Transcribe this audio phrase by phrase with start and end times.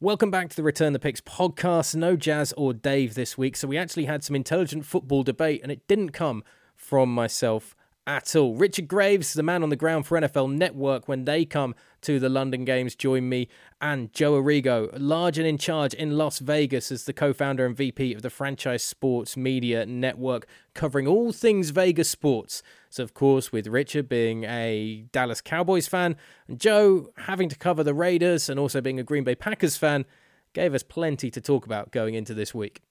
[0.00, 1.94] Welcome back to the Return the Picks podcast.
[1.94, 5.70] No Jazz or Dave this week, so we actually had some intelligent football debate, and
[5.70, 6.42] it didn't come
[6.74, 8.56] from myself at all.
[8.56, 12.28] Richard Graves, the man on the ground for NFL Network, when they come to the
[12.28, 13.48] London Games, join me
[13.80, 17.76] and Joe Arrigo, large and in charge in Las Vegas as the co founder and
[17.76, 22.64] VP of the Franchise Sports Media Network, covering all things Vegas sports.
[22.94, 26.14] So, of course, with Richard being a Dallas Cowboys fan
[26.46, 30.04] and Joe having to cover the Raiders and also being a Green Bay Packers fan,
[30.52, 32.82] gave us plenty to talk about going into this week.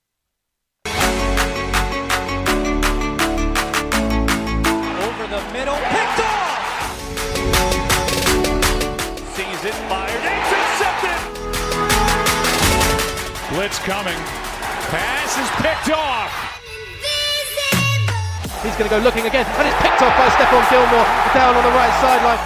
[0.88, 0.98] Over
[5.30, 7.00] the middle, picked off!
[9.38, 11.20] Sees it, fired, intercepted!
[13.56, 14.20] Blitz coming.
[14.92, 16.53] Pass is picked off.
[18.64, 21.04] He's going to go looking again, and it's picked off by Stephon Gilmore
[21.36, 22.40] down on the right sideline.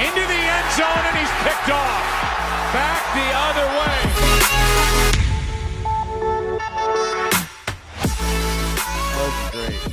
[0.00, 2.00] Into the end zone, and he's picked off.
[2.72, 3.98] Back the other way.
[9.20, 9.84] Oh, great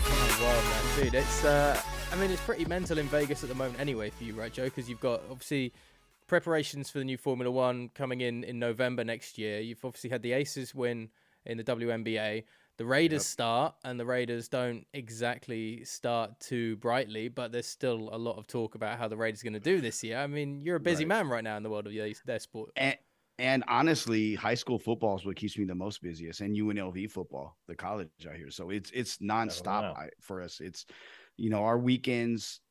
[0.42, 1.16] Wow, man, dude.
[1.16, 1.78] It's uh,
[2.14, 4.64] I mean, it's pretty mental in Vegas at the moment, anyway, for you, right, Joe?
[4.64, 5.74] Because you've got obviously
[6.28, 9.60] preparations for the new Formula One coming in in November next year.
[9.60, 11.10] You've obviously had the Aces win
[11.46, 12.46] in the WNBA.
[12.78, 13.22] The Raiders yep.
[13.22, 18.48] start, and the Raiders don't exactly start too brightly, but there's still a lot of
[18.48, 20.18] talk about how the Raiders are going to do this year.
[20.18, 21.10] I mean, you're a busy right.
[21.10, 22.72] man right now in the world of their sport.
[22.76, 22.98] And,
[23.40, 27.58] and honestly, high school football is what keeps me the most busiest, and UNLV football,
[27.68, 28.50] the college out here.
[28.50, 30.60] So it's it's nonstop oh, for us.
[30.62, 30.86] It's
[31.38, 32.62] you know our weekends,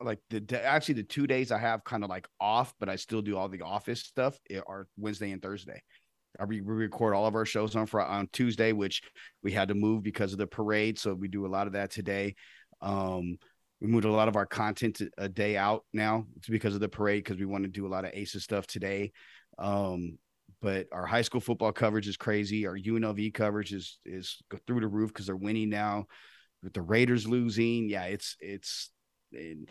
[0.00, 3.22] like the actually the two days I have kind of like off, but I still
[3.22, 4.38] do all the office stuff.
[4.50, 5.82] Eh, are Wednesday and Thursday.
[6.46, 9.02] We record all of our shows on Friday, on Tuesday, which
[9.42, 10.98] we had to move because of the parade.
[10.98, 12.36] So we do a lot of that today.
[12.80, 13.38] Um,
[13.80, 16.26] we moved a lot of our content a day out now.
[16.36, 18.66] It's because of the parade because we want to do a lot of ACES stuff
[18.66, 19.12] today.
[19.58, 20.18] Um,
[20.60, 22.66] but our high school football coverage is crazy.
[22.66, 26.06] Our UNLV coverage is is through the roof because they're winning now.
[26.62, 28.90] With the Raiders losing, yeah, it's it's.
[29.32, 29.68] and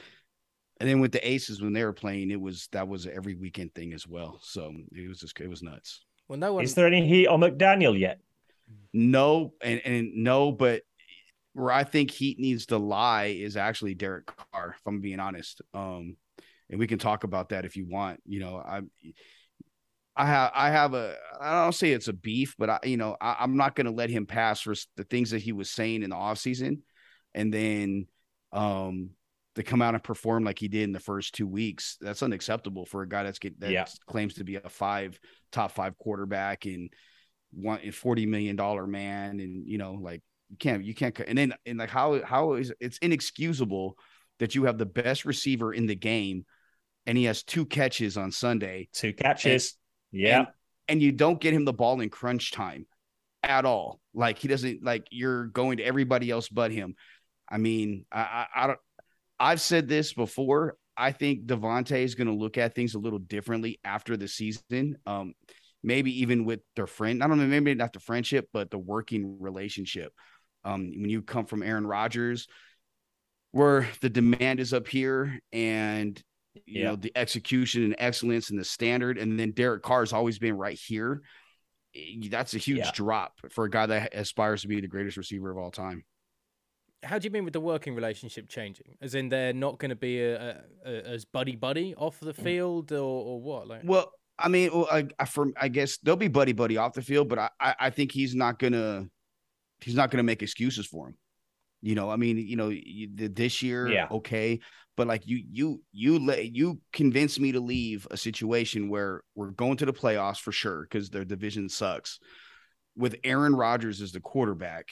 [0.79, 3.93] then with the Aces when they were playing, it was that was every weekend thing
[3.93, 4.39] as well.
[4.41, 6.05] So it was just it was nuts.
[6.27, 8.19] Well, no one is there any heat on McDaniel yet?
[8.93, 10.81] No, and and no, but
[11.53, 14.75] where I think heat needs to lie is actually Derek Carr.
[14.77, 16.15] If I'm being honest, um,
[16.69, 18.21] and we can talk about that if you want.
[18.25, 18.81] You know, I
[20.15, 23.15] I have I have a I don't say it's a beef, but I you know
[23.21, 26.03] I, am not going to let him pass for the things that he was saying
[26.03, 26.79] in the offseason.
[27.33, 28.07] and then
[28.51, 29.11] um
[29.57, 31.97] to come out and perform like he did in the first two weeks.
[31.99, 33.85] That's unacceptable for a guy that's get that yeah.
[34.07, 35.19] claims to be a five
[35.51, 36.91] top five quarterback and
[37.51, 41.37] one and forty million dollar man, and you know like you can't you can't and
[41.37, 43.97] then and like how how is it's inexcusable
[44.39, 46.45] that you have the best receiver in the game
[47.07, 48.89] and he has two catches on Sunday.
[48.93, 49.75] Two catches.
[50.11, 50.39] Yeah.
[50.39, 50.47] And,
[50.89, 52.85] and you don't get him the ball in crunch time
[53.41, 53.99] at all.
[54.13, 56.95] Like he doesn't like you're going to everybody else but him.
[57.49, 58.79] I mean, I I, I don't
[59.39, 60.77] I've said this before.
[60.95, 64.97] I think Davante is going to look at things a little differently after the season.
[65.05, 65.33] Um,
[65.83, 67.23] maybe even with their friend.
[67.23, 70.11] I don't know, maybe not the friendship, but the working relationship.
[70.65, 72.47] Um, when you come from Aaron Rodgers,
[73.51, 76.21] where the demand is up here and
[76.65, 76.89] you yeah.
[76.89, 80.57] know the execution and excellence and the standard and then derek carr has always been
[80.57, 81.21] right here
[81.95, 82.91] eh, that's a huge yeah.
[82.93, 86.03] drop for a guy that aspires to be the greatest receiver of all time
[87.03, 89.95] how do you mean with the working relationship changing as in they're not going to
[89.95, 92.43] be a, a, a, as buddy buddy off the mm.
[92.43, 96.15] field or, or what like well i mean well, I, I, for, I guess they'll
[96.15, 99.07] be buddy buddy off the field but I, I think he's not gonna
[99.81, 101.17] he's not gonna make excuses for him
[101.81, 102.71] you know, I mean, you know,
[103.13, 104.07] this year, yeah.
[104.11, 104.59] okay,
[104.95, 109.51] but like you, you, you let you convinced me to leave a situation where we're
[109.51, 112.19] going to the playoffs for sure because their division sucks.
[112.95, 114.87] With Aaron Rodgers as the quarterback,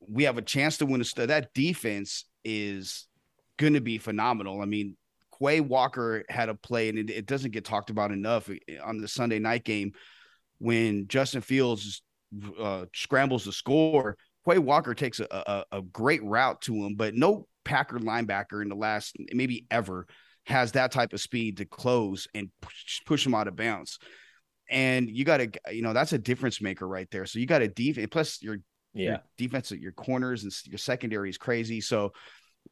[0.00, 1.28] we have a chance to win a stuff.
[1.28, 3.06] that defense is
[3.58, 4.60] going to be phenomenal.
[4.60, 4.96] I mean,
[5.40, 8.98] Quay Walker had a play, and it, it, doesn't get talked about enough eh, on
[8.98, 9.92] the Sunday night game
[10.58, 12.02] when Justin Fields
[12.60, 14.16] uh, scrambles to score
[14.48, 18.68] Quay Walker takes a, a, a great route to him, but no Packer linebacker in
[18.68, 20.06] the last maybe ever
[20.46, 23.98] has that type of speed to close and push, push him out of bounds.
[24.70, 27.26] And you got to, you know, that's a difference maker right there.
[27.26, 28.08] So you got a defense.
[28.10, 28.58] Plus, your
[28.98, 31.80] yeah your defense, your corners and your secondary is crazy.
[31.80, 32.12] So,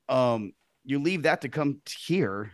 [0.08, 0.52] um,
[0.84, 2.52] you leave that to come here,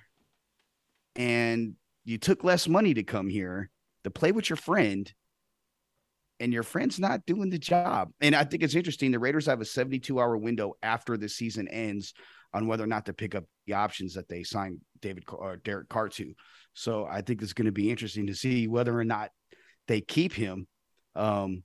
[1.16, 1.74] and
[2.04, 3.70] you took less money to come here
[4.04, 5.12] to play with your friend
[6.40, 8.10] and your friend's not doing the job.
[8.20, 9.12] And I think it's interesting.
[9.12, 12.14] The Raiders have a 72 hour window after the season ends
[12.52, 15.88] on whether or not to pick up the options that they signed David or Derek
[15.88, 16.34] Carr to.
[16.74, 19.30] So I think it's going to be interesting to see whether or not
[19.86, 20.66] they keep him
[21.14, 21.62] um,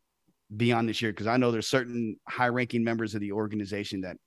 [0.56, 4.18] beyond this year because I know there's certain high ranking members of the organization that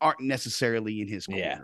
[0.00, 1.40] aren't necessarily in his corner.
[1.40, 1.58] Yeah.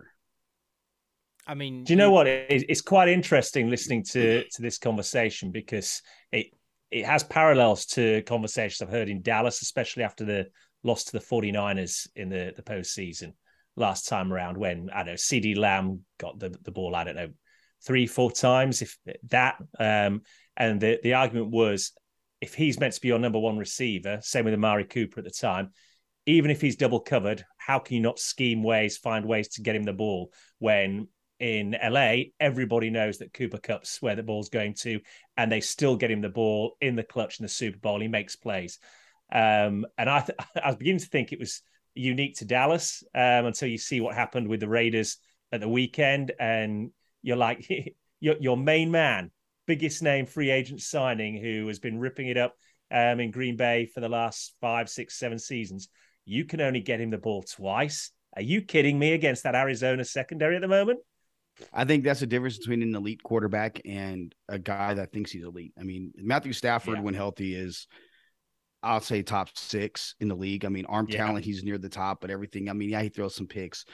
[1.47, 2.26] I mean, do you know what?
[2.26, 6.49] It's quite interesting listening to to this conversation because it
[6.91, 10.47] it has parallels to conversations I've heard in Dallas, especially after the
[10.85, 13.32] loss to the 49ers in the the postseason
[13.76, 17.17] last time around when I don't know CeeDee Lamb got the, the ball, I don't
[17.17, 17.31] know,
[17.87, 18.99] three, four times, if
[19.29, 19.56] that.
[19.79, 20.23] Um,
[20.56, 21.93] and the, the argument was
[22.40, 25.31] if he's meant to be your number one receiver, same with Amari Cooper at the
[25.31, 25.70] time,
[26.26, 29.75] even if he's double covered, how can you not scheme ways, find ways to get
[29.75, 31.08] him the ball when
[31.40, 35.00] in LA, everybody knows that Cooper Kupp's where the ball's going to,
[35.37, 38.00] and they still get him the ball in the clutch in the Super Bowl.
[38.00, 38.79] He makes plays.
[39.32, 41.62] Um, and I, th- I was beginning to think it was
[41.94, 45.19] unique to Dallas um, until you see what happened with the Raiders
[45.52, 46.91] at the weekend, and
[47.23, 47.69] you're like,
[48.20, 49.31] your, your main man,
[49.69, 52.56] biggest name free agent signing, who has been ripping it up
[52.91, 55.88] um, in Green Bay for the last five, six, seven seasons.
[56.25, 58.11] You can only get him the ball twice.
[58.35, 61.00] Are you kidding me against that Arizona secondary at the moment?
[61.73, 65.44] I think that's the difference between an elite quarterback and a guy that thinks he's
[65.44, 65.73] elite.
[65.79, 67.03] I mean, Matthew Stafford, yeah.
[67.03, 67.87] when healthy, is
[68.82, 70.65] I'll say top six in the league.
[70.65, 71.26] I mean, arm yeah.
[71.26, 72.70] talent, he's near the top, but everything.
[72.70, 73.85] I mean, yeah, he throws some picks.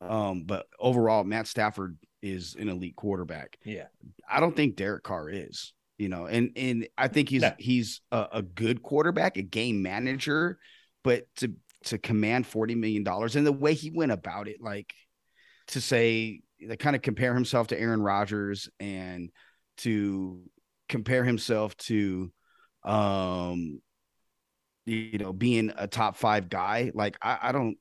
[0.00, 3.58] Um, but overall, Matt Stafford is an elite quarterback.
[3.64, 3.86] Yeah.
[4.30, 7.52] I don't think Derek Carr is, you know, and and I think he's no.
[7.58, 10.58] he's a, a, good quarterback, a game manager,
[11.04, 14.92] but to to command 40 million dollars and the way he went about it, like
[15.68, 19.30] to say they kind of compare himself to Aaron Rodgers and
[19.78, 20.40] to
[20.88, 22.32] compare himself to
[22.84, 23.80] um
[24.86, 26.92] you know, being a top five guy.
[26.94, 27.76] Like I, I don't,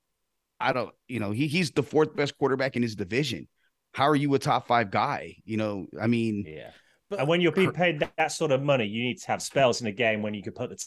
[0.60, 3.48] I don't, you know, he he's the fourth best quarterback in his division.
[3.96, 5.38] How are you a top five guy?
[5.46, 6.72] You know, I mean, yeah.
[7.10, 9.42] But and when you're being paid that, that sort of money, you need to have
[9.42, 10.86] spells in a game when you could put the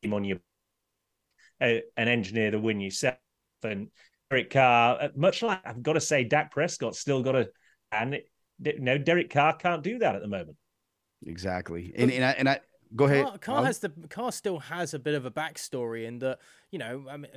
[0.00, 0.38] team on your
[1.60, 3.16] uh, an engineer to win yourself.
[3.64, 3.88] And
[4.30, 7.48] Derek Carr, uh, much like I've got to say, Dak Prescott still got to,
[7.90, 8.28] and it,
[8.62, 10.56] you know, Derek Carr can't do that at the moment.
[11.26, 12.60] Exactly, and and I and I
[12.96, 13.24] Go ahead.
[13.24, 16.38] Carr, Carr has the Carr still has a bit of a backstory in that
[16.70, 17.30] you know I mean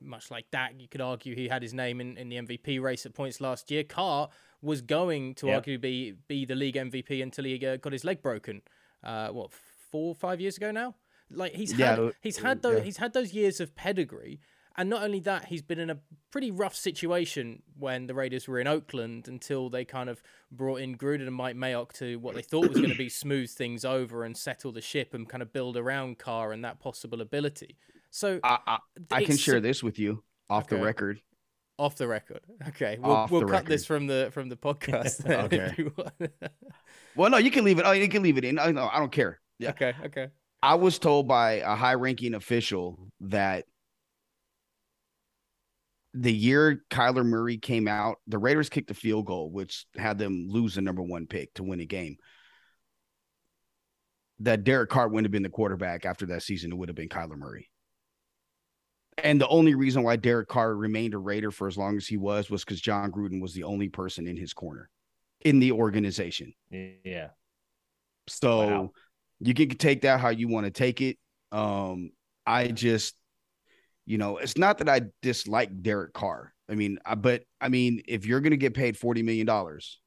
[0.00, 3.06] much like that, you could argue he had his name in, in the MVP race
[3.06, 3.84] at points last year.
[3.84, 4.28] Carr
[4.62, 5.64] was going to yep.
[5.64, 8.62] arguably be, be the league MVP until he uh, got his leg broken.
[9.02, 10.94] Uh, what four five years ago now?
[11.30, 12.84] Like he's had yeah, he's had those yeah.
[12.84, 14.40] he's had those years of pedigree,
[14.76, 15.98] and not only that, he's been in a
[16.30, 20.96] pretty rough situation when the Raiders were in Oakland until they kind of brought in
[20.96, 24.24] Gruden and Mike Mayock to what they thought was going to be smooth things over
[24.24, 27.76] and settle the ship and kind of build around Carr and that possible ability.
[28.14, 28.78] So I, I,
[29.10, 30.76] I can share this with you off okay.
[30.76, 31.20] the record.
[31.80, 32.42] Off the record.
[32.68, 33.66] Okay, we'll, we'll cut record.
[33.66, 35.28] this from the from the podcast.
[35.52, 35.84] okay.
[37.16, 37.84] well, no, you can leave it.
[37.84, 38.54] Oh, you can leave it in.
[38.54, 39.40] no, I don't care.
[39.58, 39.70] Yeah.
[39.70, 39.94] Okay.
[40.04, 40.28] Okay.
[40.62, 43.64] I was told by a high-ranking official that
[46.14, 50.46] the year Kyler Murray came out, the Raiders kicked a field goal, which had them
[50.48, 52.18] lose the number one pick to win a game.
[54.38, 56.70] That Derek Carr wouldn't have been the quarterback after that season.
[56.70, 57.70] It would have been Kyler Murray.
[59.18, 62.16] And the only reason why Derek Carr remained a Raider for as long as he
[62.16, 64.90] was was because Jon Gruden was the only person in his corner
[65.40, 66.52] in the organization.
[66.70, 67.28] Yeah.
[68.28, 68.90] So wow.
[69.40, 71.18] you can take that how you want to take it.
[71.52, 72.10] Um,
[72.46, 73.14] I just
[74.06, 76.52] you know, it's not that I dislike Derek Carr.
[76.68, 80.00] I mean, I, but I mean, if you're going to get paid forty million dollars,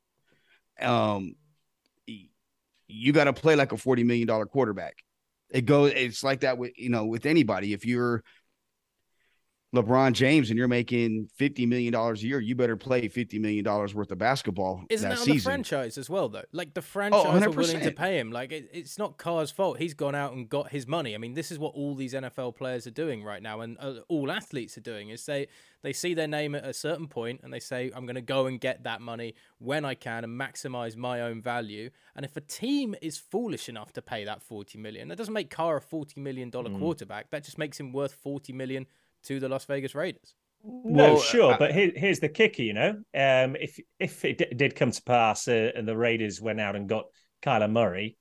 [0.80, 1.36] um,
[2.88, 4.98] you got to play like a forty million dollar quarterback.
[5.50, 5.94] It goes.
[5.96, 7.74] It's like that with you know with anybody.
[7.74, 8.24] If you're
[9.76, 13.66] LeBron James and you're making fifty million dollars a year, you better play fifty million
[13.66, 14.86] dollars worth of basketball.
[14.90, 15.38] Isn't that, that season.
[15.38, 16.44] the franchise as well, though?
[16.54, 18.32] Like the oh, franchise oh, are willing to pay him.
[18.32, 19.78] Like it, it's not Carr's fault.
[19.78, 21.16] He's gone out and got his money.
[21.16, 23.96] I mean, this is what all these NFL players are doing right now, and uh,
[24.08, 25.10] all athletes are doing.
[25.10, 25.48] Is they
[25.82, 28.46] they see their name at a certain point and they say, "I'm going to go
[28.46, 32.42] and get that money when I can and maximize my own value." And if a
[32.42, 36.22] team is foolish enough to pay that forty million, that doesn't make Carr a forty
[36.22, 36.80] million dollar mm.
[36.80, 37.32] quarterback.
[37.32, 38.86] That just makes him worth forty million
[39.26, 40.36] to the Las Vegas Raiders.
[40.64, 42.64] No, well, sure, uh, but here, here's the kicker.
[42.64, 46.42] You know, um, if if it d- did come to pass uh, and the Raiders
[46.42, 47.06] went out and got
[47.44, 48.18] Kyler Murray,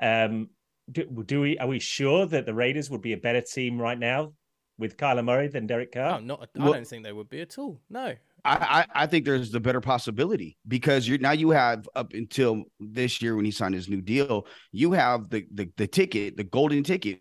[0.00, 0.48] um,
[0.90, 3.98] do, do, we are we sure that the Raiders would be a better team right
[3.98, 4.32] now
[4.78, 6.20] with Kyler Murray than Derek Carr?
[6.20, 6.48] No, not.
[6.58, 7.80] I well, don't think they would be at all.
[7.90, 8.14] No.
[8.44, 12.64] I, I, I think there's the better possibility because you're now you have up until
[12.78, 16.44] this year when he signed his new deal, you have the the, the ticket, the
[16.44, 17.20] golden ticket,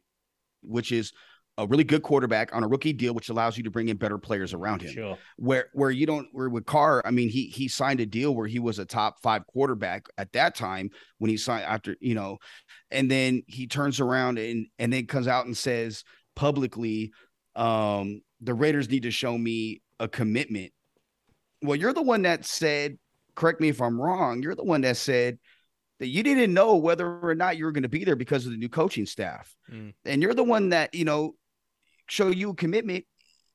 [0.61, 1.11] which is
[1.59, 4.17] a really good quarterback on a rookie deal, which allows you to bring in better
[4.17, 4.93] players around him.
[4.93, 5.17] Sure.
[5.35, 8.47] Where where you don't where with Carr, I mean, he he signed a deal where
[8.47, 12.37] he was a top five quarterback at that time when he signed after, you know,
[12.91, 17.11] and then he turns around and and then comes out and says publicly,
[17.57, 20.71] um, the Raiders need to show me a commitment.
[21.61, 22.97] Well, you're the one that said,
[23.35, 25.39] correct me if I'm wrong, you're the one that said
[25.99, 28.53] that you didn't know whether or not you were going to be there because of
[28.53, 29.53] the new coaching staff.
[29.69, 29.93] Mm.
[30.05, 31.35] And you're the one that, you know,
[32.09, 33.05] show you commitment.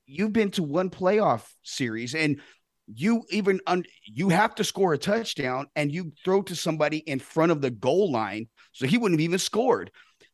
[0.07, 2.41] You've been to one playoff series and
[2.87, 7.19] you even un- you have to score a touchdown and you throw to somebody in
[7.19, 9.91] front of the goal line so he wouldn't have even scored.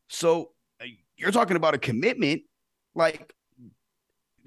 [0.09, 0.51] So
[0.81, 0.85] uh,
[1.15, 2.41] you're talking about a commitment
[2.95, 3.33] like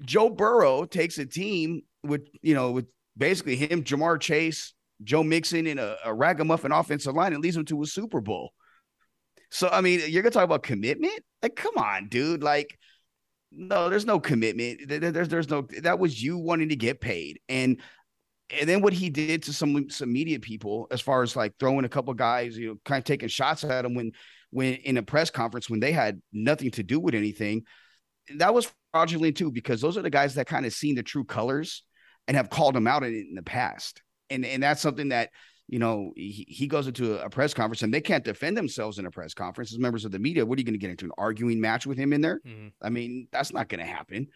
[0.01, 2.85] Joe Burrow takes a team with you know with
[3.17, 7.65] basically him Ja'Marr Chase, Joe Mixon in a, a ragamuffin offensive line and leads them
[7.65, 8.51] to a Super Bowl.
[9.49, 11.19] So I mean, you're gonna talk about commitment?
[11.41, 12.43] Like, come on, dude.
[12.43, 12.77] Like,
[13.55, 14.81] no, there's no commitment.
[14.87, 17.39] There's there's no that was you wanting to get paid.
[17.47, 17.81] And
[18.49, 21.85] and then what he did to some some media people as far as like throwing
[21.85, 24.11] a couple guys, you know, kind of taking shots at him when
[24.51, 27.63] when in a press conference when they had nothing to do with anything.
[28.37, 31.23] That was fraudulent too, because those are the guys that kind of seen the true
[31.23, 31.83] colors
[32.27, 34.01] and have called them out in in the past.
[34.29, 35.29] And and that's something that
[35.67, 39.05] you know, he, he goes into a, press conference and they can't defend themselves in
[39.05, 40.45] a press conference as members of the media.
[40.45, 42.39] What are you going to get into an arguing match with him in there?
[42.45, 42.67] Mm-hmm.
[42.81, 44.27] I mean, that's not going to happen.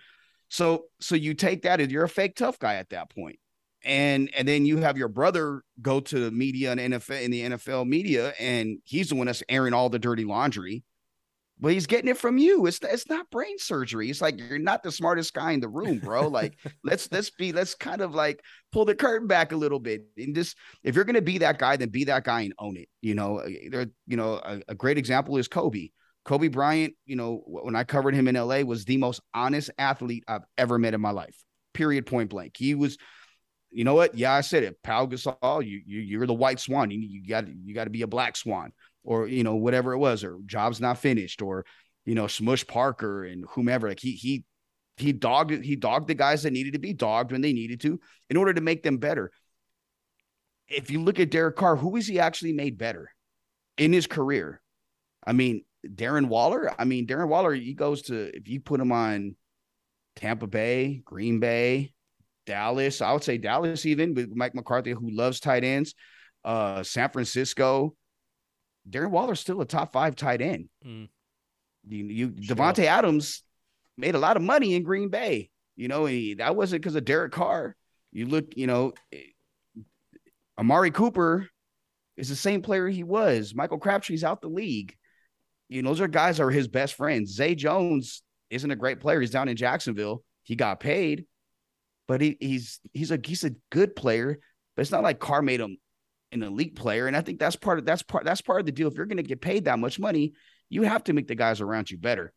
[0.50, 3.39] So, so you take that as you're a fake tough guy at that point.
[3.86, 7.41] And and then you have your brother go to the media and NFL in the
[7.43, 10.83] NFL media, and he's the one that's airing all the dirty laundry
[11.60, 12.66] but he's getting it from you.
[12.66, 14.10] It's it's not brain surgery.
[14.10, 16.28] It's like you're not the smartest guy in the room, bro.
[16.28, 20.04] Like let's let's be let's kind of like pull the curtain back a little bit
[20.18, 22.88] and just if you're gonna be that guy, then be that guy and own it.
[23.01, 25.89] You know, uh, there you know a, a great example is Kobe.
[26.25, 30.24] Kobe Bryant, you know, when I covered him in LA, was the most honest athlete
[30.28, 31.36] I've ever met in my life.
[31.74, 32.06] Period.
[32.06, 32.56] Point blank.
[32.58, 32.98] He was.
[33.72, 34.16] You know what?
[34.16, 34.82] Yeah, I said it.
[34.82, 36.89] Pau Gasol, you, you you're the white swan.
[36.89, 38.72] You you got you got to be a black swan
[39.03, 41.65] or you know whatever it was or jobs not finished or
[42.06, 44.44] you know smush parker and whomever like he he
[44.98, 48.00] he dogged he dogged the guys that needed to be dogged when they needed to
[48.29, 49.32] in order to make them better.
[50.68, 53.10] If you look at derek carr who has he actually made better
[53.77, 54.62] in his career?
[55.25, 56.74] I mean darren waller?
[56.77, 59.36] I mean darren waller he goes to if you put him on
[60.15, 61.94] tampa bay green bay
[62.46, 65.94] dallas i would say dallas even with mike mccarthy who loves tight ends
[66.44, 67.96] uh san francisco
[68.89, 70.69] Darren Waller's still a top five tight end.
[70.86, 71.10] Mm.
[71.88, 72.55] You, you sure.
[72.55, 73.43] Davante Adams
[73.98, 75.50] made a lot of money in Green Bay.
[75.75, 77.75] You know, he, that wasn't because of Derek Carr.
[78.12, 78.93] You look, you know,
[80.58, 81.48] Amari Cooper
[82.17, 83.55] is the same player he was.
[83.55, 84.96] Michael Crabtree's out the league.
[85.69, 87.34] You know, those are guys are his best friends.
[87.34, 89.22] Zay Jones isn't a great player.
[89.22, 90.24] He's down in Jacksonville.
[90.43, 91.25] He got paid,
[92.08, 94.39] but he, he's he's a he's a good player.
[94.75, 95.77] But it's not like Carr made him
[96.31, 97.07] an elite player.
[97.07, 98.88] And I think that's part of that's part that's part of the deal.
[98.88, 100.33] If you're going to get paid that much money,
[100.69, 102.33] you have to make the guys around you better.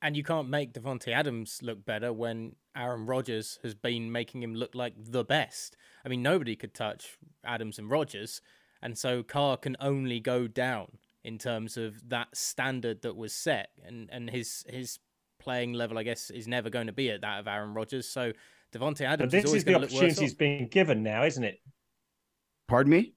[0.00, 4.54] And you can't make Davante Adams look better when Aaron Rodgers has been making him
[4.54, 5.76] look like the best.
[6.04, 8.40] I mean, nobody could touch Adams and Rodgers,
[8.80, 13.70] and so Carr can only go down in terms of that standard that was set,
[13.84, 15.00] and and his his
[15.40, 18.08] playing level, I guess, is never going to be at that of Aaron Rodgers.
[18.08, 18.32] So
[18.72, 19.32] Davante Adams.
[19.32, 21.60] But this is, is the opportunity he's been given now, isn't it?
[22.68, 23.14] Pardon me?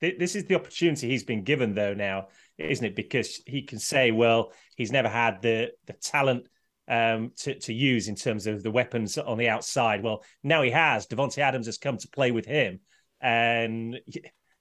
[0.00, 2.26] This is the opportunity he's been given, though, now,
[2.58, 2.96] isn't it?
[2.96, 6.48] Because he can say, well, he's never had the the talent
[6.88, 10.02] um, to, to use in terms of the weapons on the outside.
[10.02, 11.06] Well, now he has.
[11.06, 12.80] Davante Adams has come to play with him.
[13.20, 14.00] And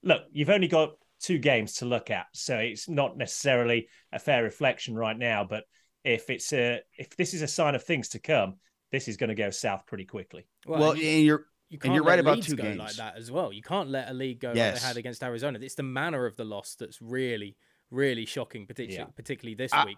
[0.03, 4.43] look, you've only got two games to look at, so it's not necessarily a fair
[4.43, 5.43] reflection right now.
[5.43, 5.63] But
[6.03, 8.55] if it's a if this is a sign of things to come,
[8.91, 10.45] this is going to go south pretty quickly.
[10.67, 13.31] Well, well and you're you can't and you're right about two games like that as
[13.31, 13.53] well.
[13.53, 14.73] You can't let a league go yes.
[14.73, 15.57] like they had against Arizona.
[15.61, 17.55] It's the manner of the loss that's really,
[17.91, 19.15] really shocking, particularly yeah.
[19.15, 19.97] particularly this week.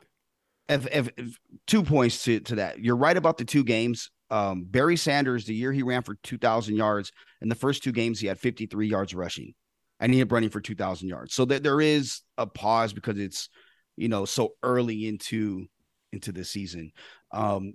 [0.69, 4.11] If, if, if, two points to, to that, you're right about the two games.
[4.29, 7.11] Um, Barry Sanders, the year he ran for 2,000 yards,
[7.41, 9.55] in the first two games he had 53 yards rushing,
[9.99, 11.33] and he had running for 2,000 yards.
[11.33, 13.49] So that there is a pause because it's
[13.97, 15.65] you know so early into
[16.11, 16.91] into the season.
[17.31, 17.73] Um,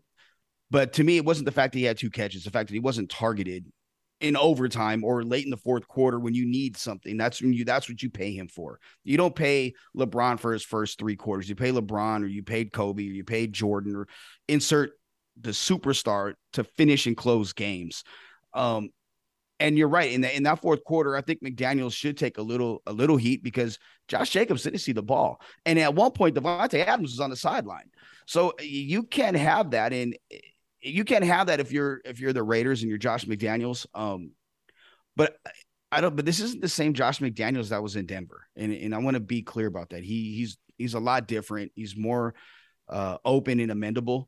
[0.71, 2.75] but to me, it wasn't the fact that he had two catches, the fact that
[2.75, 3.67] he wasn't targeted
[4.20, 7.16] in overtime or late in the fourth quarter when you need something.
[7.16, 8.80] That's when you that's what you pay him for.
[9.04, 11.48] You don't pay LeBron for his first three quarters.
[11.48, 14.08] You pay LeBron or you paid Kobe or you paid Jordan or
[14.48, 14.92] insert
[15.40, 18.02] the superstar to finish and close games.
[18.54, 18.90] Um,
[19.60, 20.12] and you're right.
[20.12, 23.16] In, the, in that fourth quarter, I think McDaniels should take a little a little
[23.16, 27.20] heat because Josh Jacobs didn't see the ball, and at one point Davante Adams was
[27.20, 27.90] on the sideline.
[28.26, 30.16] So you can't have that, and
[30.88, 33.87] you can't have that if you're if you're the Raiders and you're Josh McDaniels.
[33.95, 34.33] Um,
[35.16, 35.37] but
[35.90, 36.16] I don't.
[36.16, 39.14] But this isn't the same Josh McDaniels that was in Denver, and and I want
[39.14, 40.04] to be clear about that.
[40.04, 41.73] He he's he's a lot different.
[41.75, 42.35] He's more
[42.88, 44.26] uh, open and amendable.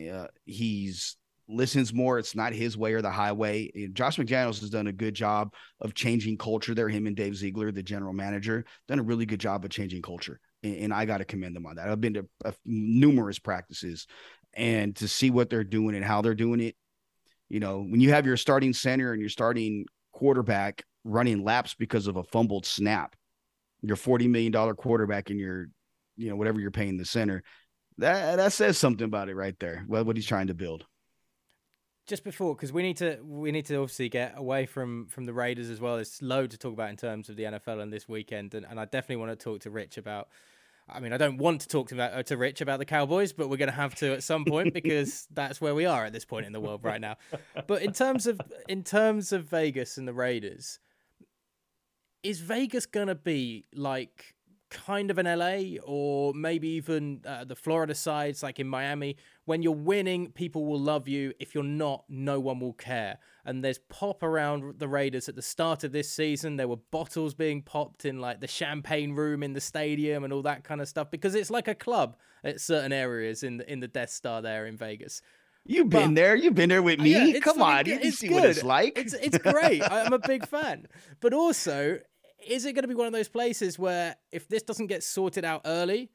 [0.00, 1.16] Uh, he's
[1.50, 2.18] listens more.
[2.18, 3.70] It's not his way or the highway.
[3.92, 6.88] Josh McDaniels has done a good job of changing culture there.
[6.88, 10.40] Him and Dave Ziegler, the general manager, done a really good job of changing culture.
[10.62, 11.88] And, I got to commend them on that.
[11.88, 14.06] I've been to uh, numerous practices
[14.54, 16.76] and to see what they're doing and how they're doing it.
[17.48, 22.06] You know, when you have your starting center and your starting quarterback running laps because
[22.06, 23.16] of a fumbled snap,
[23.82, 25.68] your $40 million quarterback and your,
[26.16, 27.42] you know, whatever you're paying the center,
[27.98, 29.84] that, that says something about it right there.
[29.86, 30.84] What, what he's trying to build
[32.10, 35.32] just before because we need to we need to obviously get away from from the
[35.32, 35.94] Raiders as well.
[35.94, 38.80] There's loads to talk about in terms of the NFL and this weekend, and, and
[38.80, 40.28] I definitely want to talk to Rich about.
[40.92, 43.48] I mean, I don't want to talk to, uh, to Rich about the Cowboys, but
[43.48, 46.24] we're going to have to at some point because that's where we are at this
[46.24, 47.16] point in the world right now.
[47.66, 50.78] But in terms of in terms of Vegas and the Raiders,
[52.22, 54.34] is Vegas going to be like
[54.70, 59.16] kind of an LA or maybe even uh, the Florida sides, like in Miami.
[59.50, 61.32] When you're winning, people will love you.
[61.40, 63.18] If you're not, no one will care.
[63.44, 66.54] And there's pop around the Raiders at the start of this season.
[66.54, 70.42] There were bottles being popped in like the champagne room in the stadium and all
[70.42, 73.80] that kind of stuff because it's like a club at certain areas in the, in
[73.80, 75.20] the Death Star there in Vegas.
[75.66, 76.36] You've been there.
[76.36, 77.32] You've been there with uh, me.
[77.32, 78.34] Yeah, Come on, you can see good.
[78.34, 78.96] what it's like.
[78.96, 79.82] It's it's great.
[79.82, 80.86] I'm a big fan.
[81.18, 81.98] But also,
[82.46, 85.44] is it going to be one of those places where if this doesn't get sorted
[85.44, 86.12] out early,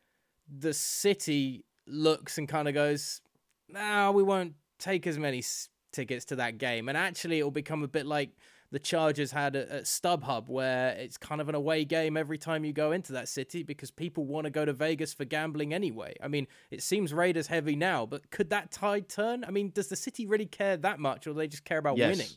[0.47, 3.21] the city looks and kind of goes,
[3.69, 7.83] "No, we won't take as many s- tickets to that game," and actually it'll become
[7.83, 8.31] a bit like
[8.71, 12.65] the Chargers had at, at StubHub, where it's kind of an away game every time
[12.65, 16.15] you go into that city because people want to go to Vegas for gambling anyway.
[16.21, 19.45] I mean, it seems Raiders heavy now, but could that tide turn?
[19.45, 21.97] I mean, does the city really care that much, or do they just care about
[21.97, 22.17] yes.
[22.17, 22.31] winning?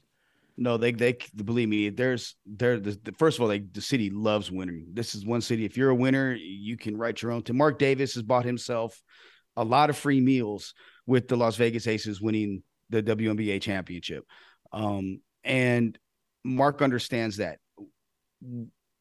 [0.56, 1.88] No, they they believe me.
[1.88, 2.80] There's there.
[2.80, 4.88] The, the, first of all, they, the city loves winning.
[4.92, 5.64] This is one city.
[5.64, 7.42] If you're a winner, you can write your own.
[7.44, 9.00] To Mark Davis has bought himself
[9.56, 10.74] a lot of free meals
[11.08, 14.24] with the Las Vegas Aces winning the WNBA championship,
[14.72, 15.98] um, and
[16.44, 17.58] Mark understands that.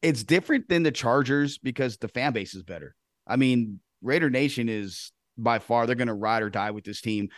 [0.02, 2.96] It's different than the Chargers because the fan base is better.
[3.26, 7.00] I mean, Raider Nation is by far they're going to ride or die with this
[7.00, 7.28] team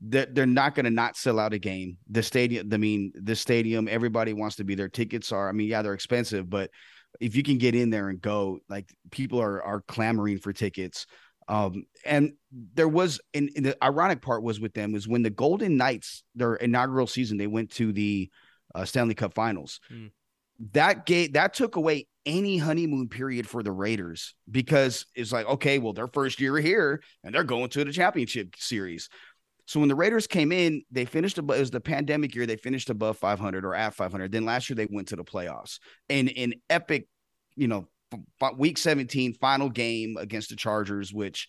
[0.00, 1.98] they're, they're not going to not sell out a game.
[2.10, 4.88] The stadium, I mean, the stadium, everybody wants to be there.
[4.88, 6.70] Tickets are, I mean, yeah, they're expensive, but
[7.20, 11.06] if you can get in there and go, like people are are clamoring for tickets.
[11.48, 12.34] Um, and
[12.74, 16.22] there was, and, and, the ironic part was with them is when the Golden Knights,
[16.34, 18.30] their inaugural season, they went to the
[18.74, 19.80] uh, Stanley Cup Finals.
[19.92, 20.10] Mm.
[20.72, 25.78] That gave that took away any honeymoon period for the Raiders because it's like, okay,
[25.78, 29.08] well, their first year here and they're going to the championship series.
[29.66, 32.44] So when the Raiders came in, they finished above, it was the pandemic year.
[32.44, 34.32] They finished above 500 or at 500.
[34.32, 37.06] Then last year they went to the playoffs and in epic,
[37.56, 37.88] you know,
[38.56, 41.48] week 17 final game against the Chargers, which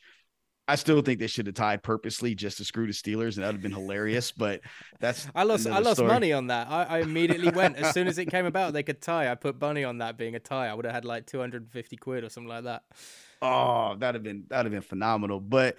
[0.68, 3.48] I still think they should have tied purposely just to screw the Steelers, and that
[3.48, 4.32] would have been hilarious.
[4.32, 4.62] But
[5.00, 6.08] that's I lost I lost story.
[6.08, 6.68] money on that.
[6.70, 9.30] I, I immediately went as soon as it came about they could tie.
[9.30, 10.68] I put money on that being a tie.
[10.68, 12.84] I would have had like 250 quid or something like that.
[13.42, 15.40] Oh, that'd have been that'd have been phenomenal.
[15.40, 15.76] But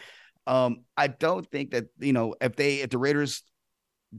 [0.47, 3.42] um, I don't think that you know if they if the Raiders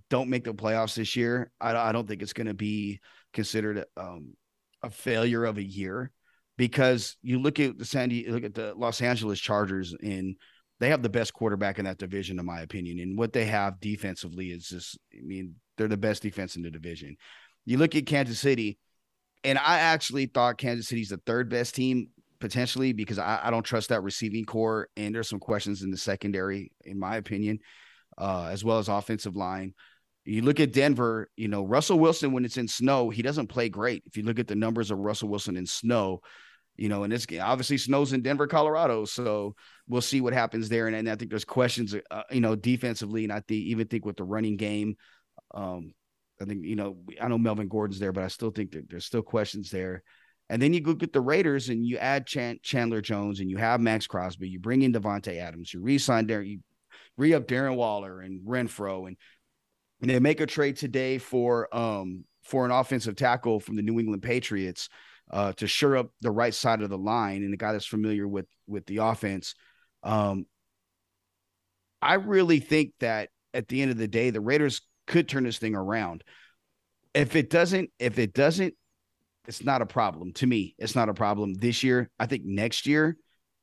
[0.09, 2.99] don't make the playoffs this year, I, I don't think it's going to be
[3.31, 4.33] considered um,
[4.81, 6.11] a failure of a year
[6.57, 10.35] because you look at the Sandy, look at the Los Angeles Chargers, and
[10.79, 12.99] they have the best quarterback in that division, in my opinion.
[12.99, 16.71] And what they have defensively is just, I mean, they're the best defense in the
[16.71, 17.15] division.
[17.65, 18.77] You look at Kansas City,
[19.43, 23.63] and I actually thought Kansas City's the third best team potentially because I, I, don't
[23.63, 24.89] trust that receiving core.
[24.97, 27.59] And there's some questions in the secondary, in my opinion,
[28.17, 29.73] uh, as well as offensive line.
[30.25, 33.69] You look at Denver, you know, Russell Wilson, when it's in snow, he doesn't play
[33.69, 34.03] great.
[34.05, 36.21] If you look at the numbers of Russell Wilson in snow,
[36.75, 39.05] you know, and this game, obviously snows in Denver, Colorado.
[39.05, 39.55] So
[39.87, 40.87] we'll see what happens there.
[40.87, 43.25] And, and I think there's questions, uh, you know, defensively.
[43.25, 44.95] And I even think with the running game,
[45.53, 45.93] um,
[46.41, 49.05] I think, you know, I know Melvin Gordon's there, but I still think that there's
[49.05, 50.03] still questions there.
[50.49, 53.79] And then you go get the Raiders and you add Chandler Jones and you have
[53.79, 54.49] Maxx Crosby.
[54.49, 55.73] You bring in Davante Adams.
[55.73, 56.41] You re-sign there.
[56.41, 56.59] You
[57.17, 59.15] re-up Darren Waller and Renfrow and
[60.03, 63.99] and they make a trade today for um for an offensive tackle from the New
[63.99, 64.89] England Patriots
[65.31, 68.27] uh, to shore up the right side of the line and the guy that's familiar
[68.27, 69.55] with with the offense.
[70.03, 70.45] Um,
[72.01, 75.57] I really think that at the end of the day, the Raiders could turn this
[75.57, 76.25] thing around.
[77.13, 78.73] If it doesn't, if it doesn't,
[79.47, 80.75] it's not a problem to me.
[80.77, 82.09] It's not a problem this year.
[82.19, 83.15] I think next year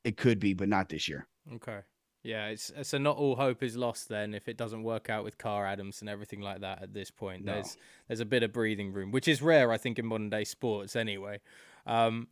[0.05, 1.29] it could be, but not this year.
[1.55, 1.81] Okay.
[2.23, 5.39] Yeah, it's so not all hope is lost then if it doesn't work out with
[5.39, 7.45] Carr Adams and everything like that at this point.
[7.45, 7.55] No.
[7.55, 7.77] There's
[8.09, 10.97] there's a bit of breathing room, which is rare, I think, in modern day sports
[10.97, 11.41] anyway.
[11.87, 12.29] Um,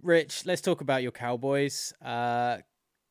[0.00, 1.92] Rich, let's talk about your Cowboys.
[2.00, 2.58] Uh,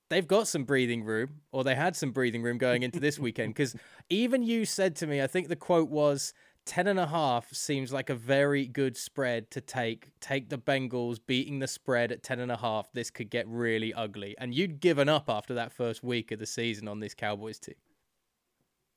[0.10, 3.54] they've got some breathing room, or they had some breathing room going into this weekend.
[3.54, 3.76] Because
[4.10, 6.34] even you said to me, I think the quote was,
[6.66, 11.20] 10 and a half seems like a very good spread to take take the bengals
[11.26, 14.36] beating the spread at 10 and a half this could get really ugly.
[14.38, 17.76] And you'd given up after that first week of the season on this cowboys team.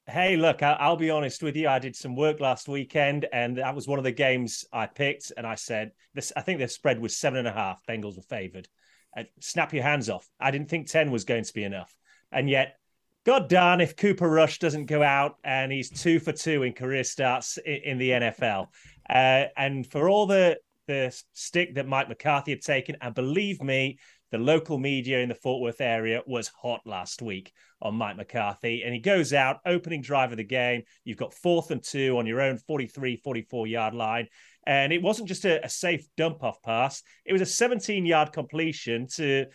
[0.06, 1.68] Hey look i'll be honest with you.
[1.68, 5.32] I did some work last weekend and that was one of the games i picked
[5.36, 7.80] and i said this i think the spread was seven and a half.
[7.88, 8.68] Bengals were favored.
[9.16, 10.28] Uh, snap your hands off.
[10.40, 11.94] I didn't think 10 was going to be enough.
[12.32, 12.76] And yet
[13.24, 17.04] God darn if Cooper Rush doesn't go out and he's two for two in career
[17.04, 18.66] starts in, the NFL.
[19.08, 23.98] Uh, and for all the the stick that Mike McCarthy had taken, and believe me,
[24.30, 28.82] the local media in the Fort Worth area was hot last week on Mike McCarthy.
[28.82, 30.82] And he goes out, opening drive of the game.
[31.04, 34.26] You've got fourth and two on your own 43, 44 yard line.
[34.66, 38.32] And it wasn't just a, a safe dump off pass, it was a 17 yard
[38.32, 39.46] completion to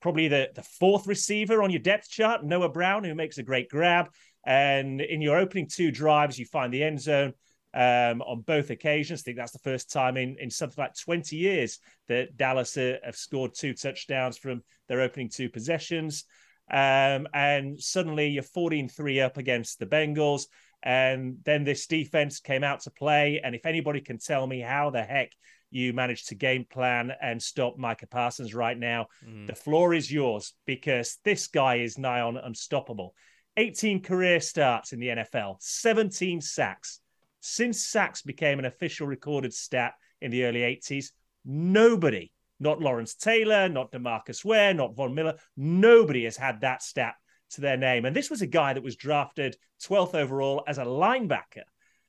[0.00, 3.68] probably the, the fourth receiver on your depth chart, Noah Brown, who makes a great
[3.68, 4.08] grab.
[4.46, 7.32] And in your opening two drives, you find the end zone
[7.74, 9.20] um, on both occasions.
[9.20, 11.78] I think that's the first time in, in something like 20 years
[12.08, 16.24] that Dallas uh, have scored two touchdowns from their opening two possessions.
[16.70, 20.46] Um, and suddenly you're 14 3 up against the Bengals.
[20.82, 23.40] And then this defense came out to play.
[23.42, 25.32] And if anybody can tell me how the heck
[25.70, 29.06] you managed to game plan and stop Micah Parsons right now.
[29.26, 29.46] Mm.
[29.46, 33.14] The floor is yours because this guy is nigh on unstoppable.
[33.56, 37.00] 18 career starts in the NFL, 17 sacks.
[37.40, 41.06] Since sacks became an official recorded stat in the early 80s,
[41.44, 47.14] nobody, not Lawrence Taylor, not Demarcus Ware, not Von Miller, nobody has had that stat
[47.50, 48.04] to their name.
[48.04, 51.64] And this was a guy that was drafted 12th overall as a linebacker.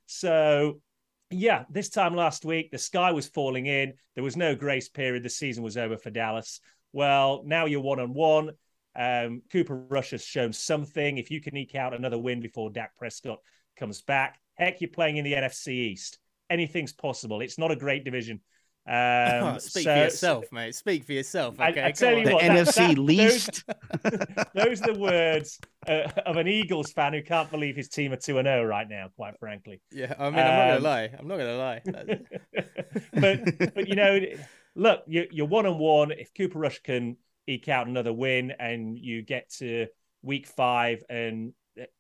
[0.06, 0.82] So
[1.30, 3.94] yeah, this time last week, the sky was falling in.
[4.16, 5.24] There was no grace period.
[5.24, 6.62] The season was over for Dallas.
[6.94, 8.52] Well, now you're one on one.
[8.96, 11.18] Um, Cooper Rush has shown something.
[11.18, 13.40] If you can eke out another win before Dak Prescott
[13.78, 16.18] comes back, heck, you're playing in the NFC East.
[16.50, 17.42] Anything's possible.
[17.42, 18.40] It's not a great division.
[18.88, 20.76] Um, Speak so, for yourself, mate.
[20.76, 21.60] Speak for yourself.
[21.60, 23.64] Okay, I, I tell you the what, NFC that, least.
[24.04, 28.14] Those, those, are the words uh, of an Eagles fan who can't believe his team
[28.14, 29.10] are two and zero oh right now.
[29.16, 29.82] Quite frankly.
[29.92, 31.10] Yeah, I mean, I'm not gonna um, lie.
[31.20, 31.82] I'm not gonna lie.
[33.14, 34.20] but but you know,
[34.76, 36.12] look, you're, you're one on one.
[36.12, 39.88] If Cooper Rush can eke out another win, and you get to
[40.22, 41.52] week five, and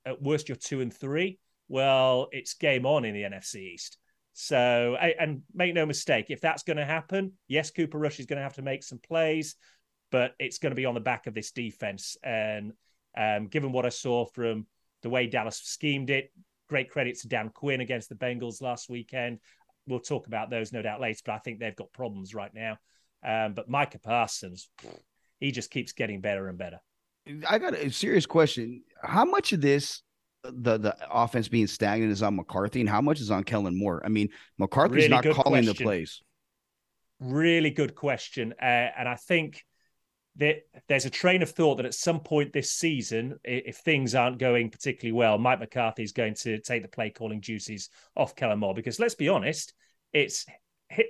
[0.06, 3.98] at worst you're two and three, well, it's game on in the NFC East.
[4.40, 8.38] So, and make no mistake, if that's going to happen, yes, Cooper Rush is going
[8.38, 9.56] to have to make some plays,
[10.12, 12.18] but it's going to be on the back of this defense.
[12.22, 12.74] And
[13.18, 14.68] um, given what I saw from
[15.02, 16.32] the way Dallas schemed it,
[16.70, 19.40] great credit to Dan Quinn against the Bengals last weekend.
[19.88, 22.78] We'll talk about those no doubt later, but I think they've got problems right now.
[23.26, 24.70] Um, but Micah Parsons,
[25.40, 26.80] he just keeps getting better and better.
[27.50, 28.84] I got a serious question.
[29.02, 30.04] How much of this
[30.52, 34.02] the the offense being stagnant is on McCarthy, and how much is on Kellen Moore?
[34.06, 35.66] I mean, McCarthy's really not calling question.
[35.66, 36.22] the plays.
[37.20, 39.64] Really good question, uh, and I think
[40.38, 40.58] that
[40.88, 44.70] there's a train of thought that at some point this season, if things aren't going
[44.70, 48.76] particularly well, Mike McCarthy is going to take the play calling juices off Kellen Moore
[48.76, 49.74] because let's be honest,
[50.14, 50.46] it's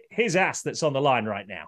[0.10, 1.67] his ass that's on the line right now.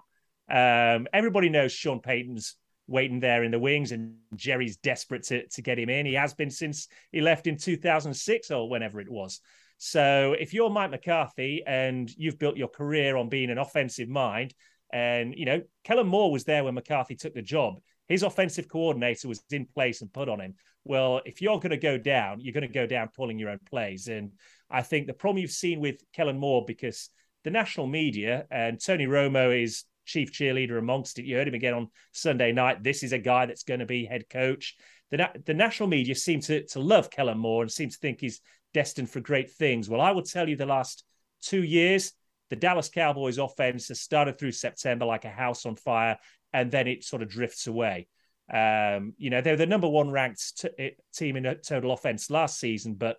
[0.50, 2.56] Um, everybody knows Sean Payton's
[2.90, 6.04] waiting there in the wings, and Jerry's desperate to, to get him in.
[6.04, 9.40] He has been since he left in 2006 or whenever it was.
[9.78, 14.52] So if you're Mike McCarthy and you've built your career on being an offensive mind,
[14.92, 17.78] and you know Kellen Moore was there when McCarthy took the job.
[18.08, 20.56] His offensive coordinator was in place and put on him.
[20.84, 23.60] Well, if you're going to go down, you're going to go down pulling your own
[23.70, 24.08] plays.
[24.08, 24.32] And
[24.68, 27.08] I think the problem you've seen with Kellen Moore because
[27.44, 31.24] the national media and Tony Romo is chief cheerleader amongst it.
[31.24, 32.82] You heard him again on Sunday night.
[32.82, 34.76] This is a guy that's going to be head coach.
[35.10, 38.40] The, the national media seem to, to love Kellen Moore and seem to think he's
[38.72, 39.88] destined for great things.
[39.88, 41.04] Well, I will tell you the last
[41.42, 42.12] two years,
[42.50, 46.18] the Dallas Cowboys offense has started through September like a house on fire,
[46.52, 48.08] and then it sort of drifts away.
[48.52, 52.94] Um, you know, they're the number one ranked t- team in total offense last season,
[52.94, 53.18] but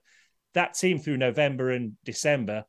[0.54, 2.66] that team through November and December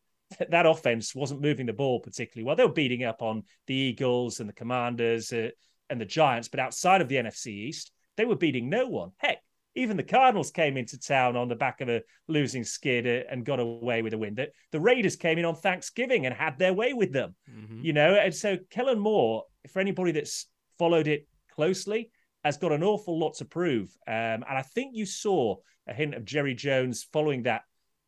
[0.51, 2.57] that offense wasn't moving the ball particularly well.
[2.57, 5.49] They were beating up on the Eagles and the Commanders uh,
[5.91, 9.13] and the Giants, but outside of the NFC East, they were beating no one.
[9.19, 9.39] Heck,
[9.75, 13.45] even the Cardinals came into town on the back of a losing skid uh, and
[13.45, 14.35] got away with a win.
[14.35, 17.81] The, the Raiders came in on Thanksgiving and had their way with them, mm-hmm.
[17.83, 18.15] you know.
[18.15, 20.47] And so Kellen Moore, for anybody that's
[20.79, 22.11] followed it closely,
[22.45, 23.97] has got an awful lot to prove.
[24.07, 27.63] Um, and I think you saw a hint of Jerry Jones following that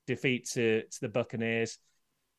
[0.07, 1.79] defeat to, to the Buccaneers.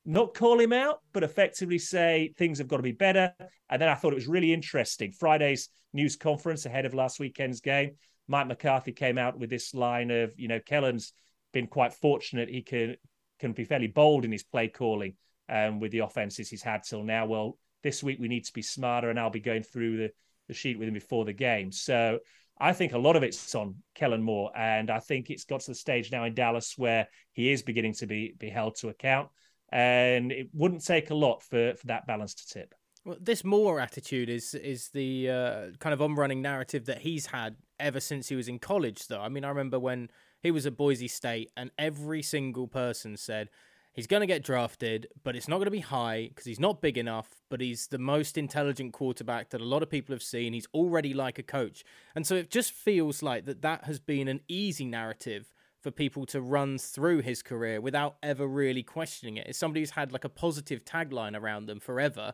[0.05, 3.33] Not call him out, but effectively say things have got to be better.
[3.69, 5.11] And then I thought it was really interesting.
[5.11, 7.95] Friday's news conference ahead of last weekend's game
[8.27, 11.13] Mike McCarthy came out with this line of, you know, Kellen's
[11.53, 12.49] been quite fortunate.
[12.49, 12.95] He can
[13.39, 15.13] can be fairly bold in his play calling
[15.49, 17.25] um, with the offenses he's had till now.
[17.25, 20.11] Well, this week we need to be smarter, and I'll be going through the,
[20.47, 21.71] the sheet with him before the game.
[21.71, 22.19] So
[22.59, 25.71] I think a lot of it's on Kellen Moore, and I think it's got to
[25.71, 29.29] the stage now in Dallas where he is beginning to be be held to account.
[29.75, 32.73] And it wouldn't take a lot for, for that balance to tip.
[33.03, 37.27] Well, this Moore attitude is is the uh, kind of on running narrative that he's
[37.27, 39.07] had ever since he was in college.
[39.07, 40.09] Though I mean, I remember when
[40.41, 43.49] he was at Boise State, and every single person said
[43.93, 46.81] he's going to get drafted, but it's not going to be high because he's not
[46.81, 47.29] big enough.
[47.49, 50.53] But he's the most intelligent quarterback that a lot of people have seen.
[50.53, 51.83] He's already like a coach,
[52.15, 55.53] and so it just feels like that that has been an easy narrative
[55.85, 59.45] for people to run through his career without ever really questioning it.
[59.47, 62.33] It's somebody who's had like a positive tagline around them forever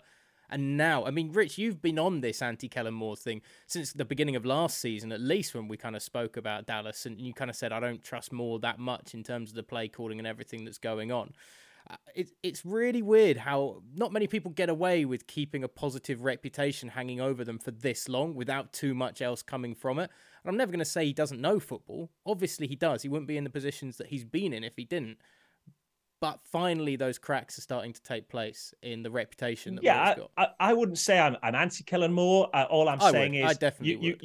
[0.51, 4.03] and now, I mean, Rich, you've been on this anti Kellen Moore thing since the
[4.03, 7.33] beginning of last season, at least when we kind of spoke about Dallas, and you
[7.33, 10.19] kind of said, I don't trust Moore that much in terms of the play calling
[10.19, 11.31] and everything that's going on.
[11.89, 16.23] Uh, it, it's really weird how not many people get away with keeping a positive
[16.23, 20.11] reputation hanging over them for this long without too much else coming from it.
[20.43, 22.09] And I'm never going to say he doesn't know football.
[22.25, 23.03] Obviously, he does.
[23.03, 25.17] He wouldn't be in the positions that he's been in if he didn't.
[26.19, 30.49] But finally those cracks are starting to take place in the reputation that yeah I,
[30.59, 32.47] I, wouldn't say i'm, I'm anti kellen moore.
[32.53, 33.39] Uh, all i'm I saying would.
[33.39, 34.17] is i definitely you,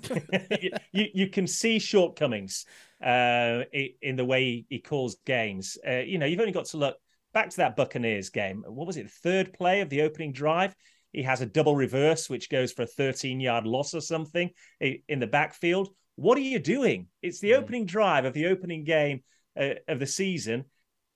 [0.62, 2.64] you, you, you, can see shortcomings
[3.04, 3.64] uh,
[4.00, 5.76] in the way he calls games.
[5.86, 6.96] Uh, you know you've only got to look
[7.34, 8.64] back to that buccaneers game.
[8.66, 9.10] What was it?
[9.10, 10.74] Third play of the opening drive
[11.12, 15.20] he has a double reverse which goes for a 13 yard loss or something in
[15.20, 17.58] the backfield what are you doing it's the mm.
[17.58, 19.22] opening drive of the opening game
[19.58, 20.64] uh, of the season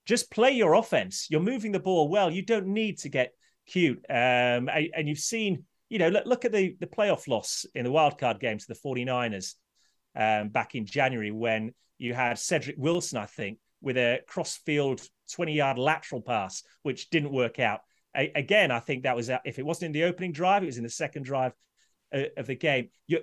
[0.07, 1.27] just play your offense.
[1.29, 2.31] You're moving the ball well.
[2.31, 3.33] You don't need to get
[3.67, 3.99] cute.
[4.09, 7.91] Um, and you've seen, you know, look, look at the, the playoff loss in the
[7.91, 9.55] wildcard game to the 49ers
[10.15, 15.03] um, back in January when you had Cedric Wilson, I think, with a cross-field
[15.37, 17.81] 20-yard lateral pass, which didn't work out.
[18.17, 20.85] Again, I think that was, if it wasn't in the opening drive, it was in
[20.85, 21.53] the second drive
[22.15, 22.89] uh, of the game.
[23.07, 23.21] You,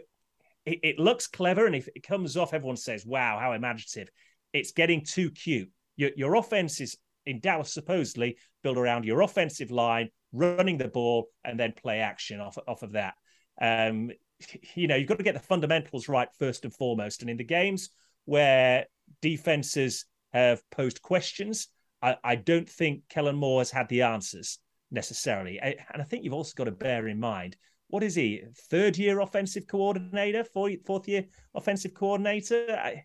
[0.66, 4.10] it, it looks clever, and if it comes off, everyone says, wow, how imaginative.
[4.54, 9.72] It's getting too cute your, your offense is in Dallas supposedly built around your offensive
[9.72, 13.14] line, running the ball, and then play action off, off of that.
[13.62, 14.12] Um,
[14.76, 17.22] you know, you've got to get the fundamentals right first and foremost.
[17.22, 17.90] And in the games
[18.26, 18.86] where
[19.22, 21.68] defenses have posed questions,
[22.02, 24.60] I, I don't think Kellen Moore has had the answers
[24.94, 25.60] necessarily.
[25.60, 27.58] And I think you've also got to bear in mind
[27.94, 32.66] what is he, third year offensive coordinator, fourth, fourth year offensive coordinator?
[32.72, 33.04] I,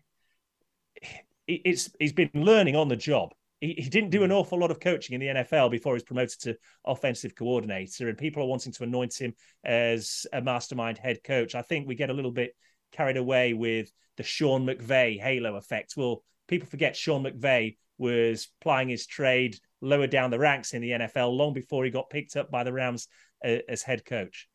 [1.47, 3.29] it's he's been learning on the job.
[3.61, 4.37] He, he didn't do an hmm.
[4.37, 8.17] awful lot of coaching in the NFL before he was promoted to offensive coordinator, and
[8.17, 11.53] people are wanting to anoint him as a mastermind head coach.
[11.53, 12.55] I think we get a little bit
[12.91, 15.93] carried away with the Sean McVay halo effect.
[15.97, 20.91] Well, people forget Sean McVay was plying his trade lower down the ranks in the
[20.91, 23.07] NFL long before he got picked up by the Rams
[23.45, 24.47] uh, as head coach.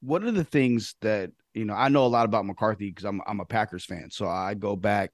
[0.00, 3.20] One of the things that you know, I know a lot about McCarthy because I'm
[3.26, 5.12] I'm a Packers fan, so I go back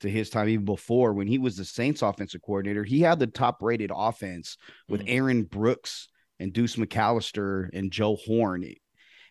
[0.00, 2.84] to his time even before when he was the Saints offensive coordinator.
[2.84, 4.56] He had the top rated offense
[4.88, 5.16] with mm-hmm.
[5.16, 8.64] Aaron Brooks and Deuce McAllister and Joe Horn.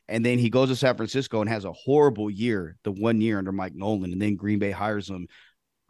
[0.08, 3.38] And then he goes to San Francisco and has a horrible year, the one year
[3.38, 4.12] under Mike Nolan.
[4.12, 5.28] And then Green Bay hires him.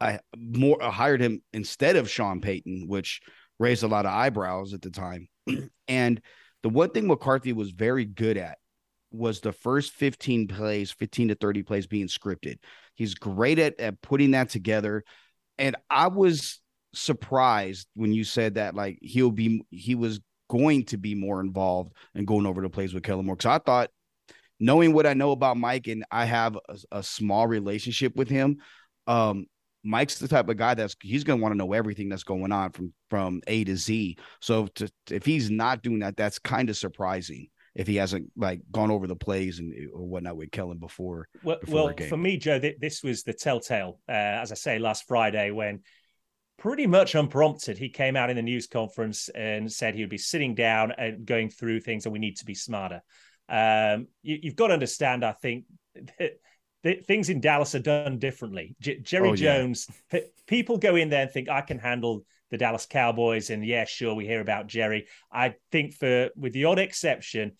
[0.00, 3.20] I more uh, hired him instead of Sean Payton, which
[3.58, 5.28] raised a lot of eyebrows at the time.
[5.88, 6.20] and
[6.62, 8.58] the one thing McCarthy was very good at
[9.10, 12.58] was the first 15 plays, 15 to 30 plays being scripted.
[12.94, 15.04] He's great at, at putting that together.
[15.58, 16.60] And I was
[16.92, 21.92] surprised when you said that like he'll be he was going to be more involved
[22.14, 23.36] and going over the plays with Kellen Moore.
[23.36, 23.90] Because I thought
[24.60, 28.58] knowing what I know about Mike and I have a, a small relationship with him,
[29.06, 29.46] um,
[29.86, 32.52] Mike's the type of guy that's he's going to want to know everything that's going
[32.52, 34.16] on from from A to Z.
[34.40, 38.62] So to, if he's not doing that, that's kind of surprising if he hasn't like
[38.72, 41.28] gone over the plays and or whatnot with Kellen before.
[41.42, 44.00] Well, before well for me, Joe, th- this was the telltale.
[44.08, 45.80] Uh, as I say, last Friday when
[46.58, 50.18] pretty much unprompted, he came out in the news conference and said he would be
[50.18, 53.02] sitting down and going through things, and we need to be smarter.
[53.48, 55.64] Um, you, have got to understand, I think.
[56.18, 56.32] That
[56.82, 58.76] th- things in Dallas are done differently.
[58.80, 60.20] J- Jerry oh, Jones, yeah.
[60.20, 63.84] p- people go in there and think I can handle the Dallas Cowboys, and yeah,
[63.84, 65.06] sure, we hear about Jerry.
[65.32, 67.52] I think for with the odd exception,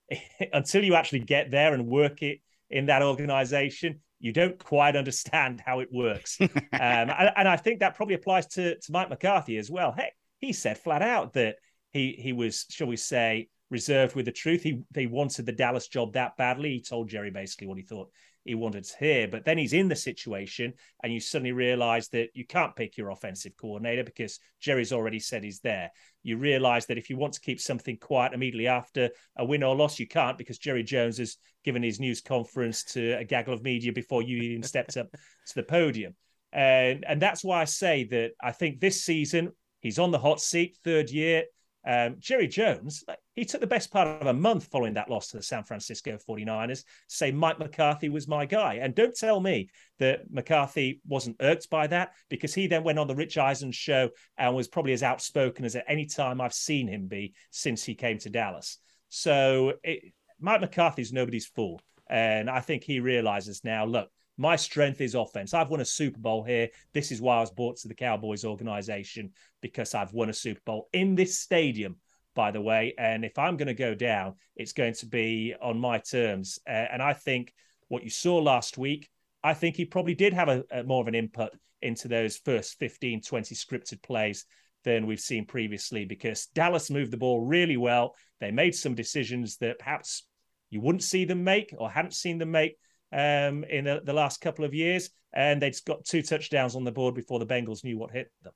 [0.52, 5.62] until you actually get there and work it in that organization, you don't quite understand
[5.64, 6.38] how it works.
[6.40, 9.92] um, and, and, I think that probably applies to, to Mike McCarthy as well.
[9.92, 11.56] Heck, he said flat out that
[11.92, 14.62] he he was, shall we say, reserved with the truth.
[14.62, 16.70] He they wanted the Dallas job that badly.
[16.70, 18.10] He told Jerry basically what he thought
[18.44, 19.28] he wanted to hear.
[19.28, 23.10] But then he's in the situation, and you suddenly realize that you can't pick your
[23.10, 25.90] offensive coordinator because Jerry's already said he's there.
[26.22, 29.74] You realize that if you want to keep something quiet immediately after a win or
[29.74, 33.62] loss, you can't because Jerry Jones has given his news conference to a gaggle of
[33.62, 35.10] media before you even stepped up
[35.46, 36.14] to the podium.
[36.52, 40.40] And, and that's why I say that I think this season he's on the hot
[40.40, 41.44] seat, third year.
[41.86, 45.36] Um, Jerry Jones, he took the best part of a month following that loss to
[45.36, 48.74] the San Francisco 49ers to say Mike McCarthy was my guy.
[48.74, 49.68] And don't tell me
[49.98, 54.10] that McCarthy wasn't irked by that because he then went on the Rich Eisen show
[54.38, 57.94] and was probably as outspoken as at any time I've seen him be since he
[57.94, 58.78] came to Dallas.
[59.10, 61.80] So it, Mike McCarthy's nobody's fool.
[62.08, 65.54] And I think he realizes now, look, my strength is offense.
[65.54, 66.68] I've won a Super Bowl here.
[66.92, 70.60] This is why I was brought to the Cowboys organization because I've won a Super
[70.64, 71.96] Bowl in this stadium,
[72.34, 72.94] by the way.
[72.98, 76.58] And if I'm going to go down, it's going to be on my terms.
[76.66, 77.52] Uh, and I think
[77.88, 79.08] what you saw last week,
[79.42, 82.78] I think he probably did have a, a more of an input into those first
[82.78, 84.46] 15, 20 scripted plays
[84.84, 88.14] than we've seen previously because Dallas moved the ball really well.
[88.40, 90.26] They made some decisions that perhaps
[90.70, 92.76] you wouldn't see them make or hadn't seen them make
[93.14, 96.92] um, in the, the last couple of years, and they'd got two touchdowns on the
[96.92, 98.52] board before the Bengals knew what hit them.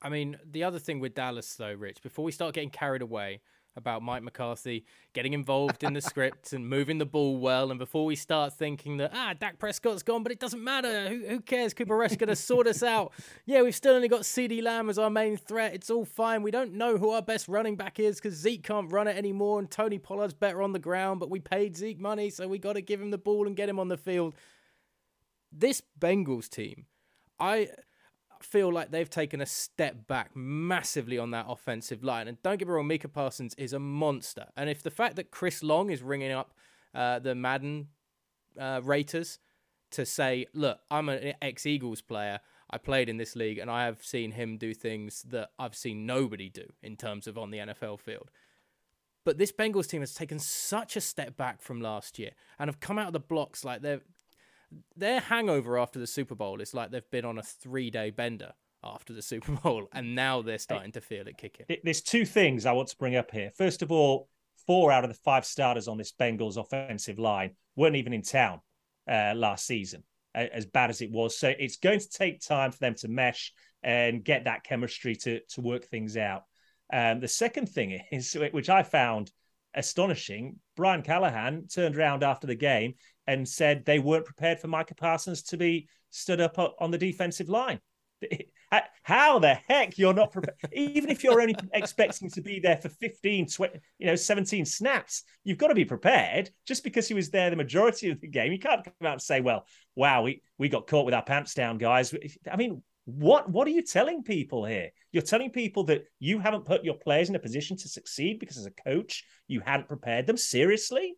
[0.00, 3.40] I mean, the other thing with Dallas, though, Rich, before we start getting carried away,
[3.76, 7.70] about Mike McCarthy getting involved in the script and moving the ball well.
[7.70, 11.08] And before we start thinking that, ah, Dak Prescott's gone, but it doesn't matter.
[11.08, 11.74] Who, who cares?
[11.74, 13.12] Cooper Rush going to sort us out.
[13.44, 15.74] Yeah, we've still only got CeeDee Lamb as our main threat.
[15.74, 16.42] It's all fine.
[16.42, 19.58] We don't know who our best running back is because Zeke can't run it anymore
[19.58, 22.74] and Tony Pollard's better on the ground, but we paid Zeke money, so we got
[22.74, 24.34] to give him the ball and get him on the field.
[25.52, 26.86] This Bengals team,
[27.38, 27.68] I
[28.42, 32.28] feel like they've taken a step back massively on that offensive line.
[32.28, 34.46] And don't get me wrong, Micah Parsons is a monster.
[34.56, 36.54] And if the fact that Chris Long is ringing up
[36.94, 37.88] uh, the Madden
[38.58, 39.38] uh, raters
[39.92, 42.40] to say, look, I'm an ex Eagles player.
[42.70, 46.04] I played in this league and I have seen him do things that I've seen
[46.04, 48.30] nobody do in terms of on the NFL field.
[49.24, 52.80] But this Bengals team has taken such a step back from last year and have
[52.80, 54.02] come out of the blocks like they're
[54.96, 58.52] their hangover after the Super Bowl is like they've been on a three day bender
[58.82, 61.66] after the Super Bowl, and now they're starting to feel it kicking.
[61.84, 63.50] There's two things I want to bring up here.
[63.56, 64.28] First of all,
[64.66, 68.60] four out of the five starters on this Bengals offensive line weren't even in town
[69.10, 70.02] uh, last season,
[70.34, 71.38] as bad as it was.
[71.38, 73.52] So it's going to take time for them to mesh
[73.82, 76.42] and get that chemistry to to work things out.
[76.92, 79.30] Um, the second thing is, which I found
[79.76, 82.94] astonishing, Brian Callahan turned around after the game
[83.26, 87.48] and said they weren't prepared for Micah Parsons to be stood up on the defensive
[87.48, 87.80] line.
[89.02, 90.56] How the heck you're not prepared?
[90.72, 95.22] Even if you're only expecting to be there for 15, 20, you know, 17 snaps,
[95.44, 96.50] you've got to be prepared.
[96.66, 99.22] Just because he was there the majority of the game, you can't come out and
[99.22, 102.12] say, well, wow, we, we got caught with our pants down, guys.
[102.50, 104.90] I mean, what what are you telling people here?
[105.12, 108.58] You're telling people that you haven't put your players in a position to succeed because
[108.58, 111.14] as a coach, you hadn't prepared them seriously?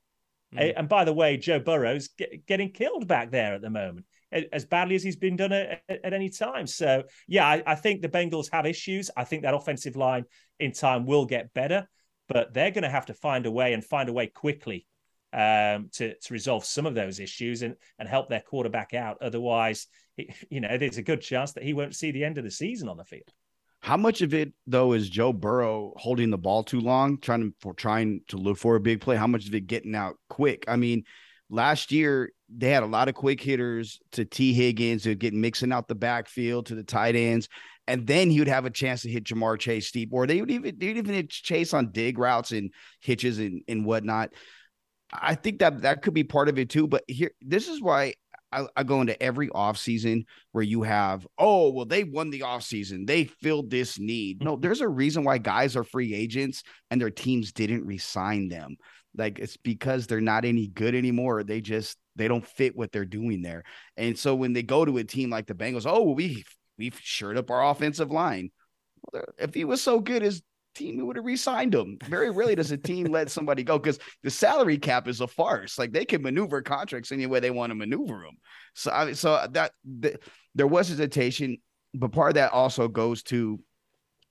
[0.54, 0.74] Mm.
[0.76, 4.06] And by the way, Joe Burrow's get, getting killed back there at the moment,
[4.52, 6.66] as badly as he's been done at, at any time.
[6.66, 9.10] So, yeah, I, I, think the Bengals have issues.
[9.16, 10.24] I think that offensive line
[10.58, 11.86] in time will get better,
[12.28, 14.86] but they're going to have to find a way and find a way quickly
[15.32, 19.18] um, to, to resolve some of those issues and, and help their quarterback out.
[19.20, 19.86] Otherwise,
[20.50, 22.88] you know, there's a good chance that he won't see the end of the season
[22.88, 23.32] on the field.
[23.80, 27.54] How much of it though is Joe Burrow holding the ball too long, trying to
[27.60, 29.16] for trying to look for a big play?
[29.16, 30.64] How much of it getting out quick?
[30.66, 31.04] I mean,
[31.48, 35.72] last year they had a lot of quick hitters to Tee Higgins who get mixing
[35.72, 37.48] out the backfield to the tight ends,
[37.86, 40.50] and then he would have a chance to hit Ja'Marr Chase deep, or they would
[40.50, 44.30] even they would even Chase on dig routes and hitches and, and whatnot.
[45.12, 46.86] I think that that could be part of it too.
[46.86, 48.14] But here, this is why
[48.50, 53.06] I, I, go into every offseason where you have, oh, well, they won the offseason.
[53.06, 54.42] They filled this need.
[54.42, 54.62] No, mm-hmm.
[54.62, 58.76] there's a reason why guys are free agents and their teams didn't resign them.
[59.16, 61.42] Like it's because they're not any good anymore.
[61.42, 63.64] They just they don't fit what they're doing there.
[63.96, 66.44] And so when they go to a team like the Bengals, oh, well, we
[66.78, 68.50] we've shored up our offensive line.
[69.38, 70.42] If he was so good as
[70.78, 71.98] team would have re-signed him.
[72.08, 75.78] Very rarely does a team let somebody go because the salary cap is a farce.
[75.78, 78.38] Like they can maneuver contracts any way they want to maneuver them.
[78.74, 80.18] So, I so uh, that the,
[80.54, 81.58] there was hesitation,
[81.94, 83.60] but part of that also goes to,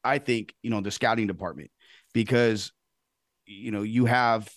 [0.04, 1.70] I think, you know, the scouting department
[2.14, 2.72] because,
[3.46, 4.50] you know, you have,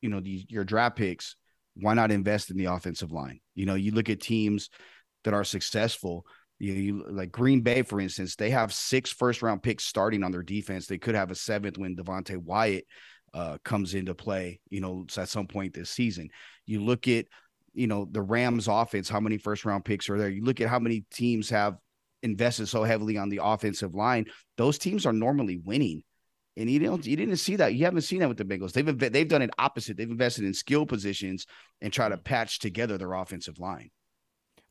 [0.00, 1.36] you know, these your draft picks.
[1.74, 3.40] Why not invest in the offensive line?
[3.54, 4.68] You know, you look at teams
[5.24, 6.26] that are successful
[6.62, 10.30] you, you like Green Bay, for instance, they have six first round picks starting on
[10.30, 10.86] their defense.
[10.86, 12.86] They could have a seventh when Devonte Wyatt
[13.34, 16.28] uh, comes into play, you know, at some point this season.
[16.64, 17.26] You look at,
[17.74, 20.28] you know, the Rams offense, how many first round picks are there?
[20.28, 21.78] You look at how many teams have
[22.22, 24.26] invested so heavily on the offensive line.
[24.56, 26.04] Those teams are normally winning.
[26.56, 27.74] And you don't you didn't see that.
[27.74, 28.70] You haven't seen that with the Bengals.
[28.70, 29.96] They've they've done it opposite.
[29.96, 31.46] They've invested in skill positions
[31.80, 33.90] and try to patch together their offensive line.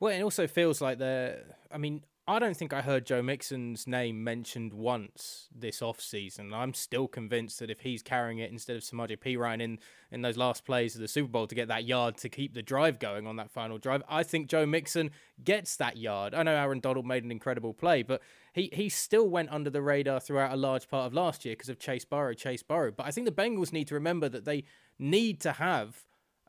[0.01, 1.43] Well, it also feels like they're.
[1.71, 6.55] I mean, I don't think I heard Joe Mixon's name mentioned once this off season.
[6.55, 9.77] I'm still convinced that if he's carrying it instead of Samaje Perine in
[10.11, 12.63] in those last plays of the Super Bowl to get that yard to keep the
[12.63, 15.11] drive going on that final drive, I think Joe Mixon
[15.43, 16.33] gets that yard.
[16.33, 18.23] I know Aaron Donald made an incredible play, but
[18.53, 21.69] he he still went under the radar throughout a large part of last year because
[21.69, 22.91] of Chase Burrow, Chase Burrow.
[22.91, 24.63] But I think the Bengals need to remember that they
[24.97, 26.05] need to have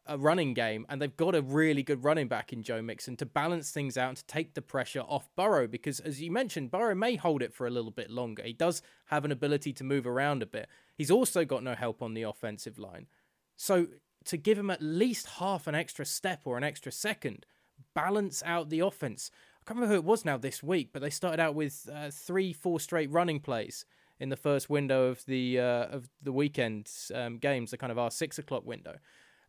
[0.07, 3.27] a running game, and they've got a really good running back in Joe Mixon to
[3.27, 5.67] balance things out and to take the pressure off Burrow.
[5.67, 8.43] Because as you mentioned, Burrow may hold it for a little bit longer.
[8.43, 10.69] He does have an ability to move around a bit.
[10.97, 13.07] He's also got no help on the offensive line.
[13.57, 13.87] So
[14.25, 17.47] to give him at least half an extra step or an extra second,
[17.95, 19.31] balance out the offense.
[19.35, 22.11] I can't remember who it was now this week, but they started out with uh,
[22.11, 23.85] three, four straight running plays
[24.19, 27.99] in the first window of the uh, of the weekend um, games, the kind of
[27.99, 28.97] our six o'clock window.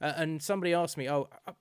[0.04, 1.54] Uh, and somebody asked me, oh, uh,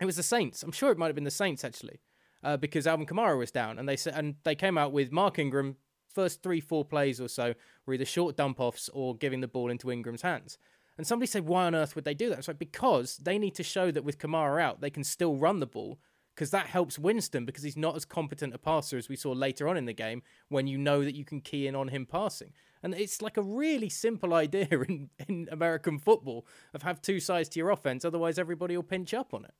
[0.00, 0.64] it was the Saints.
[0.64, 2.00] I'm sure it might have been the Saints actually,
[2.42, 5.38] uh, because Alvin Kamara was down, and they said, and they came out with Mark
[5.38, 5.76] Ingram
[6.12, 7.54] first three, four plays or so
[7.86, 10.58] were either short dump offs or giving the ball into Ingram's hands.
[10.98, 12.40] And somebody said, why on earth would they do that?
[12.40, 15.60] It's like, because they need to show that with Kamara out, they can still run
[15.60, 15.98] the ball
[16.34, 19.68] because that helps Winston because he's not as competent a passer as we saw later
[19.68, 22.52] on in the game when you know that you can key in on him passing.
[22.82, 27.48] And it's like a really simple idea in, in American football of have two sides
[27.50, 29.54] to your offense, otherwise everybody will pinch up on it.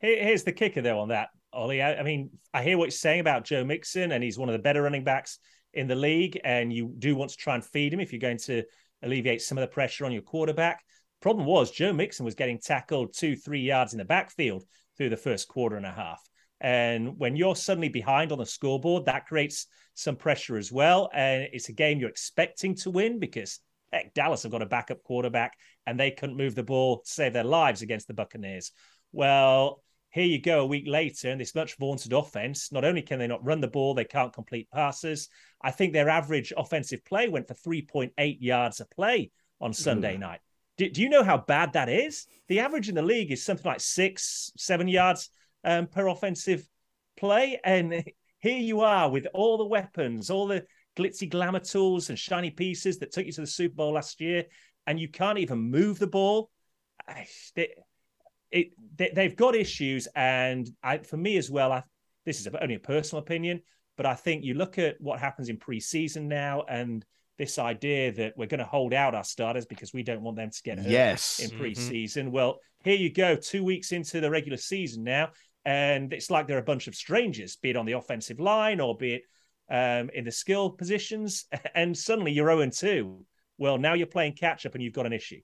[0.00, 1.82] Here's the kicker though on that, Ollie.
[1.82, 4.54] I, I mean, I hear what you're saying about Joe Mixon, and he's one of
[4.54, 5.38] the better running backs
[5.74, 8.38] in the league, and you do want to try and feed him if you're going
[8.38, 8.62] to
[9.02, 10.82] alleviate some of the pressure on your quarterback.
[11.20, 14.64] Problem was Joe Mixon was getting tackled two, three yards in the backfield
[14.96, 16.20] through the first quarter and a half.
[16.60, 21.10] And when you're suddenly behind on the scoreboard, that creates some pressure as well.
[21.14, 23.60] And it's a game you're expecting to win because
[23.92, 27.32] heck, Dallas have got a backup quarterback and they couldn't move the ball to save
[27.32, 28.72] their lives against the Buccaneers.
[29.12, 32.72] Well, here you go a week later, and this much vaunted offense.
[32.72, 35.28] Not only can they not run the ball, they can't complete passes.
[35.62, 39.30] I think their average offensive play went for 3.8 yards a play
[39.60, 40.20] on Sunday mm.
[40.20, 40.40] night.
[40.78, 42.26] Do, do, you know how bad that is?
[42.48, 45.30] The average in the league is something like six, seven yards
[45.62, 46.66] um, per offensive
[47.16, 47.60] play.
[47.62, 48.02] And
[48.40, 50.64] here you are with all the weapons, all the
[50.96, 54.44] glitzy glamour tools and shiny pieces that took you to the Super Bowl last year,
[54.86, 56.50] and you can't even move the ball.
[57.54, 57.70] It,
[58.50, 61.82] it they, have got issues, and I, for me as well, I,
[62.24, 63.60] this is only a personal opinion,
[63.96, 67.04] but I think you look at what happens in preseason now, and
[67.38, 70.50] this idea that we're going to hold out our starters because we don't want them
[70.50, 71.38] to get hurt yes.
[71.38, 71.62] in mm-hmm.
[71.62, 72.24] preseason.
[72.24, 72.32] Mm-hmm.
[72.32, 75.30] Well, here you go, two weeks into the regular season now,
[75.64, 78.96] and it's like they're a bunch of strangers, be it on the offensive line or
[78.96, 79.22] be it
[79.70, 83.24] um, in the skill positions, and suddenly you're 0 2.
[83.58, 85.40] Well, now you're playing catch up and you've got an issue.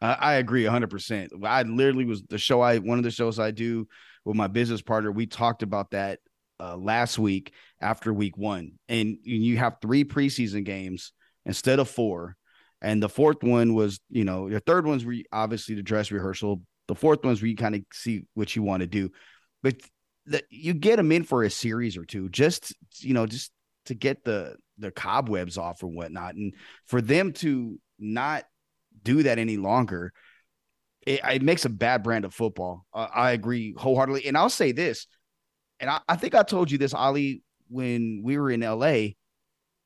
[0.00, 1.28] I agree 100%.
[1.44, 3.86] I literally was the show I, one of the shows I do
[4.24, 6.18] with my business partner, we talked about that
[6.58, 8.72] uh, last week after week one.
[8.88, 11.12] And you have three preseason games
[11.46, 12.36] instead of four.
[12.80, 16.62] And the fourth one was, you know, the third one's re- obviously the dress rehearsal.
[16.88, 19.08] The fourth one's where you kind of see what you want to do
[19.62, 19.76] but
[20.26, 23.50] the, you get them in for a series or two, just you know, just
[23.86, 26.54] to get the the cobwebs off or whatnot, and
[26.86, 28.44] for them to not
[29.02, 30.12] do that any longer,
[31.06, 32.86] it, it makes a bad brand of football.
[32.92, 35.06] Uh, I agree wholeheartedly, and I'll say this,
[35.80, 39.14] and I, I think I told you this, Ali, when we were in LA.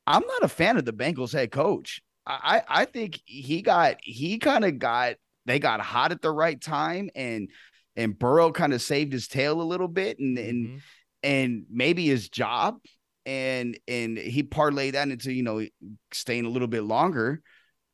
[0.09, 2.01] I'm not a fan of the Bengals head coach.
[2.27, 5.17] I I think he got he kind of got
[5.47, 7.49] they got hot at the right time and
[7.97, 10.77] and Burrow kind of saved his tail a little bit and and mm-hmm.
[11.23, 12.77] and maybe his job
[13.25, 15.67] and and he parlayed that into you know
[16.13, 17.43] staying a little bit longer.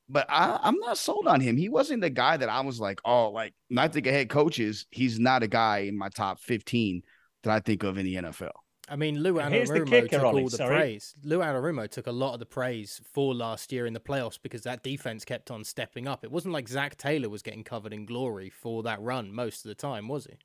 [0.09, 1.57] But I, I'm not sold on him.
[1.57, 4.85] He wasn't the guy that I was like, oh, like not think of head coaches.
[4.91, 7.03] He's not a guy in my top 15
[7.45, 8.51] that I think of in the NFL.
[8.89, 10.77] I mean, Lou Anarumo took all the sorry.
[10.77, 11.15] praise.
[11.23, 14.63] Lou Anarumo took a lot of the praise for last year in the playoffs because
[14.63, 16.25] that defense kept on stepping up.
[16.25, 19.69] It wasn't like Zac Taylor was getting covered in glory for that run most of
[19.69, 20.37] the time, was he?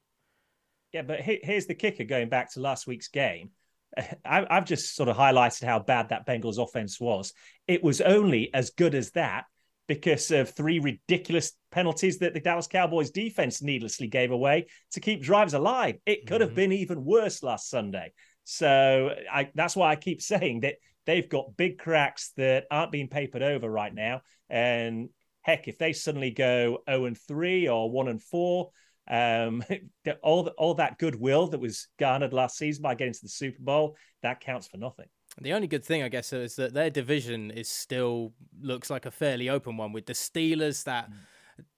[0.94, 3.52] Yeah, but here's the kicker going back to last week's game.
[4.26, 7.34] I've just sort of highlighted how bad that Bengals offense was.
[7.68, 9.46] It was only as good as that
[9.88, 15.22] because of three ridiculous penalties that the Dallas Cowboys defense needlessly gave away to keep
[15.22, 15.96] drives alive.
[16.06, 16.56] It could have mm-hmm.
[16.56, 18.14] been even worse last Sunday.
[18.50, 20.76] So I, that's why I keep saying that
[21.06, 24.22] they've got big cracks that aren't being papered over right now.
[24.50, 25.10] And
[25.42, 28.70] heck, if they suddenly go 0 and 3 or 1 and 4,
[29.12, 29.66] um,
[30.24, 33.62] all, the, all that goodwill that was garnered last season by getting to the Super
[33.62, 35.08] Bowl, that counts for nothing.
[35.42, 38.32] The only good thing, I guess, is that their division is still
[38.62, 40.86] looks like a fairly open one with the Steelers.
[40.86, 41.16] That mm.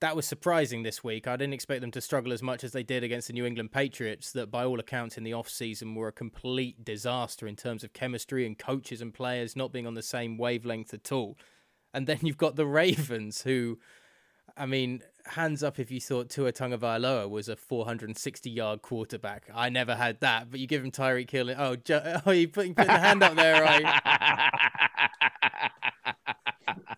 [0.01, 1.27] That was surprising this week.
[1.27, 3.71] I didn't expect them to struggle as much as they did against the New England
[3.71, 4.31] Patriots.
[4.31, 7.93] That, by all accounts, in the off season were a complete disaster in terms of
[7.93, 11.37] chemistry and coaches and players not being on the same wavelength at all.
[11.93, 13.79] And then you've got the Ravens, who
[14.59, 19.49] I mean, hands up if you thought Tua Tagovailoa was a 460 yard quarterback.
[19.53, 21.49] I never had that, but you give him Tyreek Hill.
[21.51, 21.77] Oh,
[22.25, 24.01] oh, you put, you put the hand up there, right?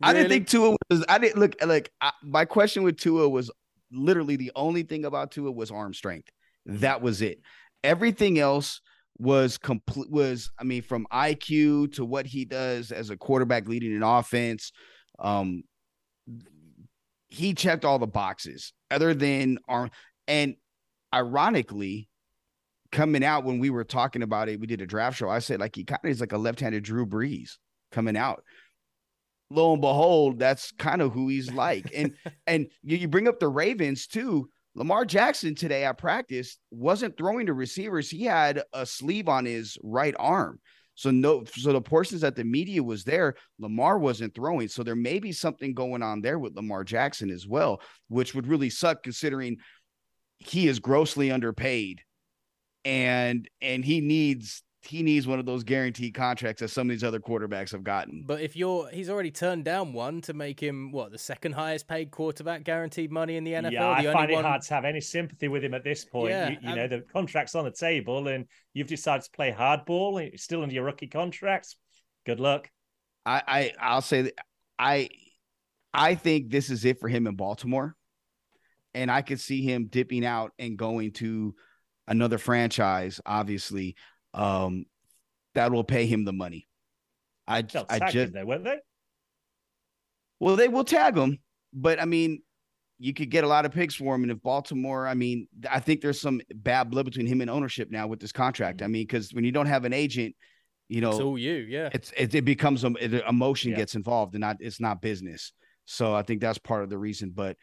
[0.00, 1.04] I didn't think Tua was.
[1.08, 3.50] I didn't look like I, my question with Tua was
[3.90, 6.28] literally the only thing about Tua was arm strength.
[6.66, 7.40] That was it.
[7.82, 8.80] Everything else
[9.18, 10.10] was complete.
[10.10, 14.72] Was I mean, from IQ to what he does as a quarterback leading an offense,
[15.18, 15.64] um,
[17.28, 19.90] he checked all the boxes other than arm
[20.26, 20.56] and
[21.14, 22.08] ironically
[22.90, 25.60] coming out when we were talking about it we did a draft show i said
[25.60, 27.56] like he kind of is like a left-handed drew brees
[27.92, 28.42] coming out
[29.50, 31.90] lo and behold that's kind of who he's like.
[31.94, 32.14] And
[32.46, 34.48] and you, you bring up the ravens too.
[34.74, 38.10] Lamar jackson today at practice wasn't throwing to receivers.
[38.10, 40.60] He had a sleeve on his right arm.
[40.98, 44.66] So no, so the portions that the media was there, Lamar wasn't throwing.
[44.66, 48.48] So there may be something going on there with Lamar Jackson as well, which would
[48.48, 49.58] really suck considering
[50.38, 52.02] he is grossly underpaid.
[52.84, 57.02] And and he needs he needs one of those guaranteed contracts that some of these
[57.02, 58.22] other quarterbacks have gotten.
[58.24, 61.88] But if you're, he's already turned down one to make him what the second highest
[61.88, 63.72] paid quarterback guaranteed money in the NFL.
[63.72, 64.44] Yeah, the I find it one...
[64.44, 66.30] hard to have any sympathy with him at this point.
[66.30, 70.20] Yeah, you, you know, the contract's on the table, and you've decided to play hardball.
[70.20, 71.76] And you're Still under your rookie contracts.
[72.24, 72.70] Good luck.
[73.26, 74.34] I, I I'll say that
[74.78, 75.08] I
[75.92, 77.96] I think this is it for him in Baltimore,
[78.94, 81.54] and I could see him dipping out and going to
[82.06, 83.96] another franchise, obviously
[84.34, 84.86] um,
[85.54, 86.66] that will pay him the money.
[87.46, 87.58] I,
[87.88, 88.78] I just they won't they?
[90.40, 91.38] Well, they will tag him,
[91.72, 92.42] but I mean,
[92.98, 94.22] you could get a lot of picks for him.
[94.22, 97.90] And if Baltimore, I mean, I think there's some bad blood between him and ownership
[97.90, 98.82] now with this contract.
[98.82, 100.34] I mean, because when you don't have an agent,
[100.88, 101.90] you know, it's all you, yeah.
[101.92, 103.76] It's it, it becomes a it, emotion yeah.
[103.76, 105.52] gets involved, and not it's not business.
[105.84, 107.32] So I think that's part of the reason.
[107.34, 107.56] But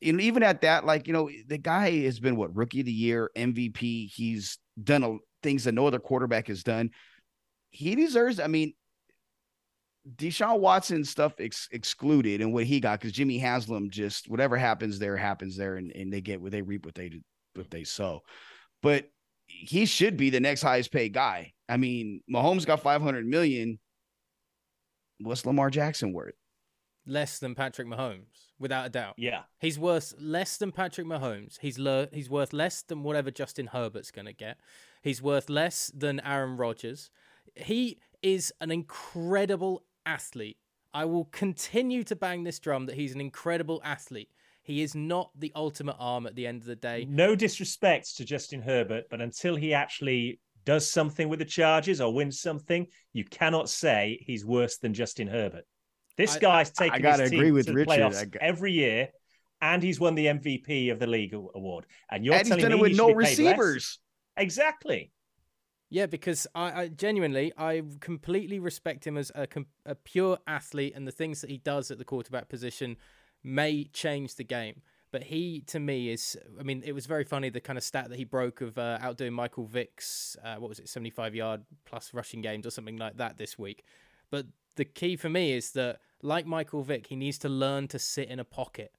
[0.00, 2.86] you know, even at that, like you know, the guy has been what rookie of
[2.86, 4.10] the year, MVP.
[4.14, 6.90] He's done a things that no other quarterback has done.
[7.70, 8.74] He deserves, I mean,
[10.16, 14.98] Deshaun Watson stuff ex- excluded and what he got because Jimmy Haslam just whatever happens
[14.98, 17.20] there happens there and, and they get what they reap what they
[17.54, 18.22] what they sow.
[18.82, 19.10] But
[19.46, 21.52] he should be the next highest paid guy.
[21.68, 23.78] I mean, Mahomes got 500 million.
[25.20, 26.34] What's Lamar Jackson worth?
[27.06, 29.14] Less than Patrick Mahomes, without a doubt.
[29.16, 29.42] Yeah.
[29.58, 31.58] He's worth less than Patrick Mahomes.
[31.60, 34.58] He's le- he's worth less than whatever Justin Herbert's going to get.
[35.02, 37.10] He's worth less than Aaron Rodgers.
[37.54, 40.58] He is an incredible athlete.
[40.92, 44.30] I will continue to bang this drum that he's an incredible athlete.
[44.62, 47.06] He is not the ultimate arm at the end of the day.
[47.08, 52.12] No disrespect to Justin Herbert, but until he actually does something with the Chargers or
[52.12, 55.64] wins something, you cannot say he's worse than Justin Herbert.
[56.18, 57.88] This I, guy's taking I, I his team to the Richard.
[57.88, 58.42] playoffs got...
[58.42, 59.08] every year,
[59.62, 61.86] and he's won the MVP of the league award.
[62.10, 64.00] And you're and telling he's done me it with no receivers.
[64.36, 65.12] Exactly.
[65.90, 69.46] Yeah, because I, I, genuinely, I completely respect him as a,
[69.86, 72.96] a pure athlete, and the things that he does at the quarterback position
[73.42, 74.82] may change the game.
[75.10, 76.36] But he, to me, is.
[76.60, 78.98] I mean, it was very funny the kind of stat that he broke of uh,
[79.00, 83.16] outdoing Michael Vick's, uh, what was it, 75 yard plus rushing games or something like
[83.16, 83.84] that this week.
[84.30, 84.46] But
[84.76, 88.28] the key for me is that, like Michael Vick, he needs to learn to sit
[88.28, 88.92] in a pocket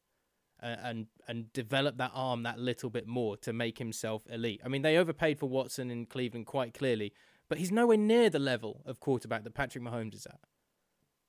[0.61, 4.61] uh, and and develop that arm that little bit more to make himself elite.
[4.63, 7.13] I mean, they overpaid for Watson in Cleveland quite clearly,
[7.47, 10.39] but he's nowhere near the level of quarterback that Patrick Mahomes is at.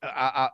[0.03, 0.51] I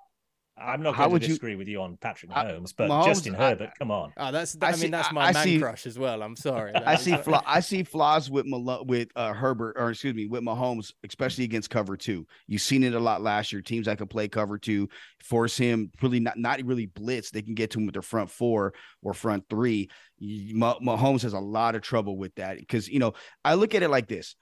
[0.58, 3.72] I'm not going to disagree you, with you on Patrick Mahomes, but Mahomes, Justin Herbert,
[3.78, 4.12] come on.
[4.16, 6.22] Oh, that's I, I mean that's my I man see, crush as well.
[6.22, 6.74] I'm sorry.
[6.74, 10.42] I see flaw, I see flaws with Mal- with uh, Herbert or excuse me with
[10.42, 12.26] Mahomes, especially against cover two.
[12.46, 13.60] You've seen it a lot last year.
[13.60, 14.88] Teams that can play cover two
[15.22, 17.30] force him really not not really blitz.
[17.30, 19.90] They can get to him with their front four or front three.
[20.22, 23.12] Mahomes has a lot of trouble with that because you know
[23.44, 24.36] I look at it like this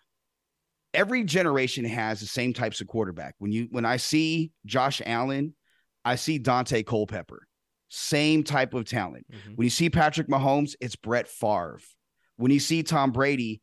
[0.95, 3.35] every generation has the same types of quarterback.
[3.39, 5.55] When you when I see Josh Allen,
[6.05, 7.47] I see Daunte Culpepper.
[7.89, 9.27] Same type of talent.
[9.33, 9.55] Mm-hmm.
[9.55, 11.81] When you see Patrick Mahomes, it's Brett Favre.
[12.37, 13.61] When you see Tom Brady,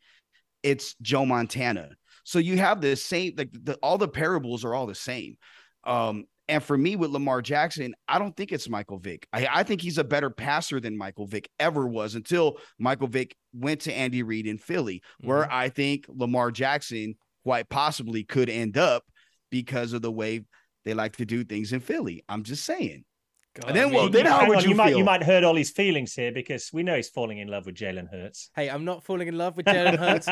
[0.64, 1.90] it's Joe Montana.
[2.24, 5.38] So you have the same like the, all the parables are all the same.
[5.84, 9.28] Um, and for me with Lamar Jackson, I don't think it's Michael Vick.
[9.32, 13.36] I, I, think he's a better passer than Michael Vick ever was until Michael Vick
[13.54, 15.28] went to Andy Reid in Philly, mm-hmm.
[15.30, 19.04] where I think Lamar Jackson quite possibly could end up
[19.50, 20.42] because of the way
[20.86, 22.24] they like to do things in Philly.
[22.30, 23.06] I'm just saying.
[23.54, 25.72] God, and then, well, then how would on, you, you might you might hurt Ollie's
[25.72, 28.50] feelings here because we know he's falling in love with Jalen Hurts.
[28.56, 30.26] Hey, I'm not falling in love with Jalen Hurts,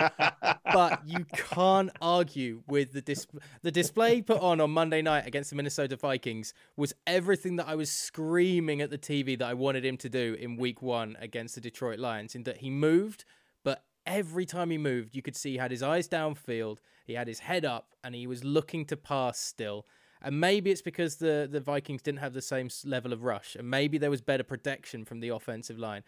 [0.73, 3.27] but you can't argue with the dis-
[3.61, 7.75] the display put on on Monday night against the Minnesota Vikings was everything that I
[7.75, 11.55] was screaming at the TV that I wanted him to do in Week One against
[11.55, 12.35] the Detroit Lions.
[12.35, 13.25] In that he moved,
[13.65, 17.27] but every time he moved, you could see he had his eyes downfield, he had
[17.27, 19.85] his head up, and he was looking to pass still
[20.21, 23.69] and maybe it's because the, the Vikings didn't have the same level of rush, and
[23.69, 26.03] maybe there was better protection from the offensive line.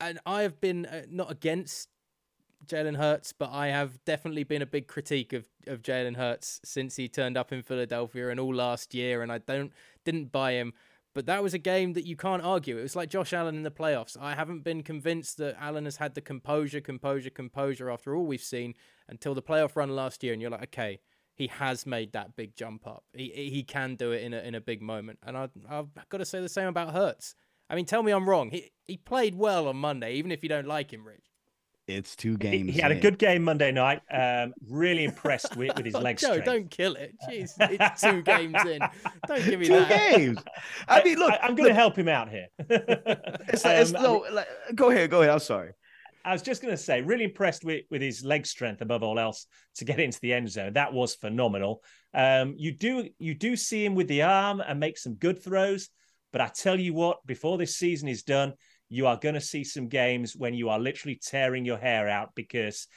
[0.00, 1.88] And I have been uh, not against
[2.66, 6.96] Jalen Hurts, but I have definitely been a big critique of, of Jalen Hurts since
[6.96, 9.72] he turned up in Philadelphia and all last year, and I don't
[10.04, 10.72] didn't buy him.
[11.14, 12.76] But that was a game that you can't argue.
[12.76, 14.18] It was like Josh Allen in the playoffs.
[14.20, 18.42] I haven't been convinced that Allen has had the composure, composure, composure after all we've
[18.42, 18.74] seen
[19.08, 21.00] until the playoff run last year, and you're like, okay,
[21.36, 23.04] he has made that big jump up.
[23.12, 26.18] He he can do it in a in a big moment, and I I've got
[26.18, 27.34] to say the same about Hurts.
[27.68, 28.50] I mean, tell me I'm wrong.
[28.50, 31.20] He he played well on Monday, even if you don't like him, Rich.
[31.86, 32.66] It's two games.
[32.66, 34.02] He, he had a good game Monday night.
[34.10, 36.20] Um, really impressed with, with his legs.
[36.20, 36.44] Joe, strength.
[36.44, 37.14] don't kill it.
[37.28, 38.80] Jeez, it's two games in.
[39.28, 40.14] Don't give me two that.
[40.14, 40.38] Two games.
[40.88, 42.48] I mean, look, I, am going to help him out here.
[42.58, 45.32] it's, um, it's no, like, go ahead, go ahead.
[45.32, 45.74] I'm sorry.
[46.26, 49.18] I was just going to say, really impressed with, with his leg strength above all
[49.18, 49.46] else
[49.76, 50.72] to get into the end zone.
[50.72, 51.82] That was phenomenal.
[52.12, 55.88] Um, you do you do see him with the arm and make some good throws,
[56.32, 58.54] but I tell you what, before this season is done,
[58.88, 62.30] you are going to see some games when you are literally tearing your hair out
[62.34, 62.88] because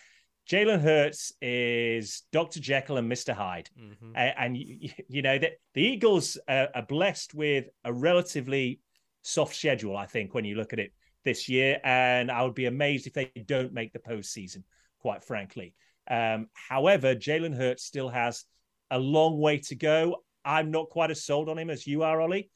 [0.49, 2.59] Jalen Hurts is Dr.
[2.59, 3.35] Jekyll and Mr.
[3.35, 3.69] Hyde.
[3.79, 4.15] Mm-hmm.
[4.15, 8.79] And, and you, you, know, that the Eagles are, are blessed with a relatively
[9.21, 10.93] soft schedule, I think, when you look at it
[11.23, 14.63] this year, and I would be amazed if they don't make the postseason,
[14.99, 15.73] quite frankly.
[16.09, 18.45] Um, however, Jalen Hurts still has
[18.91, 20.23] a long way to go.
[20.43, 22.49] I'm not quite as sold on him as you are, Ollie,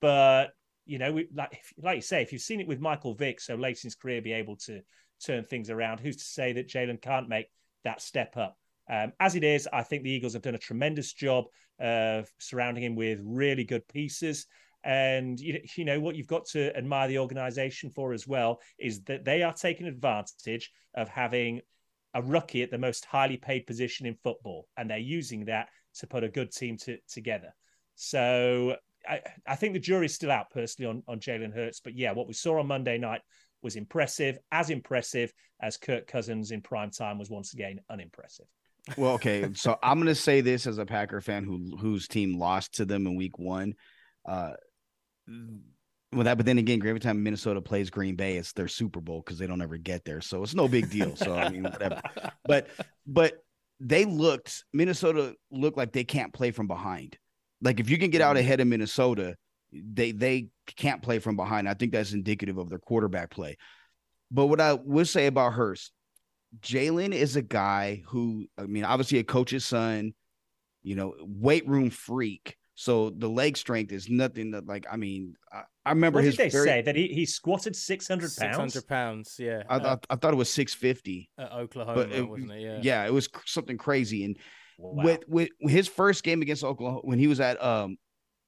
[0.00, 0.50] but
[0.84, 3.54] you know, we, like like you say, if you've seen it with Michael Vick so
[3.54, 4.80] late in his career, be able to
[5.24, 7.46] turn things around, who's to say that Jalen can't make
[7.84, 8.56] that step up?
[8.90, 11.44] Um, as it is, I think the Eagles have done a tremendous job
[11.80, 14.46] of surrounding him with really good pieces.
[14.84, 19.02] And you, you know what you've got to admire the organization for as well is
[19.04, 21.60] that they are taking advantage of having
[22.14, 26.06] a rookie at the most highly paid position in football, and they're using that to
[26.06, 27.54] put a good team to, together.
[27.94, 28.76] So
[29.08, 32.26] I, I think the jury's still out personally on, on Jalen Hurts, but yeah, what
[32.26, 33.20] we saw on Monday night
[33.62, 38.46] was impressive, as impressive as Kirk Cousins in prime time was once again unimpressive.
[38.96, 42.36] Well, okay, so I'm going to say this as a Packer fan who whose team
[42.36, 43.74] lost to them in Week One.
[44.26, 44.54] Uh,
[45.28, 49.22] well, that, but then again, every time Minnesota plays Green Bay, it's their Super Bowl
[49.24, 51.16] because they don't ever get there, so it's no big deal.
[51.16, 52.00] So I mean, whatever.
[52.44, 52.68] But
[53.06, 53.34] but
[53.80, 57.16] they looked Minnesota looked like they can't play from behind.
[57.62, 58.44] Like if you can get out mm-hmm.
[58.44, 59.36] ahead of Minnesota,
[59.72, 61.68] they they can't play from behind.
[61.68, 63.56] I think that's indicative of their quarterback play.
[64.30, 65.92] But what I would say about Hurts,
[66.60, 70.14] Jalen is a guy who, I mean, obviously a coach's son,
[70.82, 75.34] you know, weight room freak so the leg strength is nothing that like I mean
[75.52, 78.30] I, I remember what his did they very, say that he, he squatted six hundred
[78.36, 78.36] pounds.
[78.36, 79.62] Six hundred pounds, yeah.
[79.68, 82.60] I, uh, I, I thought it was six fifty at Oklahoma, it, wasn't it?
[82.60, 84.24] Yeah, yeah, it was something crazy.
[84.24, 84.38] And
[84.78, 85.04] wow.
[85.04, 87.98] with with his first game against Oklahoma when he was at um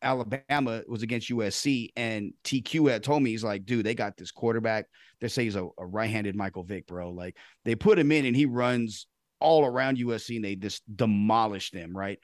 [0.05, 4.31] Alabama was against USC, and TQ had told me he's like, dude, they got this
[4.31, 4.87] quarterback.
[5.20, 7.11] They say he's a, a right-handed Michael Vick, bro.
[7.11, 9.07] Like they put him in, and he runs
[9.41, 12.18] all around USC, and they just demolish them, right?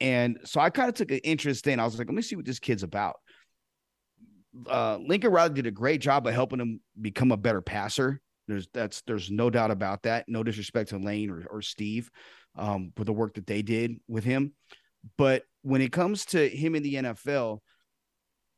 [0.00, 1.80] And so I kind of took an interest in.
[1.80, 3.16] I was like, let me see what this kid's about.
[4.68, 8.20] Uh, Lincoln Riley did a great job of helping him become a better passer.
[8.48, 10.26] There's that's there's no doubt about that.
[10.28, 12.10] No disrespect to Lane or, or Steve,
[12.56, 14.52] um, for the work that they did with him.
[15.18, 17.58] But when it comes to him in the NFL,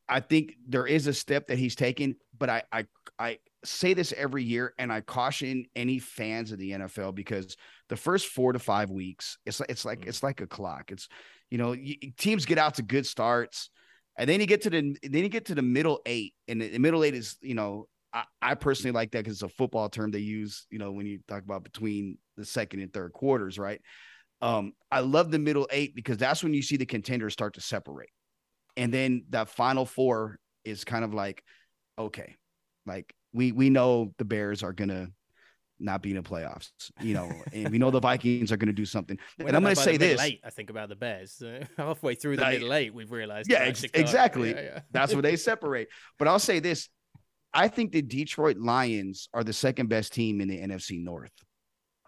[0.09, 2.87] I think there is a step that he's taken, but I I
[3.19, 7.57] I say this every year and I caution any fans of the NFL because
[7.89, 10.09] the first 4 to 5 weeks it's like it's like mm.
[10.09, 10.91] it's like a clock.
[10.91, 11.09] It's
[11.51, 11.75] you know,
[12.19, 13.71] teams get out to good starts
[14.19, 16.79] and then you get to the then you get to the middle 8 and the
[16.79, 20.11] middle 8 is, you know, I, I personally like that cuz it's a football term
[20.11, 23.81] they use, you know, when you talk about between the second and third quarters, right?
[24.41, 27.61] Um, I love the middle 8 because that's when you see the contenders start to
[27.61, 28.11] separate
[28.79, 31.43] and then that final four is kind of like
[31.99, 32.37] okay
[32.87, 35.09] like we we know the bears are gonna
[35.81, 36.71] not be in the playoffs
[37.01, 39.97] you know and we know the vikings are gonna do something and i'm gonna say
[39.97, 41.41] this late i think about the bears
[41.77, 44.81] halfway through the like, middle eight we've realized yeah ex- exactly yeah, yeah.
[44.91, 46.89] that's where they separate but i'll say this
[47.55, 51.33] i think the detroit lions are the second best team in the nfc north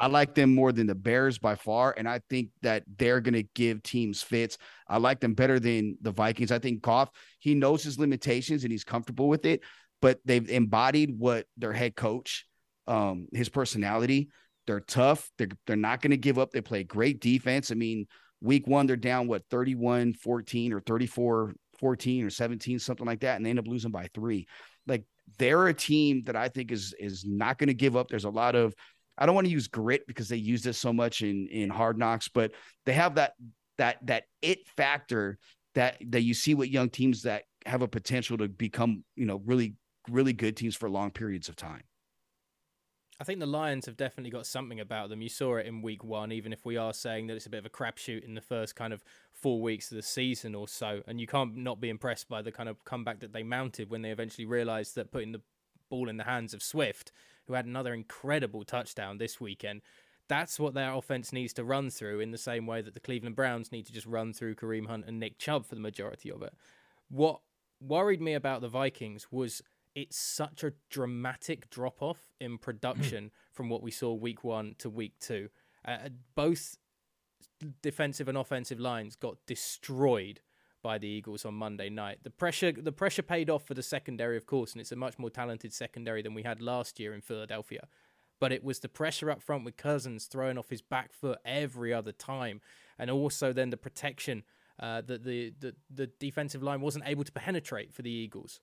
[0.00, 1.94] I like them more than the Bears by far.
[1.96, 4.56] And I think that they're going to give teams fits.
[4.88, 6.50] I like them better than the Vikings.
[6.50, 9.60] I think Goff, he knows his limitations and he's comfortable with it,
[10.00, 12.46] but they've embodied what their head coach,
[12.86, 14.30] um, his personality.
[14.66, 15.30] They're tough.
[15.38, 16.50] They're, they're not going to give up.
[16.50, 17.70] They play great defense.
[17.70, 18.06] I mean,
[18.40, 23.36] week one, they're down, what, 31 14 or 34 14 or 17, something like that.
[23.36, 24.46] And they end up losing by three.
[24.86, 25.04] Like
[25.38, 28.08] they're a team that I think is is not going to give up.
[28.08, 28.74] There's a lot of
[29.16, 31.98] I don't want to use grit because they use this so much in in Hard
[31.98, 32.52] Knocks, but
[32.86, 33.32] they have that
[33.78, 35.38] that that it factor
[35.74, 39.42] that that you see with young teams that have a potential to become you know
[39.44, 39.74] really
[40.08, 41.82] really good teams for long periods of time.
[43.20, 45.20] I think the Lions have definitely got something about them.
[45.20, 47.58] You saw it in week one, even if we are saying that it's a bit
[47.58, 51.02] of a crapshoot in the first kind of four weeks of the season or so.
[51.06, 54.00] And you can't not be impressed by the kind of comeback that they mounted when
[54.00, 55.42] they eventually realised that putting the
[55.90, 57.12] ball in the hands of Swift
[57.46, 59.82] who had another incredible touchdown this weekend.
[60.28, 63.36] That's what their offense needs to run through in the same way that the Cleveland
[63.36, 66.42] Browns need to just run through Kareem Hunt and Nick Chubb for the majority of
[66.42, 66.54] it.
[67.10, 67.40] What
[67.80, 69.60] worried me about the Vikings was
[69.94, 74.88] it's such a dramatic drop off in production from what we saw week one to
[74.88, 75.48] week two.
[75.84, 76.76] Uh, both
[77.82, 80.40] defensive and offensive lines got destroyed
[80.82, 82.18] by the Eagles on Monday night.
[82.22, 85.18] The pressure the pressure paid off for the secondary, of course, and it's a much
[85.18, 87.88] more talented secondary than we had last year in Philadelphia.
[88.38, 91.92] But it was the pressure up front with Cousins throwing off his back foot every
[91.92, 92.62] other time,
[92.98, 94.44] and also then the protection
[94.78, 98.60] uh, that the, the the defensive line wasn't able to penetrate for the Eagles.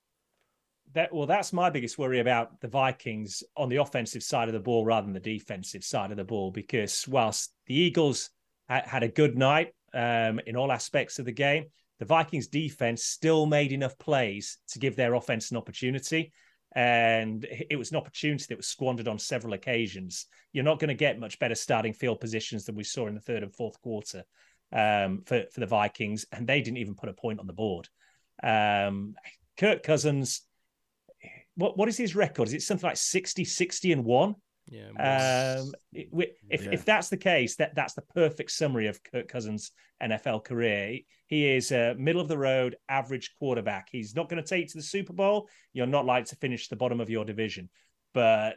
[0.94, 4.60] That well, that's my biggest worry about the Vikings on the offensive side of the
[4.60, 6.52] ball rather than the defensive side of the ball.
[6.52, 8.30] Because whilst the Eagles
[8.68, 11.66] had a good night um, in all aspects of the game,
[12.00, 16.32] the Vikings defense still made enough plays to give their offense an opportunity.
[16.76, 20.28] And it was an opportunity that was squandered on several occasions.
[20.52, 23.22] You're not going to get much better starting field positions than we saw in the
[23.22, 24.24] third and fourth quarter
[24.72, 26.26] um, for, for the Vikings.
[26.32, 27.88] And they didn't even put a point on the board.
[28.44, 29.16] Um,
[29.58, 30.42] Kirk Cousins,
[31.58, 32.48] what, what is his record?
[32.48, 34.36] Is it something like 60, 60 and one?
[34.68, 34.90] Yeah.
[35.60, 36.72] Um, if, yeah.
[36.72, 41.00] if that's the case, that that's the perfect summary of Kirk Cousins' NFL career.
[41.28, 43.88] He is a middle of the road, average quarterback.
[43.92, 45.50] He's not going to take to the Super Bowl.
[45.74, 47.70] You're not like to finish the bottom of your division,
[48.14, 48.56] but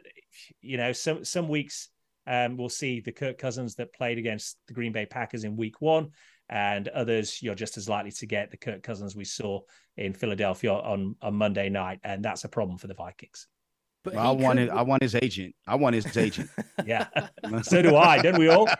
[0.61, 1.89] you know, some some weeks
[2.27, 5.81] um, we'll see the Kirk Cousins that played against the Green Bay Packers in Week
[5.81, 6.11] One,
[6.51, 9.61] and others you're just as likely to get the Kirk Cousins we saw
[9.97, 13.47] in Philadelphia on on Monday night, and that's a problem for the Vikings.
[14.03, 14.77] But well, I wanted, could...
[14.77, 15.55] I want his agent.
[15.67, 16.49] I want his agent.
[16.85, 17.07] yeah,
[17.61, 18.21] so do I.
[18.21, 18.67] Don't we all?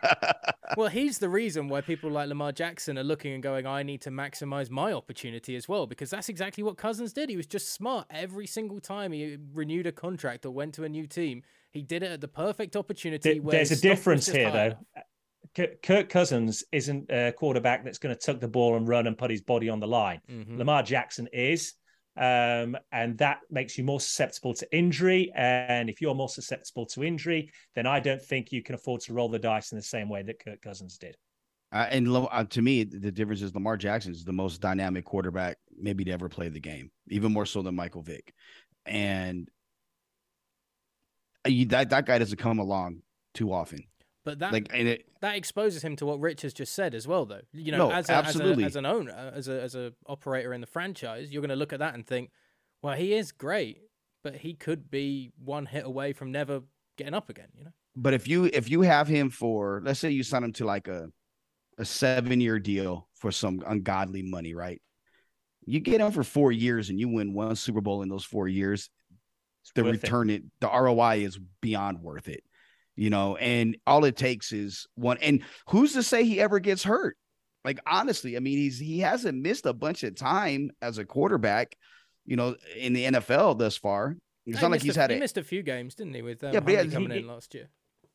[0.78, 4.00] Well, he's the reason why people like Lamar Jackson are looking and going, "I need
[4.04, 7.30] to maximize my opportunity as well," because that's exactly what Cousins did.
[7.30, 10.90] He was just smart every single time he renewed a contract or went to a
[10.90, 11.44] new team.
[11.72, 13.40] He did it at the perfect opportunity.
[13.40, 14.78] There's a difference here, higher.
[14.96, 15.02] though.
[15.56, 19.32] Kirk Cousins isn't a quarterback that's going to tuck the ball and run and put
[19.32, 20.22] his body on the line.
[20.30, 20.58] Mm-hmm.
[20.58, 21.74] Lamar Jackson is
[22.18, 25.32] um, and that makes you more susceptible to injury.
[25.36, 29.14] And if you're more susceptible to injury, then I don't think you can afford to
[29.14, 31.16] roll the dice in the same way that Kirk Cousins did.
[31.74, 35.58] Uh, and uh, to me, the difference is Lamar Jackson is the most dynamic quarterback
[35.78, 38.34] maybe to ever play the game, even more so than Michael Vick.
[38.86, 39.50] And
[41.46, 43.86] uh, that that guy doesn't come along too often.
[44.24, 47.26] But that like, it, that exposes him to what Rich has just said as well,
[47.26, 47.42] though.
[47.54, 48.66] You know, no, as, a, absolutely.
[48.66, 51.50] as, a, as an owner, as a as a operator in the franchise, you're going
[51.50, 52.30] to look at that and think,
[52.84, 53.80] well, he is great,
[54.24, 56.62] but he could be one hit away from never
[56.98, 57.48] getting up again.
[57.58, 57.72] You know.
[57.96, 60.88] But if you if you have him for, let's say you sign him to like
[60.88, 61.10] a
[61.80, 64.80] a seven year deal for some ungodly money, right?
[65.66, 68.48] You get him for four years and you win one Super Bowl in those four
[68.48, 68.90] years.
[69.64, 70.44] It's the return it.
[70.44, 72.44] it, the ROI is beyond worth it
[73.02, 75.18] you know, and all it takes is one.
[75.24, 77.18] And who's to say he ever gets hurt?
[77.66, 81.76] Like honestly, I mean, he's he hasn't missed a bunch of time as a quarterback,
[82.28, 84.18] you know, in the NFL thus far.
[84.46, 86.22] It's no, not like he's a, had he a, missed a few games, didn't he?
[86.22, 87.70] With um, yeah, but yeah, coming he, in last year.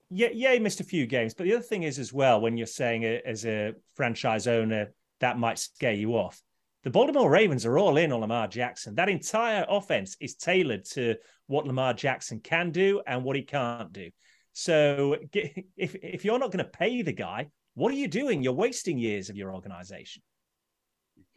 [0.09, 1.35] Yeah, yeah, he missed a few games.
[1.35, 4.93] But the other thing is as well, when you're saying it as a franchise owner,
[5.19, 6.41] that might scare you off.
[6.85, 8.95] The Baltimore Ravens are all in on Lamar Jackson.
[8.95, 11.17] That entire offense is tailored to
[11.49, 14.11] what Lamar Jackson can do and what he can't do.
[14.59, 15.19] So
[15.77, 18.43] if if you're not going to pay the guy, what are you doing?
[18.43, 20.23] You're wasting years of your organization.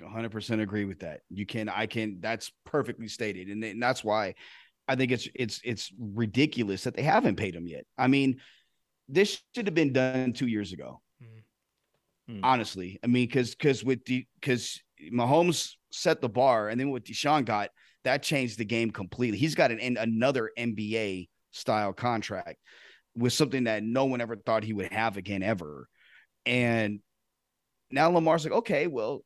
[0.02, 1.20] 100% agree with that.
[1.30, 4.36] You can I can that's perfectly stated and, and that's why
[4.88, 7.84] I think it's it's it's ridiculous that they haven't paid him yet.
[7.98, 8.40] I mean,
[9.10, 11.02] this should have been done 2 years ago.
[12.32, 12.40] Mm.
[12.42, 13.00] Honestly.
[13.04, 17.44] I mean cuz cuz with the cuz Mahomes set the bar, and then what Deshaun
[17.44, 17.70] got,
[18.06, 19.38] that changed the game completely.
[19.38, 22.60] He's got an another NBA style contract
[23.20, 25.88] with something that no one ever thought he would have again ever.
[26.46, 27.00] And
[27.92, 29.24] now Lamar's like, okay, well,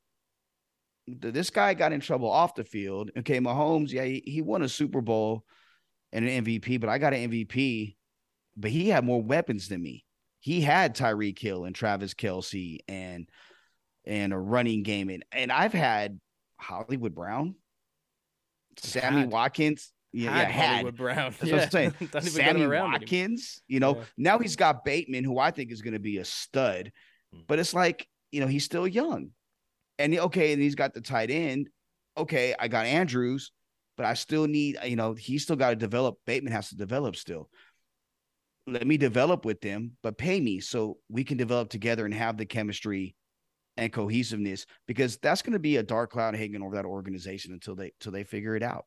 [1.08, 3.12] this guy got in trouble off the field.
[3.18, 5.44] Okay, Mahomes, yeah, he, he won a Super Bowl
[6.12, 7.96] and an MVP, but I got an MVP,
[8.58, 10.06] but he had more weapons than me.
[10.40, 13.30] He had Tyreek Hill and Travis Kelce and
[14.06, 15.10] and a running game.
[15.10, 16.20] And, and I've had
[16.58, 17.56] Hollywood Brown,
[18.78, 19.26] Sammy.
[19.26, 19.93] Watkins.
[20.14, 21.36] Yeah, had yeah, had Hollywood Brown.
[21.40, 21.56] That's yeah.
[21.56, 21.70] what I'm
[22.12, 22.22] saying.
[22.22, 24.04] Sammy Watkins, you know, yeah.
[24.18, 26.92] now he's got Bateman, who I think is going to be a stud,
[27.34, 27.40] hmm.
[27.48, 29.32] but it's like, you know, he's still young.
[30.00, 31.70] And okay, and he's got the tight end.
[32.16, 33.52] Okay, I got Andrews,
[33.98, 36.18] but I still need, you know, he's still got to develop.
[36.26, 37.50] Bateman has to develop still.
[38.66, 42.38] Let me develop with them, but pay me so we can develop together and have
[42.38, 43.16] the chemistry
[43.78, 47.76] and cohesiveness because that's going to be a dark cloud hanging over that organization until
[47.76, 48.86] they until they figure it out.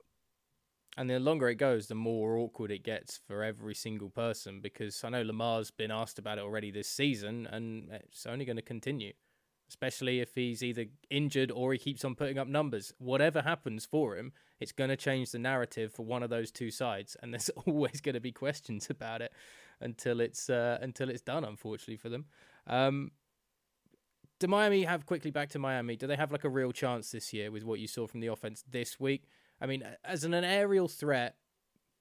[0.96, 5.04] And the longer it goes, the more awkward it gets for every single person because
[5.04, 8.62] I know Lamar's been asked about it already this season and it's only going to
[8.62, 9.12] continue,
[9.68, 12.94] especially if he's either injured or he keeps on putting up numbers.
[12.96, 16.70] Whatever happens for him, it's going to change the narrative for one of those two
[16.70, 19.32] sides and there's always going to be questions about it
[19.80, 22.24] until it's uh, until it's done unfortunately for them.
[22.66, 23.10] Um,
[24.38, 25.96] do Miami have quickly back to Miami?
[25.96, 28.26] Do they have like a real chance this year with what you saw from the
[28.26, 29.24] offense this week?
[29.60, 31.36] I mean, as an, an aerial threat,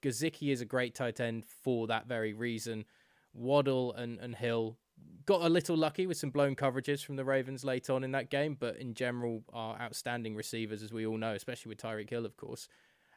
[0.02, 2.84] Gesicki is a great tight end for that very reason.
[3.32, 4.78] Waddle and, and Hill
[5.26, 8.30] got a little lucky with some blown coverages from the Ravens late on in that
[8.30, 12.24] game, but in general are outstanding receivers, as we all know, especially with Tyreek Hill,
[12.24, 12.68] of course.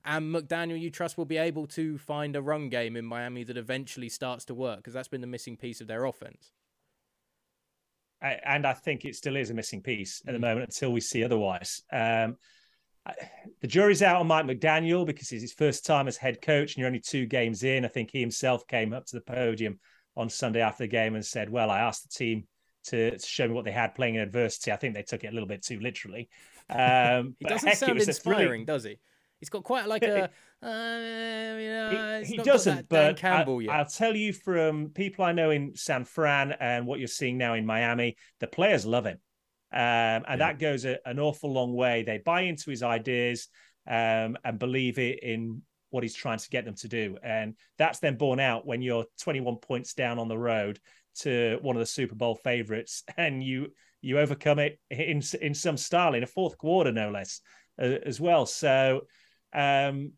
[0.04, 3.58] And McDaniel, you trust, will be able to find a run game in Miami that
[3.58, 6.52] eventually starts to work because that's been the missing piece of their offense
[8.22, 10.42] and I think it still is a missing piece at the mm.
[10.42, 11.84] moment until we see otherwise.
[11.92, 12.38] Um,
[13.62, 16.78] the jury's out on Mike McDaniel because it's his first time as head coach, and
[16.78, 17.86] you're only two games in.
[17.86, 19.80] I think he himself came up to the podium
[20.16, 22.46] on Sunday after the game and said, "Well, I asked the team
[22.86, 24.72] to, to show me what they had playing in adversity.
[24.72, 26.30] I think they took it a little bit too literally."
[26.70, 29.00] Um, he doesn't heck, sound inspiring, does he?
[29.40, 30.30] He's got quite like a.
[30.62, 35.32] Uh, you know, he, he doesn't, but Campbell I, will tell you from people I
[35.32, 39.20] know in San Fran and what you're seeing now in Miami, the players love him.
[39.72, 40.36] Um, and yeah.
[40.38, 42.04] that goes a, an awful long way.
[42.04, 43.48] They buy into his ideas
[43.88, 45.62] um, and believe it in
[45.92, 47.18] what he's trying to get them to do.
[47.24, 50.80] And that's then borne out when you're 21 points down on the road
[51.20, 55.76] to one of the Super Bowl favorites and you you overcome it in in some
[55.76, 57.42] style in a fourth quarter no less
[57.82, 58.46] uh, as well.
[58.46, 59.02] So
[59.54, 60.14] um,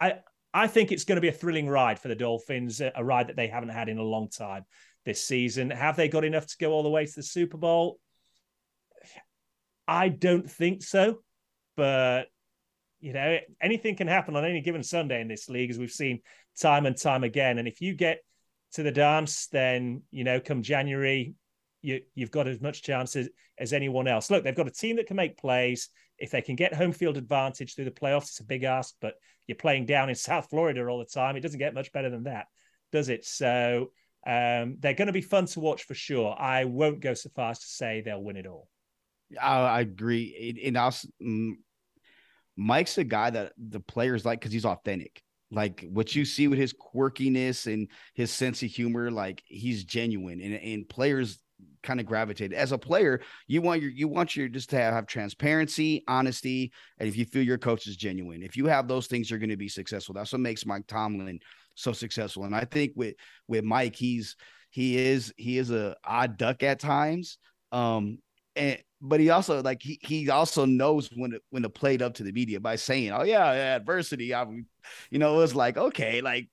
[0.00, 0.20] I
[0.52, 3.36] I think it's going to be a thrilling ride for the Dolphins, a ride that
[3.36, 4.64] they haven't had in a long time
[5.04, 5.70] this season.
[5.70, 7.98] Have they got enough to go all the way to the Super Bowl?
[9.86, 11.22] I don't think so,
[11.76, 12.28] but
[13.00, 16.20] you know, anything can happen on any given Sunday in this league, as we've seen
[16.60, 17.58] time and time again.
[17.58, 18.20] And if you get
[18.74, 21.34] to the dance, then you know, come January,
[21.82, 23.28] you you've got as much chance as,
[23.58, 24.30] as anyone else.
[24.30, 25.88] Look, they've got a team that can make plays.
[26.18, 29.14] If they can get home field advantage through the playoffs, it's a big ask, but
[29.46, 31.36] you're playing down in South Florida all the time.
[31.36, 32.46] It doesn't get much better than that,
[32.92, 33.24] does it?
[33.24, 33.90] So
[34.26, 36.36] um, they're going to be fun to watch for sure.
[36.38, 38.68] I won't go so far as to say they'll win it all.
[39.40, 40.60] I, I agree.
[40.64, 41.52] And also, mm,
[42.56, 45.22] Mike's a guy that the players like because he's authentic.
[45.50, 50.40] Like what you see with his quirkiness and his sense of humor, like he's genuine,
[50.40, 51.38] and, and players
[51.82, 54.92] kind of gravitated as a player you want your you want your just to have,
[54.92, 58.42] have, transparency honesty and if you feel your coach is genuine.
[58.42, 60.14] If you have those things you're going to be successful.
[60.14, 61.40] That's what makes mike tomlin
[61.74, 62.44] so successful.
[62.44, 63.14] And i think with
[63.48, 64.36] with mike he's
[64.70, 67.38] he is he is a odd duck at times.
[67.72, 68.18] Um
[68.56, 72.14] and but he also like he, he also knows when when to play it up
[72.14, 74.34] to the media by saying oh yeah adversity.
[74.34, 74.44] I
[75.10, 76.48] you know it was like okay like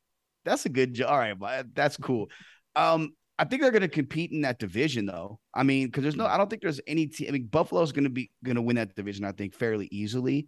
[0.46, 2.30] that's a good job all right that's cool.
[2.76, 5.40] Um I think they're going to compete in that division, though.
[5.54, 6.30] I mean, because there's no, mm.
[6.30, 7.28] I don't think there's any team.
[7.30, 9.26] I mean, Buffalo's going to be going to win that division.
[9.26, 10.48] I think fairly easily,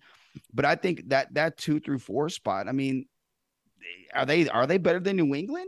[0.54, 2.68] but I think that that two through four spot.
[2.68, 3.06] I mean,
[4.14, 5.68] are they are they better than New England?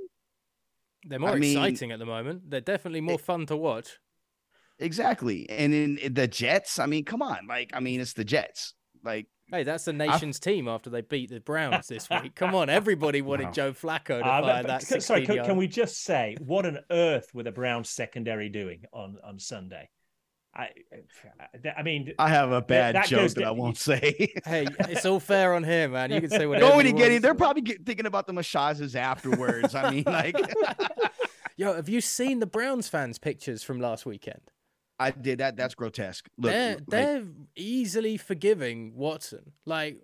[1.06, 2.50] They're more I exciting mean, at the moment.
[2.50, 4.00] They're definitely more it, fun to watch.
[4.80, 6.80] Exactly, and in, in eh, the Jets.
[6.80, 8.74] I mean, come on, like I mean, it's the Jets.
[9.04, 10.50] Like Hey, that's the nation's I...
[10.50, 12.36] team after they beat the Browns this week.
[12.36, 13.52] Come on, everybody wanted wow.
[13.52, 15.04] Joe Flacco to uh, fire that.
[15.04, 19.18] Sorry, can, can, we just say what on earth were the Browns secondary doing on
[19.24, 19.90] on Sunday?
[20.54, 20.70] I,
[21.78, 24.34] I mean, I have a bad that joke that I won't say.
[24.46, 26.12] hey, it's all fair on him, man.
[26.12, 26.72] You can say whatever.
[26.72, 29.76] Going and getting, they're probably get, thinking about the massages afterwards.
[29.76, 30.36] I mean, like,
[31.56, 34.42] yo, have you seen the Browns fans' pictures from last weekend?
[35.02, 35.58] I did that.
[35.58, 36.30] That's grotesque.
[36.38, 37.24] Look, they're like, they're
[37.56, 39.54] easily forgiving Watson.
[39.66, 39.98] Like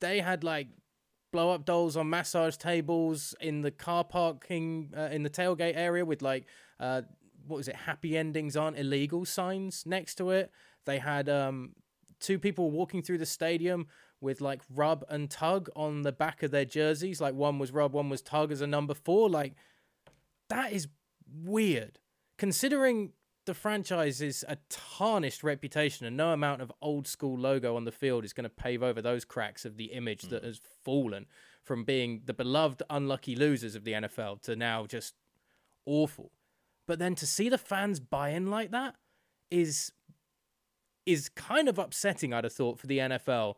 [0.00, 0.68] they had like
[1.32, 6.04] blow up dolls on massage tables in the car parking uh, in the tailgate area
[6.04, 6.46] with like
[6.78, 7.02] uh,
[7.46, 7.74] what was it?
[7.74, 10.52] Happy endings aren't illegal signs next to it.
[10.86, 11.72] They had um,
[12.20, 13.88] two people walking through the stadium
[14.20, 17.20] with like rub and tug on the back of their jerseys.
[17.20, 19.28] Like one was rub, one was tug as a number four.
[19.28, 19.54] Like
[20.48, 20.86] that is
[21.28, 21.98] weird
[22.38, 23.10] considering
[23.48, 27.90] the franchise is a tarnished reputation, and no amount of old school logo on the
[27.90, 30.28] field is going to pave over those cracks of the image mm.
[30.28, 31.24] that has fallen
[31.64, 35.14] from being the beloved unlucky losers of the NFL to now just
[35.86, 36.30] awful.
[36.86, 38.96] But then to see the fans buy in like that
[39.50, 39.92] is
[41.06, 43.54] is kind of upsetting, I'd have thought, for the NFL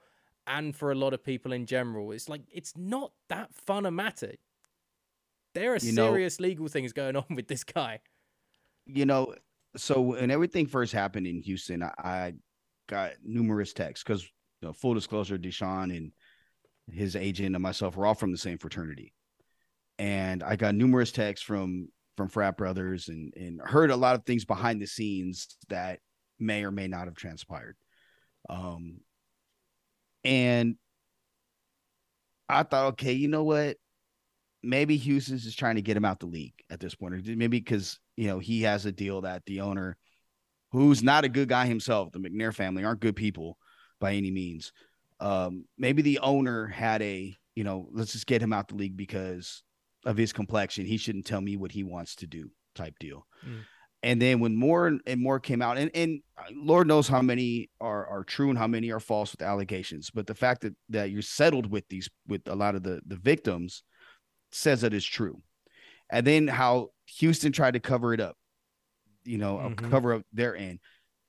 [0.46, 2.12] and for a lot of people in general.
[2.12, 4.34] It's like it's not that fun a matter.
[5.52, 8.00] There are you serious know, legal things going on with this guy.
[8.86, 9.34] You know,
[9.76, 12.32] so when everything first happened in Houston, I, I
[12.88, 14.22] got numerous texts because
[14.60, 16.12] you know, full disclosure, Deshaun and
[16.92, 19.12] his agent and myself were all from the same fraternity,
[19.98, 24.24] and I got numerous texts from from frat brothers and and heard a lot of
[24.24, 26.00] things behind the scenes that
[26.38, 27.76] may or may not have transpired.
[28.48, 29.00] Um,
[30.24, 30.76] and
[32.48, 33.76] I thought, okay, you know what?
[34.62, 37.58] Maybe Houston's just trying to get him out the league at this point, or maybe
[37.58, 39.96] because you know he has a deal that the owner,
[40.72, 43.56] who's not a good guy himself, the McNair family aren't good people
[44.00, 44.72] by any means.
[45.20, 48.96] Um, maybe the owner had a you know let's just get him out the league
[48.96, 49.62] because
[50.04, 50.86] of his complexion.
[50.86, 53.26] He shouldn't tell me what he wants to do type deal.
[53.46, 53.60] Mm.
[54.02, 56.22] And then when more and more came out, and, and
[56.54, 60.26] Lord knows how many are, are true and how many are false with allegations, but
[60.26, 63.82] the fact that, that you're settled with these with a lot of the the victims,
[64.52, 65.40] says that is true.
[66.10, 68.36] And then how Houston tried to cover it up,
[69.24, 69.90] you know, mm-hmm.
[69.90, 70.80] cover up their end.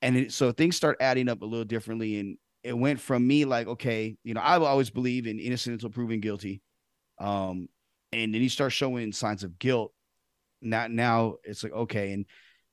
[0.01, 2.19] And it, so things start adding up a little differently.
[2.19, 5.73] And it went from me like, okay, you know, I will always believe in innocent
[5.73, 6.61] until proven guilty.
[7.19, 7.67] Um,
[8.11, 9.93] and then he starts showing signs of guilt.
[10.61, 12.13] Not now it's like, okay.
[12.13, 12.25] And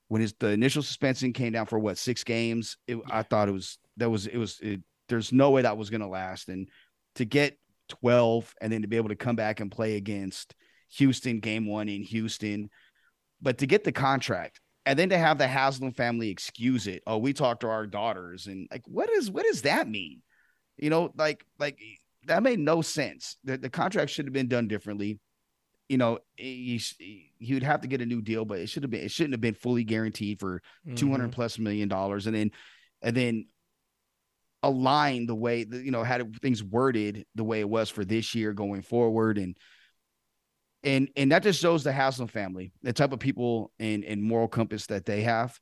[0.08, 3.52] when his the initial suspension came down for what six games, it, I thought it
[3.52, 6.48] was that was it was it, there's no way that was going to last.
[6.48, 6.68] And
[7.16, 7.58] to get
[7.88, 10.54] 12 and then to be able to come back and play against
[10.96, 12.70] Houston game one in Houston.
[13.40, 17.02] But to get the contract and then to have the Haslam family excuse it.
[17.06, 20.22] Oh, we talked to our daughters and like what is what does that mean?
[20.78, 21.78] You know, like like
[22.26, 23.36] that made no sense.
[23.44, 25.20] The, the contract should have been done differently.
[25.90, 26.80] You know, he,
[27.38, 29.34] he would have to get a new deal, but it should have been it shouldn't
[29.34, 30.94] have been fully guaranteed for mm-hmm.
[30.94, 32.50] 200 plus million dollars and then
[33.02, 33.46] and then
[34.62, 38.52] align the way you know had things worded the way it was for this year
[38.52, 39.38] going forward.
[39.38, 39.56] And
[40.82, 44.48] and and that just shows the Haslam family the type of people and and moral
[44.48, 45.58] compass that they have.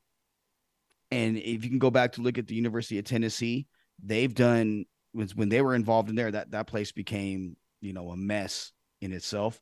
[1.09, 3.67] And if you can go back to look at the University of Tennessee
[4.03, 8.17] they've done when they were involved in there that that place became you know a
[8.17, 8.71] mess
[9.01, 9.59] in itself.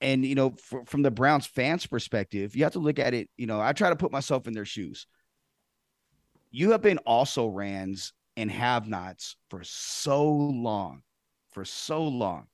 [0.00, 3.28] And you know for, from the Browns fans perspective you have to look at it
[3.36, 5.06] you know I try to put myself in their shoes
[6.52, 11.02] you have been also rans and have nots for so long,
[11.52, 12.46] for so long.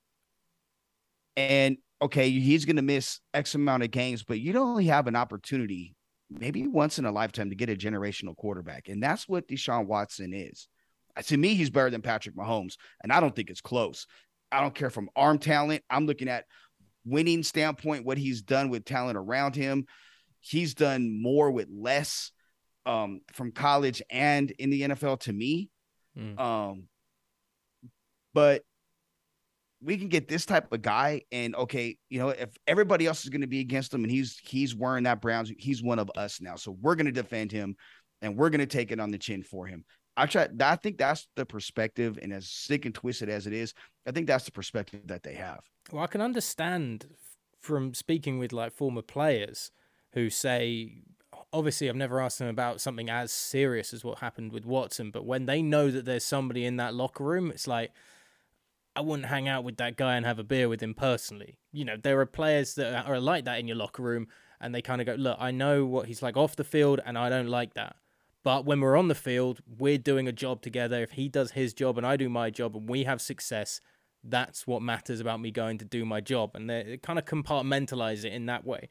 [1.36, 5.16] And okay, he's going to miss X amount of games, but you don't have an
[5.16, 5.96] opportunity,
[6.30, 8.88] maybe once in a lifetime, to get a generational quarterback.
[8.88, 10.68] And that's what Deshaun Watson is.
[11.16, 14.06] Uh, to me, he's better than Patrick Mahomes, and I don't think it's close.
[14.52, 15.82] I don't care from arm talent.
[15.90, 16.44] I'm looking at
[17.04, 19.86] winning standpoint, what he's done with talent around him.
[20.40, 22.30] He's done more with less
[22.86, 25.70] um, from college and in the NFL to me.
[26.16, 26.38] Mm.
[26.38, 26.84] Um,
[28.34, 28.62] but
[29.80, 33.30] we can get this type of guy, and okay, you know, if everybody else is
[33.30, 36.40] going to be against him, and he's he's wearing that Browns, he's one of us
[36.40, 37.76] now, so we're going to defend him,
[38.20, 39.84] and we're going to take it on the chin for him.
[40.16, 40.48] I try.
[40.60, 43.72] I think that's the perspective, and as sick and twisted as it is,
[44.06, 45.60] I think that's the perspective that they have.
[45.92, 47.06] Well, I can understand
[47.60, 49.70] from speaking with like former players
[50.14, 51.02] who say
[51.52, 55.24] obviously I've never asked them about something as serious as what happened with Watson, but
[55.24, 57.92] when they know that there's somebody in that locker room, it's like
[58.94, 61.58] I wouldn't hang out with that guy and have a beer with him personally.
[61.72, 64.28] You know, there are players that are like that in your locker room
[64.60, 67.16] and they kind of go, "Look, I know what he's like off the field and
[67.16, 67.96] I don't like that."
[68.42, 71.02] But when we're on the field, we're doing a job together.
[71.02, 73.80] If he does his job and I do my job and we have success,
[74.24, 76.52] that's what matters about me going to do my job.
[76.54, 78.88] And they kind of compartmentalize it in that way.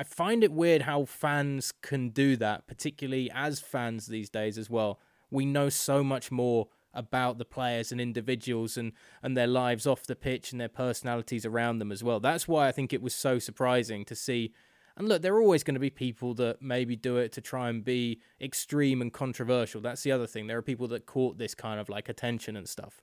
[0.00, 4.70] I find it weird how fans can do that, particularly as fans these days as
[4.70, 4.98] well.
[5.30, 8.92] We know so much more about the players and individuals and,
[9.22, 12.18] and their lives off the pitch and their personalities around them as well.
[12.18, 14.54] That's why I think it was so surprising to see.
[14.96, 17.68] And look, there are always going to be people that maybe do it to try
[17.68, 19.82] and be extreme and controversial.
[19.82, 20.46] That's the other thing.
[20.46, 23.02] There are people that caught this kind of like attention and stuff.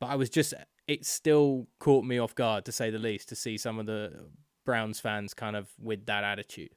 [0.00, 0.54] But I was just,
[0.88, 4.30] it still caught me off guard to say the least to see some of the
[4.64, 6.70] Browns fans kind of with that attitude.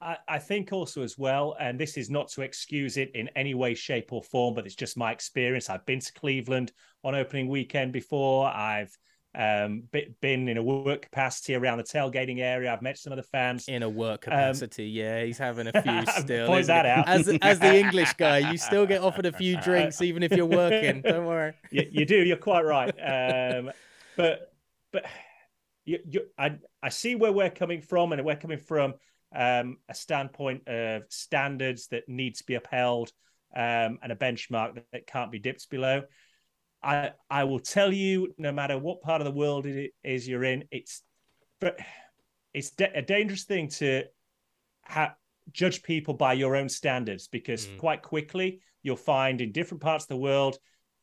[0.00, 3.54] I, I think also as well, and this is not to excuse it in any
[3.54, 5.70] way, shape, or form, but it's just my experience.
[5.70, 6.72] I've been to Cleveland
[7.02, 8.46] on opening weekend before.
[8.46, 8.96] I've
[9.36, 12.72] um, been in a work capacity around the tailgating area.
[12.72, 14.84] I've met some of the fans in a work um, capacity.
[14.84, 16.46] Um, yeah, he's having a few still.
[16.46, 17.08] Point that out.
[17.08, 20.46] As as the English guy, you still get offered a few drinks even if you're
[20.46, 21.02] working.
[21.02, 21.52] Don't worry.
[21.70, 22.16] You, you do.
[22.16, 22.88] You're quite right.
[22.90, 23.72] Um,
[24.16, 24.52] but
[24.92, 25.04] but
[25.84, 26.56] you, you, I,
[26.86, 28.94] I see where we're coming from, and we're coming from
[29.34, 33.10] um, a standpoint of standards that need to be upheld
[33.56, 36.02] um, and a benchmark that, that, can't be dipped below.
[36.84, 40.44] I I will tell you, no matter what part of the world it is you're
[40.44, 41.02] in, it's
[41.60, 41.76] but
[42.54, 44.04] it's a dangerous thing to
[44.84, 45.16] ha-
[45.50, 47.78] judge people by your own standards because mm.
[47.78, 50.56] quite quickly you'll find in different parts of the world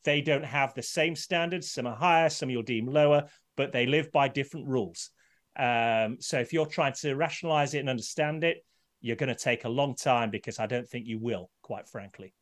[0.04, 1.70] they don't have the same standards.
[1.70, 3.24] Some are higher, some you'll deem lower,
[3.54, 5.10] but they live by different rules.
[5.56, 8.64] Um, so if you're trying to rationalize it and understand it,
[9.00, 12.34] you're going to take a long time because I don't think you will, quite frankly.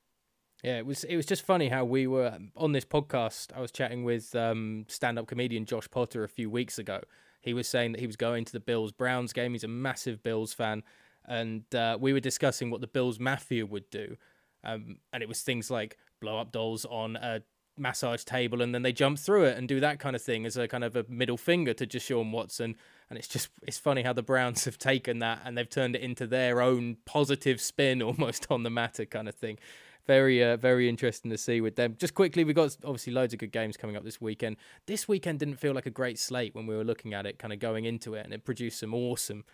[0.63, 3.49] Yeah, it was it was just funny how we were on this podcast.
[3.55, 7.01] I was chatting with um, stand-up comedian Josh Potter a few weeks ago.
[7.41, 9.53] He was saying that he was going to the Bills Browns game.
[9.53, 10.85] He's a massive Bills fan,
[11.27, 14.17] and uh, we were discussing what the Bills Mafia would do.
[14.63, 17.43] Um, and it was things like blow up dolls on a
[17.77, 20.57] massage table and then they jump through it and do that kind of thing as
[20.57, 22.77] a kind of a middle finger to Deshaun Watson.
[23.09, 26.03] And it's just it's funny how the Browns have taken that and they've turned it
[26.03, 29.59] into their own positive spin almost on the matter kind of thing.
[30.07, 31.95] Very uh, very interesting to see with them.
[31.97, 34.57] Just quickly, we've got obviously loads of good games coming up this weekend.
[34.87, 37.53] This weekend didn't feel like a great slate when we were looking at it, kind
[37.53, 39.45] of going into it, and it produced some awesome,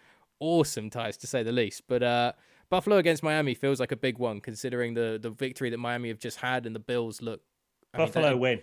[0.41, 1.83] awesome ties to say the least.
[1.87, 2.33] But uh,
[2.71, 6.19] Buffalo against Miami feels like a big one, considering the the victory that Miami have
[6.19, 7.43] just had, and the Bills look
[7.95, 8.63] Buffalo mean, win.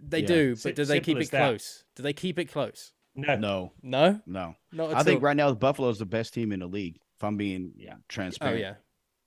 [0.00, 0.26] They yeah.
[0.26, 1.84] do, but do they keep it close?
[1.96, 2.92] Do they keep it close?
[3.14, 4.54] No, no, no, no.
[4.72, 7.00] no I think right now Buffalo is the best team in the league.
[7.16, 7.94] If I'm being yeah.
[7.96, 8.58] Oh, transparent.
[8.58, 8.74] Oh yeah,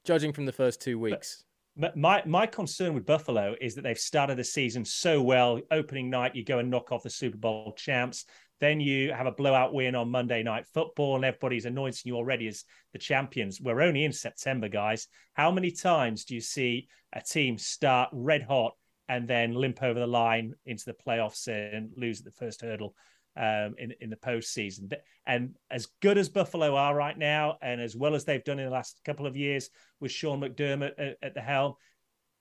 [0.06, 1.44] judging from the first two weeks.
[1.76, 5.60] But my my concern with Buffalo is that they've started the season so well.
[5.72, 8.26] Opening night, you go and knock off the Super Bowl champs.
[8.62, 12.48] Then you have a blowout win on Monday Night Football, and everybody's anointing you already
[12.48, 12.64] as
[12.94, 13.60] the champions.
[13.60, 15.08] We're only in September, guys.
[15.34, 18.76] How many times do you see a team start red hot
[19.12, 22.95] and then limp over the line into the playoffs and lose at the first hurdle
[23.36, 24.89] um, in in the postseason.
[25.28, 28.66] And as good as Buffalo are right now, and as well as they've done in
[28.66, 31.74] the last couple of years with Sean McDermott at, at the helm,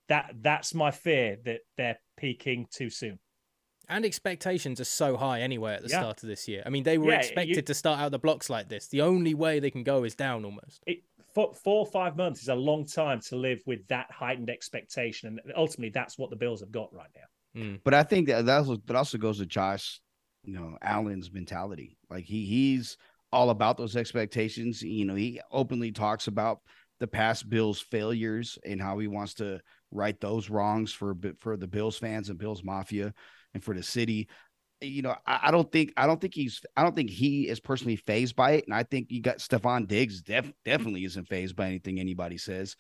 [0.08, 3.18] that that's my fear that they're peaking too soon.
[3.88, 5.98] And expectations are so high anyway at the yeah.
[5.98, 6.62] start of this year.
[6.64, 8.86] I mean, they were yeah, expected you, to start out the blocks like this.
[8.86, 10.84] The only way they can go is down almost.
[10.86, 11.02] It,
[11.34, 15.38] four, four or five months is a long time to live with that heightened expectation,
[15.44, 17.62] and ultimately, that's what the Bills have got right now.
[17.62, 17.80] Mm.
[17.84, 20.00] But I think that that also, that also goes to Josh,
[20.44, 21.96] you know, Allen's mentality.
[22.08, 22.96] Like he he's
[23.32, 24.82] all about those expectations.
[24.82, 26.60] You know, he openly talks about
[27.00, 29.60] the past Bills failures and how he wants to
[29.90, 33.12] right those wrongs for for the Bills fans and Bills Mafia
[33.54, 34.28] and for the city
[34.80, 37.60] you know, I, I, don't think I don't think he's I don't think he is
[37.60, 38.64] personally fazed by it.
[38.66, 42.76] And I think you got Stefon Diggs def, definitely isn't fazed by anything anybody says.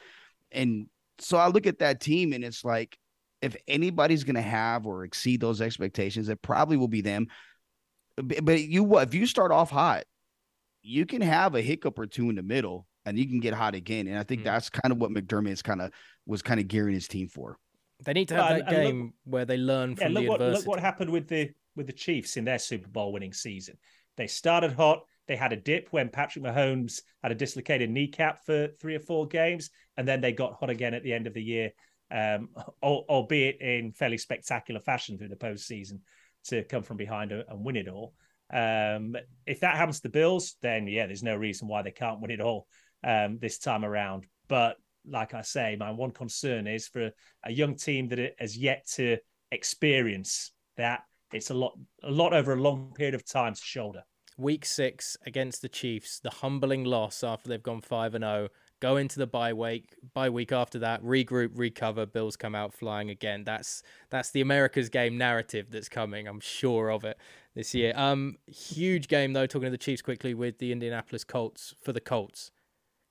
[0.50, 0.86] And
[1.18, 2.98] so I look at that team and it's like
[3.42, 7.28] if anybody's gonna have or exceed those expectations, it probably will be them.
[8.16, 10.04] But you if you start off hot,
[10.82, 13.74] you can have a hiccup or two in the middle and you can get hot
[13.74, 14.06] again.
[14.06, 14.44] And I think mm.
[14.44, 15.92] that's kind of what McDermott's kind of
[16.26, 17.58] was kind of gearing his team for.
[18.04, 20.40] They need to have that game look, where they learn from yeah, look the what,
[20.40, 20.66] adversity.
[20.66, 23.76] Look what happened with the with the Chiefs in their Super Bowl winning season.
[24.16, 25.00] They started hot.
[25.28, 29.26] They had a dip when Patrick Mahomes had a dislocated kneecap for three or four
[29.26, 31.70] games, and then they got hot again at the end of the year,
[32.10, 32.48] um,
[32.82, 36.00] albeit in fairly spectacular fashion through the postseason
[36.44, 38.14] to come from behind and win it all.
[38.52, 39.14] Um,
[39.46, 42.32] if that happens to the Bills, then yeah, there's no reason why they can't win
[42.32, 42.66] it all
[43.04, 44.26] um, this time around.
[44.48, 44.76] But
[45.06, 47.10] like I say, my one concern is for
[47.44, 49.18] a young team that has yet to
[49.50, 51.02] experience that
[51.32, 54.04] it's a lot, a lot over a long period of time to shoulder.
[54.36, 58.44] Week six against the Chiefs, the humbling loss after they've gone five and zero.
[58.44, 58.48] Oh,
[58.80, 62.06] go into the bye week, bye week after that, regroup, recover.
[62.06, 63.44] Bills come out flying again.
[63.44, 66.26] That's that's the America's game narrative that's coming.
[66.26, 67.18] I'm sure of it
[67.54, 67.92] this year.
[67.96, 69.46] Um, huge game though.
[69.46, 72.50] Talking to the Chiefs quickly with the Indianapolis Colts for the Colts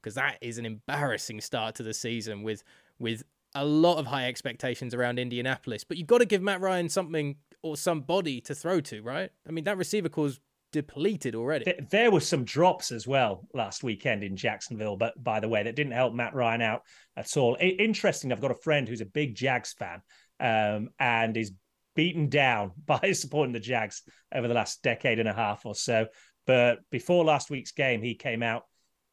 [0.01, 2.63] because that is an embarrassing start to the season with
[2.97, 3.23] with
[3.55, 5.83] a lot of high expectations around Indianapolis.
[5.83, 9.29] But you've got to give Matt Ryan something or somebody to throw to, right?
[9.47, 10.39] I mean, that receiver core's
[10.71, 11.73] depleted already.
[11.89, 15.75] There were some drops as well last weekend in Jacksonville, but by the way, that
[15.75, 16.83] didn't help Matt Ryan out
[17.17, 17.57] at all.
[17.59, 20.01] Interesting, I've got a friend who's a big Jags fan
[20.39, 21.51] um, and is
[21.95, 24.03] beaten down by supporting the Jags
[24.33, 26.07] over the last decade and a half or so.
[26.45, 28.63] But before last week's game, he came out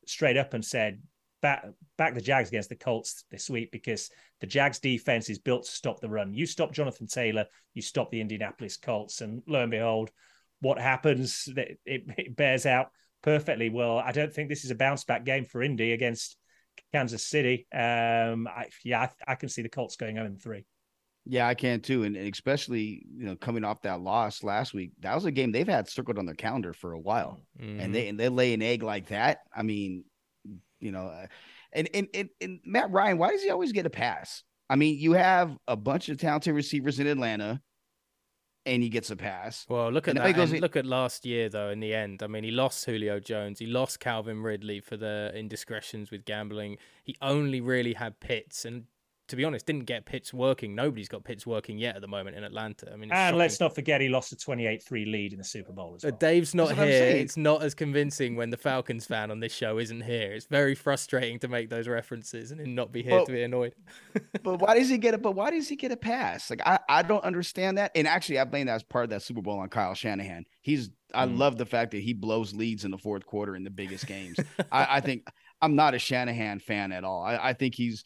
[0.07, 1.03] straight up and said,
[1.47, 1.65] back,
[1.97, 4.11] back the Jags against the Colts this week because
[4.41, 6.35] the Jags defense is built to stop the run.
[6.35, 9.21] You stop Jonathan Taylor, you stop the Indianapolis Colts.
[9.21, 10.11] And lo and behold,
[10.61, 11.79] what happens, it,
[12.17, 12.91] it bears out
[13.23, 13.71] perfectly.
[13.71, 16.37] Well, I don't think this is a bounce back game for Indy against
[16.93, 17.69] Kansas City.
[17.73, 20.65] Um, I, yeah, I, I, can see the Colts going 0 3.
[21.27, 25.15] Yeah, I can too, and especially you know coming off that loss last week, that
[25.15, 27.81] was a game they've had circled on their calendar for a while, mm-hmm.
[27.81, 29.39] and they and they lay an egg like that.
[29.55, 30.05] I mean,
[30.81, 31.27] you know, uh,
[31.73, 34.43] and, and and and Matt Ryan, why does he always get a pass?
[34.69, 37.63] I mean, you have a bunch of talented receivers in Atlanta,
[38.65, 39.65] and he gets a pass.
[39.69, 40.61] Well, look at and that.
[40.61, 41.71] Look at last year though.
[41.71, 45.33] In the end, I mean, he lost Julio Jones, he lost Calvin Ridley for the
[45.35, 46.79] indiscretions with gambling.
[47.05, 48.85] He only really had Pitts, and
[49.29, 50.75] to be honest, didn't get Pitts working.
[50.75, 52.87] Nobody's got Pitts working yet at the moment in Atlanta.
[52.93, 53.39] I mean, and shocking.
[53.39, 56.13] let's not forget he lost a 28-3 lead in the Super Bowl as well.
[56.13, 57.17] Dave's not here.
[57.17, 60.33] It's not as convincing when the Falcons fan on this show isn't here.
[60.33, 63.75] It's very frustrating to make those references and not be here to be annoyed.
[64.43, 65.23] but why does he get it?
[65.23, 66.51] But why does he get a pass?
[66.51, 67.93] Like I, I don't understand that.
[67.95, 70.45] And actually, I blame that as part of that Super Bowl on Kyle Shanahan.
[70.63, 71.39] He's I mm.
[71.39, 74.39] love the fact that he blows leads in the fourth quarter in the biggest games.
[74.73, 75.27] I, I think
[75.63, 77.23] I'm not a Shanahan fan at all.
[77.23, 78.05] I, I think he's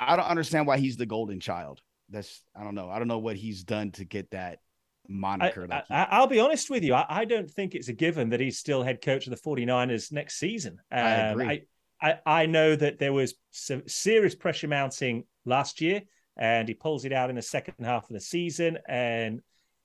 [0.00, 1.80] I don't understand why he's the golden child.
[2.08, 2.88] That's I don't know.
[2.90, 4.60] I don't know what he's done to get that
[5.08, 5.66] moniker.
[5.90, 6.94] I, will be honest with you.
[6.94, 10.12] I, I, don't think it's a given that he's still head coach of the 49ers
[10.12, 10.78] next season.
[10.92, 11.66] Um, I agree.
[12.00, 16.02] I, I, know that there was some serious pressure mounting last year,
[16.36, 18.78] and he pulls it out in the second half of the season.
[18.88, 19.40] And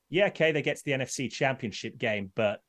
[0.09, 2.61] yeah, okay, they get to the NFC Championship game, but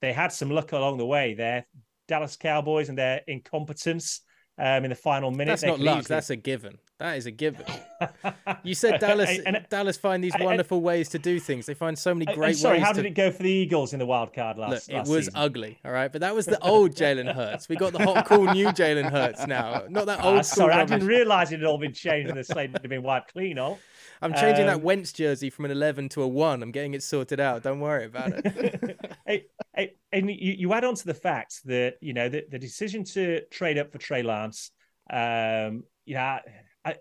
[0.00, 1.66] they had some luck along the way there.
[2.06, 4.20] Dallas Cowboys and their incompetence
[4.58, 5.46] um, in the final minute.
[5.52, 6.00] That's not luck.
[6.00, 6.14] Easily...
[6.14, 6.78] That's a given.
[6.98, 7.66] That is a given.
[8.62, 9.28] you said Dallas.
[9.44, 11.66] and, and, Dallas find these wonderful and, ways to do things.
[11.66, 12.86] They find so many great sorry, ways.
[12.86, 13.02] how to...
[13.02, 14.88] did it go for the Eagles in the wild card last?
[14.88, 15.32] Look, last it was season?
[15.40, 15.78] ugly.
[15.84, 17.68] All right, but that was the old Jalen Hurts.
[17.68, 19.82] We got the hot, cool new Jalen Hurts now.
[19.88, 20.38] Not that old.
[20.38, 20.92] Uh, sorry, rubbish.
[20.92, 23.58] I didn't realize it had all been changed and the slate had been wiped clean.
[23.58, 23.78] Oh.
[24.22, 26.62] I'm changing um, that Wentz jersey from an 11 to a 1.
[26.62, 27.62] I'm getting it sorted out.
[27.62, 28.98] Don't worry about it.
[29.26, 33.04] hey, and you, you add on to the fact that, you know, the, the decision
[33.04, 34.70] to trade up for Trey Lance,
[35.12, 36.40] um, yeah,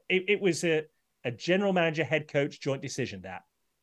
[0.10, 0.84] it, it was a,
[1.24, 3.42] a general manager, head coach joint decision that.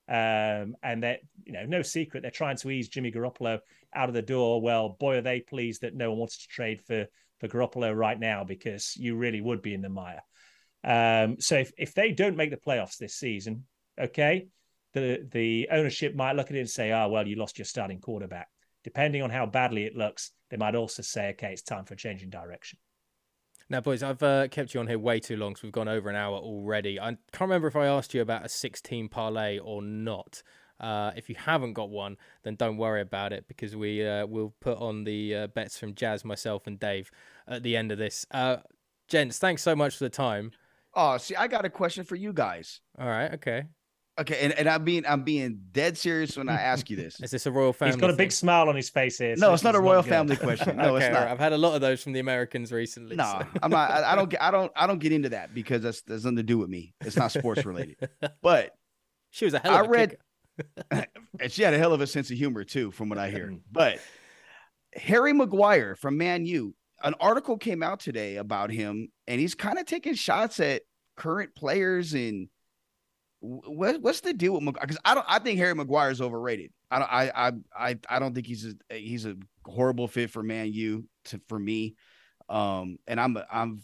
[0.08, 3.60] Um, and that, you know, no secret, they're trying to ease Jimmy Garoppolo
[3.94, 4.60] out of the door.
[4.60, 7.06] Well, boy, are they pleased that no one wants to trade for,
[7.38, 10.22] for Garoppolo right now because you really would be in the mire.
[10.82, 13.66] Um, so if, if they don't make the playoffs this season,
[14.00, 14.48] okay,
[14.92, 18.00] the the ownership might look at it and say, "Oh, well, you lost your starting
[18.00, 18.48] quarterback."
[18.82, 21.96] Depending on how badly it looks, they might also say, "Okay, it's time for a
[21.96, 22.78] change in direction."
[23.68, 26.10] Now, boys, I've uh, kept you on here way too long, so we've gone over
[26.10, 26.98] an hour already.
[26.98, 30.42] I can't remember if I asked you about a 16 parlay or not.
[30.80, 34.54] Uh, if you haven't got one, then don't worry about it because we uh, will
[34.60, 37.12] put on the uh, bets from Jazz, myself, and Dave
[37.46, 38.26] at the end of this.
[38.32, 38.56] Uh,
[39.06, 40.50] gents, thanks so much for the time.
[40.94, 42.80] Oh, see, I got a question for you guys.
[42.98, 43.64] All right, okay.
[44.20, 47.18] Okay, and, and I'm being I'm being dead serious when I ask you this.
[47.22, 47.94] Is this a royal family?
[47.94, 48.18] He's got a thing?
[48.18, 49.34] big smile on his face here.
[49.34, 50.76] So no, it's not a royal not family question.
[50.76, 51.22] No, okay, it's not.
[51.22, 51.30] Right.
[51.30, 53.16] I've had a lot of those from the Americans recently.
[53.16, 53.46] No, so.
[53.62, 53.90] I'm not.
[53.90, 54.42] I, I, don't get.
[54.42, 54.70] I don't.
[54.76, 56.92] I don't get into that because that's that's nothing to do with me.
[57.00, 57.96] It's not sports related.
[58.42, 58.72] But
[59.30, 60.16] she was a hell of I a read,
[60.90, 63.48] and she had a hell of a sense of humor too, from what I hear.
[63.48, 63.60] Mm.
[63.72, 64.00] but
[64.94, 69.78] Harry Maguire from Man U, an article came out today about him, and he's kind
[69.78, 70.82] of taking shots at
[71.16, 72.48] current players and
[73.40, 74.86] what, what's the deal with Maguire?
[74.86, 75.26] Because I don't.
[75.28, 76.72] I think Harry Maguire is overrated.
[76.90, 77.12] I don't.
[77.12, 81.40] I I I don't think he's a he's a horrible fit for Man U to
[81.48, 81.96] for me.
[82.48, 83.82] Um, and I'm I'm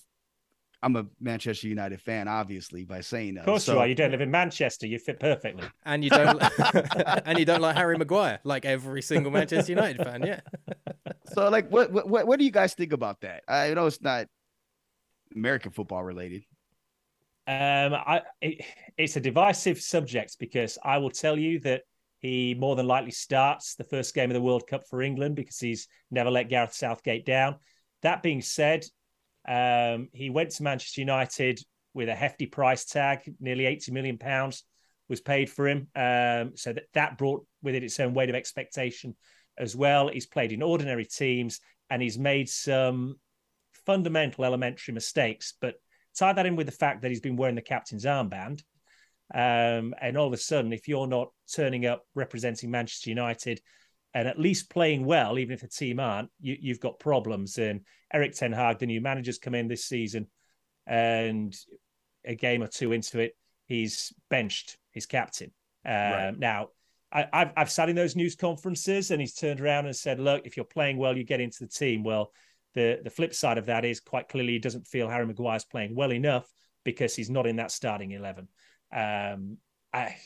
[0.83, 3.41] I'm a Manchester United fan, obviously, by saying that.
[3.41, 3.87] Of course so, you are.
[3.87, 4.87] You don't live in Manchester.
[4.87, 5.65] You fit perfectly.
[5.87, 6.43] And you don't
[7.27, 10.41] and you don't like Harry Maguire, like every single Manchester United fan, yeah.
[11.33, 13.43] so like what what what do you guys think about that?
[13.49, 14.27] I know it's not
[15.35, 16.45] American football related.
[17.49, 18.65] Um, I it,
[18.97, 21.83] it's a divisive subject because I will tell you that
[22.19, 25.59] he more than likely starts the first game of the World Cup for England because
[25.59, 27.57] he's never let Gareth Southgate down.
[28.03, 28.85] That being said,
[29.47, 31.61] um, he went to Manchester United
[31.95, 34.65] with a hefty price tag, nearly 80 million pounds
[35.09, 35.89] was paid for him.
[35.95, 39.17] Um, so that, that brought with it its own weight of expectation
[39.59, 40.09] as well.
[40.09, 41.61] He's played in ordinary teams
[41.91, 43.17] and he's made some
[43.87, 45.77] fundamental elementary mistakes, but
[46.17, 48.63] tie that in with the fact that he's been wearing the captain's armband.
[49.35, 53.61] Um, and all of a sudden, if you're not turning up representing Manchester United
[54.15, 57.59] and at least playing well, even if the team aren't, you, have got problems.
[57.59, 57.83] And
[58.13, 60.29] Erik Ten Hag, the new manager's come in this season,
[60.87, 61.55] and
[62.25, 63.37] a game or two into it,
[63.67, 65.51] he's benched his captain.
[65.85, 66.39] Um, right.
[66.39, 66.69] Now,
[67.13, 70.47] I, have I've sat in those news conferences, and he's turned around and said, "Look,
[70.47, 72.33] if you're playing well, you get into the team." Well,
[72.77, 75.97] the the flip side of that is quite clearly he doesn't feel Harry Maguire's playing
[75.97, 76.47] well enough
[76.85, 78.47] because he's not in that starting eleven.
[78.95, 79.57] Um,
[79.93, 80.17] I,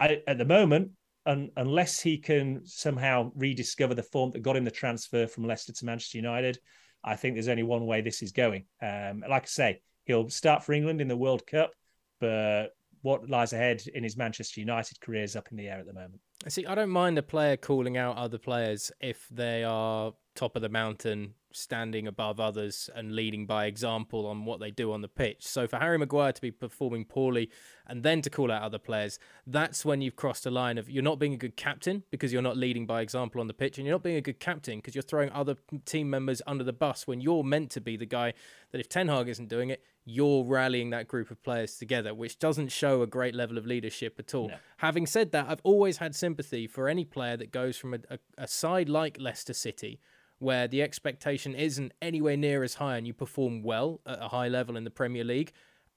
[0.00, 0.92] I at the moment,
[1.26, 5.72] un, unless he can somehow rediscover the form that got him the transfer from Leicester
[5.72, 6.58] to Manchester United,
[7.04, 8.64] I think there's only one way this is going.
[8.80, 11.72] Um, like I say, he'll start for England in the World Cup,
[12.20, 12.68] but
[13.02, 15.92] what lies ahead in his Manchester United career is up in the air at the
[15.92, 16.20] moment.
[16.48, 20.62] See, I don't mind a player calling out other players if they are top of
[20.62, 25.08] the mountain, standing above others and leading by example on what they do on the
[25.08, 25.46] pitch.
[25.46, 27.50] So for Harry Maguire to be performing poorly
[27.86, 31.02] and then to call out other players, that's when you've crossed a line of you're
[31.02, 33.86] not being a good captain because you're not leading by example on the pitch, and
[33.86, 37.06] you're not being a good captain because you're throwing other team members under the bus
[37.06, 38.32] when you're meant to be the guy
[38.70, 42.38] that if Ten Hag isn't doing it, you're rallying that group of players together, which
[42.38, 44.48] doesn't show a great level of leadership at all.
[44.48, 44.56] No.
[44.78, 48.18] Having said that, I've always had sympathy for any player that goes from a, a,
[48.38, 50.00] a side like Leicester City
[50.42, 54.48] where the expectation isn't anywhere near as high and you perform well at a high
[54.48, 55.52] level in the Premier League.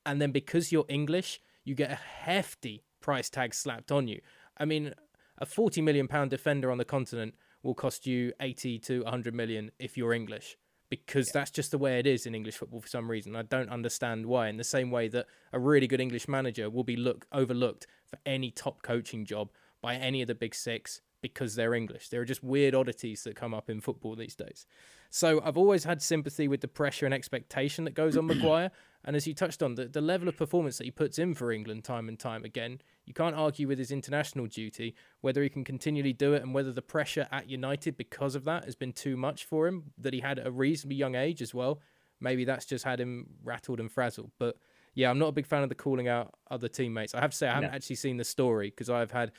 [0.06, 4.22] And then because you're English, you get a hefty price tag slapped on you.
[4.56, 4.94] I mean,
[5.40, 9.72] a 40 million pound defender on the continent will cost you 80 to 100 million
[9.80, 10.58] if you're English
[10.90, 11.40] because yeah.
[11.40, 13.36] that's just the way it is in English football for some reason.
[13.36, 14.48] I don't understand why.
[14.48, 18.20] In the same way that a really good English manager will be look overlooked for
[18.28, 19.50] any top coaching job
[19.82, 21.02] by any of the big six
[21.34, 22.10] because they're English.
[22.10, 24.66] There are just weird oddities that come up in football these days.
[25.10, 28.72] So I've always had sympathy with the pressure and expectation that goes on Maguire.
[29.08, 31.52] And as you touched on, the, the level of performance that he puts in for
[31.52, 35.64] England time and time again, you can't argue with his international duty, whether he can
[35.64, 39.16] continually do it and whether the pressure at United because of that has been too
[39.16, 41.82] much for him, that he had at a reasonably young age as well.
[42.20, 44.32] Maybe that's just had him rattled and frazzled.
[44.40, 44.58] But
[44.96, 47.14] yeah, I'm not a big fan of the calling out other teammates.
[47.14, 47.76] I have to say, I haven't no.
[47.76, 49.34] actually seen the story because I've had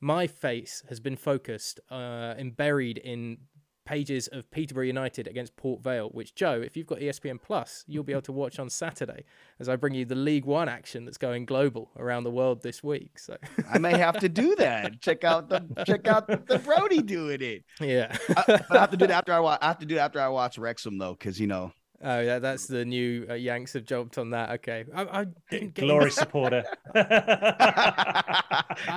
[0.00, 3.38] my face has been focused uh, and buried in
[3.84, 8.04] pages of Peterborough United against Port Vale, which Joe, if you've got ESPN Plus, you'll
[8.04, 9.24] be able to watch on Saturday
[9.58, 12.84] as I bring you the League One action that's going global around the world this
[12.84, 13.18] week.
[13.18, 13.36] So
[13.68, 15.00] I may have to do that.
[15.00, 17.64] Check out the check out the Brody doing it.
[17.80, 19.58] Yeah, I, but I have to do it after I watch.
[19.60, 21.72] I have to do it after I watch Wrexham though, because you know
[22.02, 24.50] Oh yeah, that's the new uh, Yanks have jumped on that.
[24.52, 26.64] Okay, I, I didn't get glory supporter.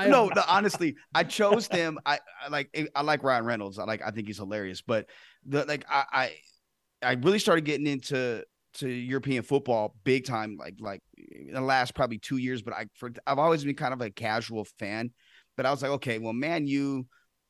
[0.08, 2.00] No, no, honestly, I chose them.
[2.06, 3.80] I, I, like I like Ryan Reynolds.
[3.80, 4.82] I like I think he's hilarious.
[4.82, 5.08] But
[5.46, 6.04] the like I
[7.02, 8.44] I, I really started getting into
[8.76, 10.58] to European football big time.
[10.58, 12.62] Like like in the last probably two years.
[12.62, 15.12] But I for I've always been kind of a casual fan.
[15.58, 17.06] But I was like, okay, well, man, you,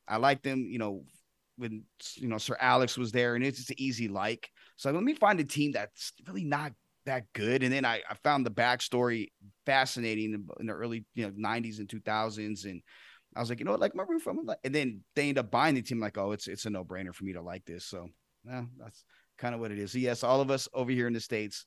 [0.08, 0.66] I like them.
[0.68, 1.04] You know,
[1.56, 1.84] when
[2.16, 4.50] you know Sir Alex was there, and it's just an easy like.
[4.76, 6.72] So let me find a team that's really not
[7.06, 7.62] that good.
[7.62, 9.28] And then I, I found the backstory
[9.66, 12.82] fascinating in, in, the early you know 90s and 2000s, and
[13.36, 15.38] I was like, you know what, like my roof, I'm like, and then they end
[15.38, 16.00] up buying the team.
[16.00, 17.84] Like, oh, it's it's a no brainer for me to like this.
[17.84, 18.08] So
[18.46, 19.04] yeah, that's
[19.38, 19.92] kind of what it is.
[19.92, 21.64] So yes, all of us over here in the states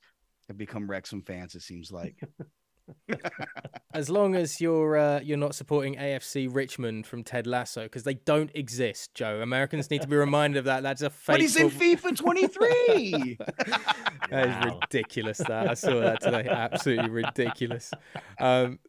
[0.48, 1.56] have become Wrexham fans.
[1.56, 2.16] It seems like.
[3.94, 8.16] as long as you're uh, you're not supporting AFC Richmond from Ted Lasso because they
[8.16, 9.42] don't exist, Joe.
[9.42, 10.84] Americans need to be reminded of that.
[10.84, 11.34] That's a fake.
[11.34, 13.38] But he's in FIFA 23.
[14.30, 15.38] that is ridiculous.
[15.40, 16.48] That I saw that today.
[16.50, 17.92] Absolutely ridiculous.
[18.40, 18.80] Um,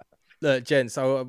[0.41, 1.25] look, gents, I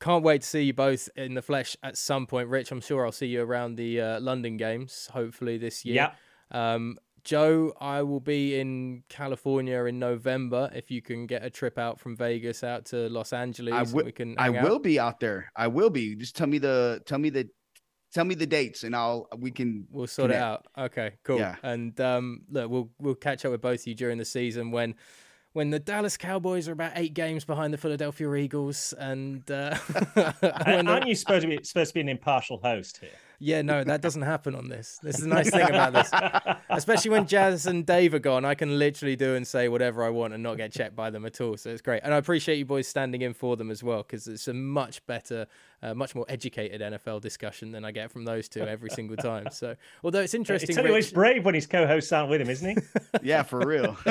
[0.00, 2.48] can't wait to see you both in the flesh at some point.
[2.48, 5.94] Rich, I'm sure I'll see you around the uh, London games, hopefully this year.
[5.94, 6.10] Yeah.
[6.74, 10.70] Um, Joe, I will be in California in November.
[10.74, 14.04] If you can get a trip out from Vegas out to Los Angeles, I will.
[14.04, 14.34] We can.
[14.38, 15.50] I will be out there.
[15.56, 16.14] I will be.
[16.16, 17.48] Just tell me the tell me the
[18.12, 20.42] tell me the dates and I'll we can we'll sort connect.
[20.42, 20.66] it out.
[20.86, 21.38] Okay, cool.
[21.38, 21.56] Yeah.
[21.62, 24.94] And um, look, we'll we'll catch up with both of you during the season when
[25.54, 29.78] when the Dallas Cowboys are about eight games behind the Philadelphia Eagles, and uh,
[30.66, 33.10] aren't you supposed to be supposed to be an impartial host here?
[33.38, 34.98] Yeah, no, that doesn't happen on this.
[35.02, 36.10] This is the nice thing about this.
[36.70, 40.10] Especially when Jazz and Dave are gone, I can literally do and say whatever I
[40.10, 41.56] want and not get checked by them at all.
[41.56, 42.02] So it's great.
[42.04, 45.04] And I appreciate you boys standing in for them as well because it's a much
[45.06, 45.46] better,
[45.82, 49.48] uh, much more educated NFL discussion than I get from those two every single time.
[49.50, 50.70] So, although it's interesting.
[50.70, 53.00] It's always brave when his co hosts aren't with him, isn't he?
[53.22, 53.96] yeah, for real.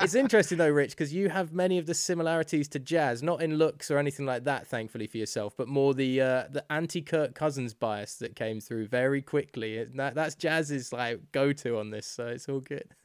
[0.00, 3.56] it's interesting though, Rich, because you have many of the similarities to Jazz, not in
[3.56, 7.34] looks or anything like that, thankfully for yourself, but more the uh, the anti Kirk
[7.34, 9.84] Cousins bias that came through very quickly.
[9.96, 12.88] That, that's Jazz's like go to on this, so it's all good.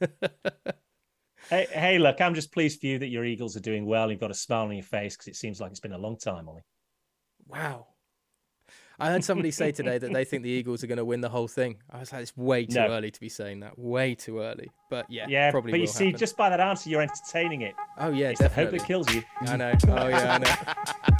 [1.50, 4.10] hey, hey, look, I'm just pleased for you that your Eagles are doing well.
[4.10, 6.16] You've got a smile on your face because it seems like it's been a long
[6.16, 6.64] time, Ollie.
[7.46, 7.86] Wow.
[9.00, 11.28] I heard somebody say today that they think the Eagles are going to win the
[11.30, 11.76] whole thing.
[11.90, 12.88] I was like, it's way too no.
[12.88, 13.78] early to be saying that.
[13.78, 14.70] Way too early.
[14.90, 15.50] But yeah, yeah.
[15.50, 16.18] Probably but you see, happen.
[16.18, 17.74] just by that answer, you're entertaining it.
[17.96, 18.78] Oh yeah, it's definitely.
[18.78, 19.22] hope it kills you.
[19.40, 19.72] I know.
[19.88, 21.16] Oh yeah, I know.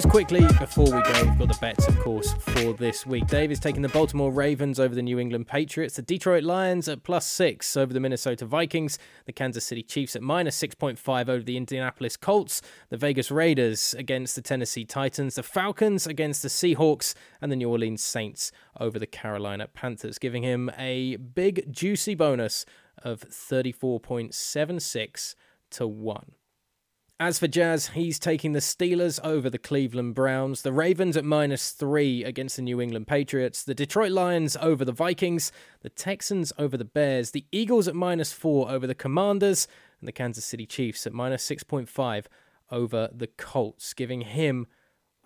[0.00, 3.26] Just quickly before we go, we've got the bets, of course, for this week.
[3.26, 7.02] Dave is taking the Baltimore Ravens over the New England Patriots, the Detroit Lions at
[7.02, 11.58] plus six over the Minnesota Vikings, the Kansas City Chiefs at minus 6.5 over the
[11.58, 17.52] Indianapolis Colts, the Vegas Raiders against the Tennessee Titans, the Falcons against the Seahawks, and
[17.52, 22.64] the New Orleans Saints over the Carolina Panthers, giving him a big, juicy bonus
[23.02, 25.34] of 34.76
[25.72, 26.32] to 1.
[27.20, 31.72] As for Jazz, he's taking the Steelers over the Cleveland Browns, the Ravens at minus
[31.72, 35.52] three against the New England Patriots, the Detroit Lions over the Vikings,
[35.82, 39.68] the Texans over the Bears, the Eagles at minus four over the Commanders,
[40.00, 42.24] and the Kansas City Chiefs at minus 6.5
[42.70, 44.66] over the Colts, giving him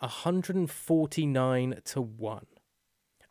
[0.01, 2.47] 149 to 1.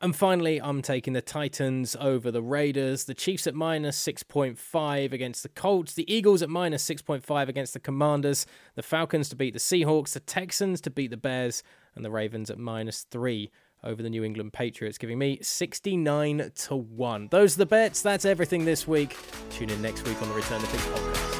[0.03, 5.43] And finally, I'm taking the Titans over the Raiders, the Chiefs at minus 6.5 against
[5.43, 9.61] the Colts, the Eagles at minus 6.5 against the Commanders, the Falcons to beat the
[9.61, 11.63] Seahawks, the Texans to beat the Bears,
[11.95, 13.49] and the Ravens at minus 3
[13.81, 17.29] over the New England Patriots, giving me 69 to 1.
[17.31, 18.01] Those are the bets.
[18.01, 19.15] That's everything this week.
[19.51, 21.32] Tune in next week on the Return to Picks podcast.